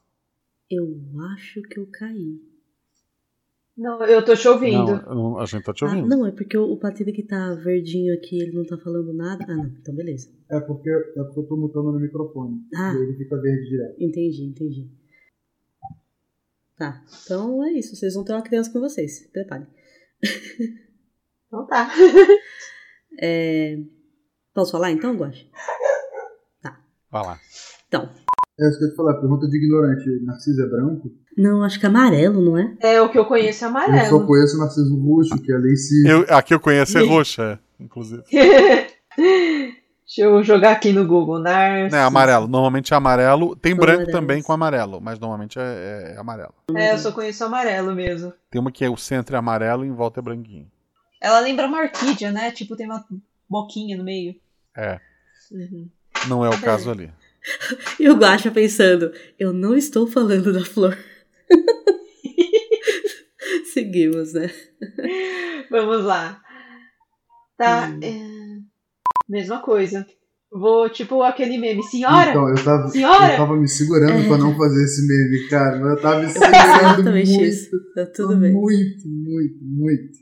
[0.70, 0.96] Eu
[1.34, 2.40] acho que eu caí.
[3.80, 5.02] Não, eu tô te ouvindo.
[5.08, 6.08] Não, a gente tá te Ah, ouvindo.
[6.10, 9.46] não, é porque o, Patrícia que tá verdinho aqui, ele não tá falando nada.
[9.48, 10.30] Ah, não, então beleza.
[10.52, 12.62] É porque, é porque eu tô mutando no microfone.
[12.76, 12.94] Ah.
[12.94, 13.96] E ele fica verde direto.
[14.04, 14.92] Entendi, entendi.
[16.78, 17.96] Tá, então é isso.
[17.96, 19.20] Vocês vão ter uma criança com vocês.
[19.20, 19.68] Se preparem.
[21.52, 21.90] Então tá.
[23.20, 23.76] É,
[24.54, 25.50] Posso falar então, Guache?
[27.10, 27.40] Vai lá.
[27.88, 28.08] Então.
[28.62, 30.06] É isso que eu ia te falar, pergunta de ignorante.
[30.26, 31.10] Narciso é branco?
[31.38, 32.76] Não, acho que é amarelo, não é?
[32.82, 34.28] É o que eu conheço é Eu só amarelo.
[34.28, 36.06] conheço o Narciso roxo, que é a Lacey.
[36.08, 38.22] Eu, a que eu conheço é roxa, é, inclusive.
[39.18, 41.40] Deixa eu jogar aqui no Google.
[41.40, 41.96] Narciso.
[41.96, 42.48] É amarelo.
[42.48, 43.56] Normalmente é amarelo.
[43.56, 44.20] Tem São branco amarelos.
[44.20, 46.54] também com amarelo, mas normalmente é, é- é amarelo.
[46.76, 48.34] É, eu só conheço amarelo mesmo.
[48.50, 50.68] Tem uma que é o centro é amarelo e em volta é branquinho.
[51.22, 52.50] Ela lembra uma orquídea, né?
[52.52, 53.06] Tipo, tem uma
[53.50, 54.36] boquinha no meio.
[54.76, 55.00] É,
[55.52, 55.90] Uhum.
[56.28, 57.12] não é o caso ali.
[58.00, 60.98] E o Guacha pensando, eu não estou falando da flor.
[63.74, 64.50] Seguimos, né?
[65.72, 66.42] Vamos lá.
[67.58, 67.90] Tá.
[67.90, 68.00] Hum.
[68.04, 68.20] é,
[69.28, 70.06] Mesma coisa.
[70.52, 71.84] Vou, tipo, aquele meme.
[71.84, 72.32] Senhora!
[72.32, 73.34] Então, eu tava, Senhora!
[73.34, 75.78] eu tava me segurando pra não fazer esse meme, cara.
[75.80, 77.44] Mas eu tava me É segurando exatamente muito.
[77.44, 77.70] isso.
[77.94, 78.52] Tá tudo bem.
[78.54, 80.18] Muito, muito, muito.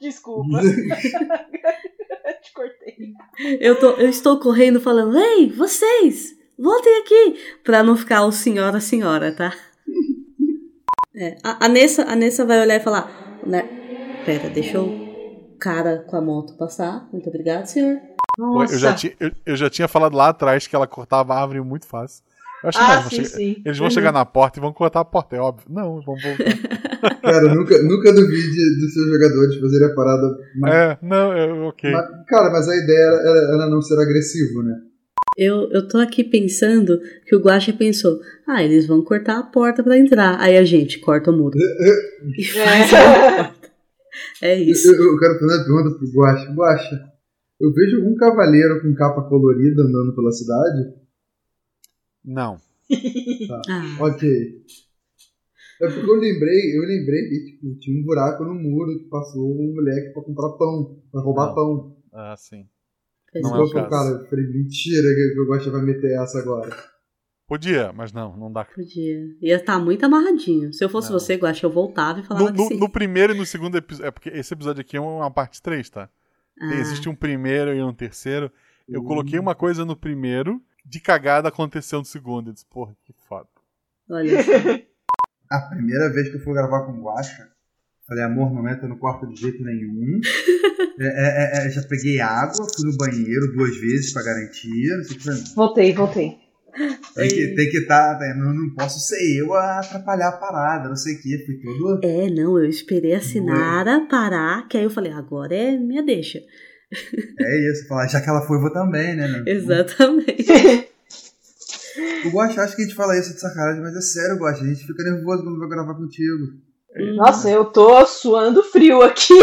[0.00, 0.60] Desculpa.
[2.42, 3.12] Te cortei.
[3.60, 8.80] Eu, tô, eu estou correndo falando, ei, vocês, voltem aqui, pra não ficar o senhora,
[8.80, 9.52] senhora, tá?
[11.18, 13.10] É, a, a, Nessa, a Nessa vai olhar e falar,
[13.46, 13.70] né?
[14.22, 14.92] Pera, deixa o
[15.58, 17.08] cara com a moto passar.
[17.10, 17.98] Muito obrigado, senhor.
[18.36, 21.40] Pô, Eu já, tinha, eu, eu já tinha falado lá atrás que ela cortava a
[21.40, 22.22] árvore muito fácil.
[22.62, 23.62] Eu achei, Ah, não, eles vão sim, chegar- sim.
[23.64, 23.90] Eles vão Uhum.
[23.90, 25.66] chegar na porta e vão cortar a porta, é óbvio.
[25.70, 26.44] Não, vão voltar.
[27.22, 30.38] Cara, nunca, nunca duvide dos seus jogadores fazerem a parada.
[30.56, 31.90] Mas, é, não, é ok.
[31.92, 34.74] mas- cara, mas a ideia era, era- era não ser agressivo, né?
[35.36, 39.82] Eu, eu tô aqui pensando que o Guacha pensou, ah, eles vão cortar a porta
[39.82, 40.40] pra entrar.
[40.40, 41.58] Aí a gente corta o muro.
[42.38, 43.68] E faz a porta.
[44.42, 44.88] É isso.
[44.88, 46.52] Eu, eu quero fazer uma pergunta pro Guacha.
[46.52, 47.12] Guacha,
[47.60, 50.94] eu vejo algum cavaleiro com capa colorida andando pela cidade?
[52.24, 52.56] Não.
[53.46, 53.62] Tá.
[53.68, 54.62] Ah, Ok.
[55.82, 59.44] É porque eu lembrei, eu lembrei que tipo, tinha um buraco no muro que passou
[59.44, 61.54] um moleque pra comprar pão, pra roubar Não.
[61.54, 61.96] pão.
[62.14, 62.66] Ah, sim.
[63.40, 64.04] Faz Não é eu o falei, caso.
[64.10, 66.76] cara, eu falei, mentira que o Guacha vai meter essa agora.
[67.48, 68.64] Podia, mas não, não dá.
[68.64, 69.20] Podia.
[69.40, 70.72] Ia estar muito amarradinho.
[70.72, 71.18] Se eu fosse Não.
[71.20, 72.78] você, Guacha, eu voltava e falava No, que no- sim.
[72.80, 74.08] no primeiro e no segundo episódio.
[74.08, 76.10] É porque esse episódio aqui é uma parte 3, tá?
[76.60, 78.50] Ah, Existe um primeiro e um terceiro.
[78.88, 79.04] Eu Hum.
[79.04, 82.48] coloquei uma coisa no primeiro, de cagada aconteceu no segundo.
[82.50, 83.48] Eu disse, porra, que foda.
[84.10, 84.50] Olha só.
[85.48, 87.48] A primeira vez que eu fui gravar com o Guacha,
[88.06, 90.20] falei, amor, não entra no quarto de jeito nenhum.
[90.98, 94.96] É, é, é, é, já peguei água, fui no banheiro duas vezes pra garantia.
[94.96, 95.34] Não sei o que foi.
[95.54, 96.38] Voltei, voltei.
[97.14, 100.96] Tem que tem que tá, não, não posso ser eu a atrapalhar a parada, não
[100.96, 101.44] sei o que.
[101.44, 102.00] Fui todo.
[102.02, 106.40] É, não, eu esperei a Sinara parar, que aí eu falei, agora é minha deixa.
[107.38, 109.28] É isso, falar, já que ela foi, eu vou também, né?
[109.28, 109.42] né?
[109.46, 110.46] Exatamente.
[112.24, 114.62] O Guacha acha que a gente fala isso de sacanagem, mas é sério, Guacha.
[114.62, 116.65] A gente fica nervoso quando vai gravar contigo.
[117.16, 119.34] Nossa, eu tô suando frio aqui.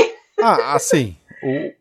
[0.42, 1.16] Ah, assim,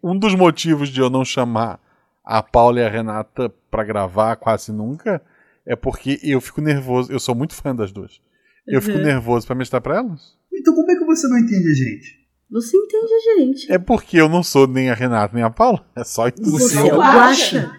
[0.03, 1.81] o- um dos motivos de eu não chamar
[2.25, 5.21] a Paula e a Renata pra gravar quase nunca
[5.67, 7.11] é porque eu fico nervoso.
[7.11, 8.21] Eu sou muito fã das duas.
[8.67, 9.05] Eu fico Uhum.
[9.05, 10.37] nervoso pra mestrar pra elas.
[10.53, 12.23] Então como é que você não entende a gente?
[12.51, 13.73] Você entende a gente.
[13.73, 15.85] É porque eu não sou nem a Renata nem a Paula.
[15.97, 16.35] É só isso.
[16.51, 17.73] Você é o Guacha.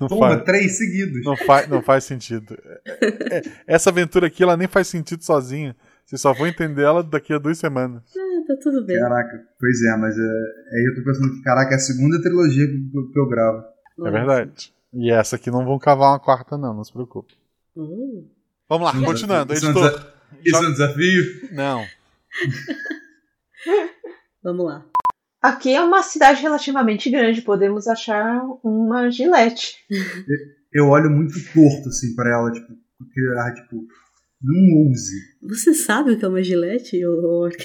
[0.00, 1.24] Não Toma, faz, três seguidos.
[1.24, 2.56] não, faz, não faz sentido.
[2.86, 5.76] É- é- essa aventura aqui ela nem faz sentido sozinha.
[6.12, 8.02] Vocês só vão entender ela daqui a duas semanas.
[8.14, 8.98] Ah, tá tudo bem.
[8.98, 12.66] Caraca, pois é, mas é, aí eu tô pensando que, caraca, é a segunda trilogia
[12.66, 13.64] que, eu- que eu gravo.
[14.06, 14.74] É verdade.
[14.92, 17.32] E essa aqui não vão cavar uma quarta, não, não se preocupe.
[17.74, 18.26] Oh.
[18.68, 19.54] Vamos lá, continuando.
[19.54, 19.90] Isso é um Editor.
[19.90, 20.12] desa-
[20.44, 21.22] Isso é um desafio?
[21.52, 21.82] Não.
[24.42, 24.84] Vamos lá.
[25.40, 29.76] Aqui é uma cidade relativamente grande, podemos achar uma gilete.
[30.72, 32.68] Eu olho muito torto, assim, pra ela, tipo,
[32.98, 33.86] porque, ah, tipo,
[34.42, 35.14] não ouse.
[35.42, 37.56] Você sabe o que é uma gilete, orc?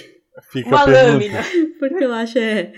[0.51, 1.11] Fica Uma a pergunta.
[1.13, 1.39] lâmina.
[1.79, 2.71] Porque eu acho é.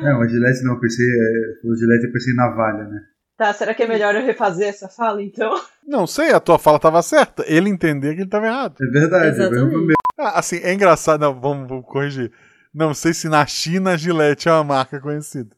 [0.00, 3.00] É, uma gilete não, eu pensei, é, falou gilete, eu pensei em navalha, né?
[3.36, 5.50] Tá, será que é melhor eu refazer essa fala, então?
[5.86, 7.44] Não sei, a tua fala tava certa.
[7.46, 8.76] Ele entender que ele tava errado.
[8.80, 9.74] É verdade, Exatamente.
[9.74, 11.20] eu mesmo Ah, assim, é engraçado.
[11.20, 12.30] Não, vamos, vamos corrigir.
[12.74, 15.50] Não sei se na China a Gillette é uma marca conhecida.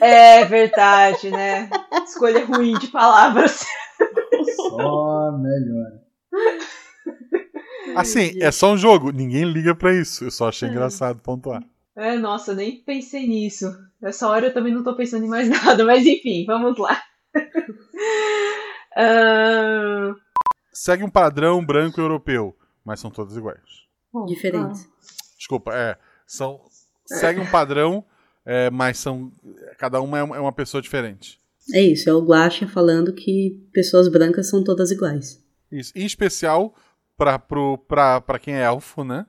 [0.00, 1.68] É verdade, né?
[2.04, 3.64] Escolha ruim de palavras.
[4.56, 6.07] só melhor.
[7.96, 9.10] Assim, é só um jogo.
[9.10, 10.24] Ninguém liga pra isso.
[10.24, 11.62] Eu só achei engraçado pontuar.
[11.96, 13.66] É, nossa, eu nem pensei nisso.
[14.00, 17.02] Nessa hora eu também não tô pensando em mais nada, mas enfim, vamos lá.
[18.96, 20.14] Ahn,
[20.80, 23.58] Segue um padrão branco europeu, mas são todas iguais.
[24.28, 24.88] Diferentes.
[25.36, 25.98] Desculpa, é.
[26.24, 26.60] São,
[27.04, 28.04] segue um padrão,
[28.46, 29.32] é, mas são.
[29.76, 31.40] Cada uma é uma é pessoa diferente.
[31.74, 35.44] É isso, é o Guaxa falando que pessoas brancas são todas iguais.
[35.70, 35.92] Isso.
[35.96, 36.74] Em especial
[37.16, 39.26] pra quem é elfo, né?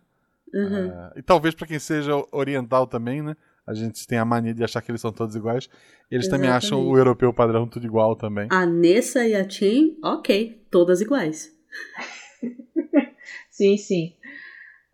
[0.53, 0.91] Uhum.
[0.91, 3.35] É, e talvez pra quem seja oriental também, né?
[3.65, 5.69] A gente tem a mania de achar que eles são todos iguais.
[6.09, 6.95] Eles também acham Exatamente.
[6.95, 8.47] o europeu padrão tudo igual também.
[8.51, 11.55] A Nessa e a Chen, ok, todas iguais.
[13.51, 14.15] Sim, sim.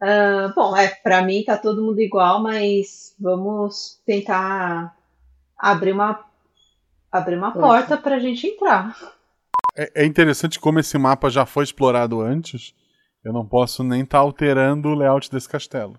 [0.01, 4.95] Ah, bom, é, pra mim tá todo mundo igual, mas vamos tentar
[5.57, 6.25] abrir uma
[7.11, 7.67] abrir uma Porta.
[7.87, 8.93] porta pra gente entrar.
[9.77, 12.73] É, é interessante como esse mapa já foi explorado antes.
[13.23, 15.95] Eu não posso nem estar alterando o layout desse castelo.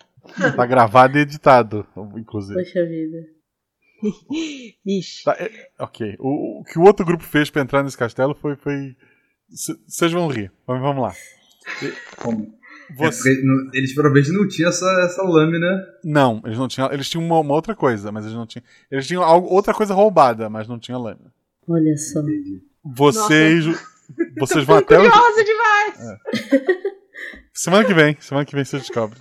[0.57, 1.87] Tá gravado e editado,
[2.17, 2.55] inclusive.
[2.63, 3.19] Poxa vida.
[4.87, 5.25] Ixi.
[5.25, 6.17] Tá, é- ok.
[6.19, 8.57] O, o que o outro grupo fez pra entrar nesse castelo foi.
[8.57, 8.97] foi...
[9.87, 10.51] Vocês vão rir.
[10.67, 11.15] Vamos, vamos lá.
[12.19, 12.55] Como?
[12.97, 15.85] Você- É não- eles provavelmente não tinham essa, essa lâmina.
[16.05, 16.93] Não, eles não tinham.
[16.93, 18.65] Eles tinham uma, uma outra coisa, mas eles não tinham.
[18.91, 21.33] Eles tinham algo, outra coisa roubada, mas não tinha lâmina.
[21.69, 22.21] Olha só.
[22.95, 23.65] Vocês.
[24.39, 25.03] Vocês vão até o.
[25.11, 26.19] curiosa demais!
[27.53, 28.17] Semana que vem.
[28.21, 29.19] Semana que vem você descobre.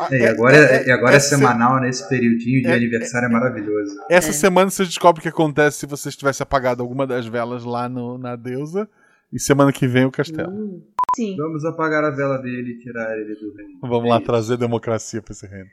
[0.00, 2.74] Ah, É, e agora é, e agora é essa se- semanal nesse periodinho de é-
[2.74, 3.94] aniversário é maravilhoso.
[4.08, 4.32] Essa É.
[4.32, 8.16] semana você descobre o que acontece se você tivesse apagado alguma das velas lá no,
[8.16, 8.88] na deusa.
[9.32, 10.50] E semana que vem o castelo.
[10.50, 10.82] Hum,
[11.16, 11.36] Sim.
[11.36, 13.78] Vamos apagar a vela dele e tirar ele do reino.
[13.82, 15.68] Vamos lá trazer democracia pra esse reino.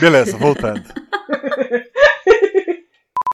[0.00, 0.82] Beleza, voltando.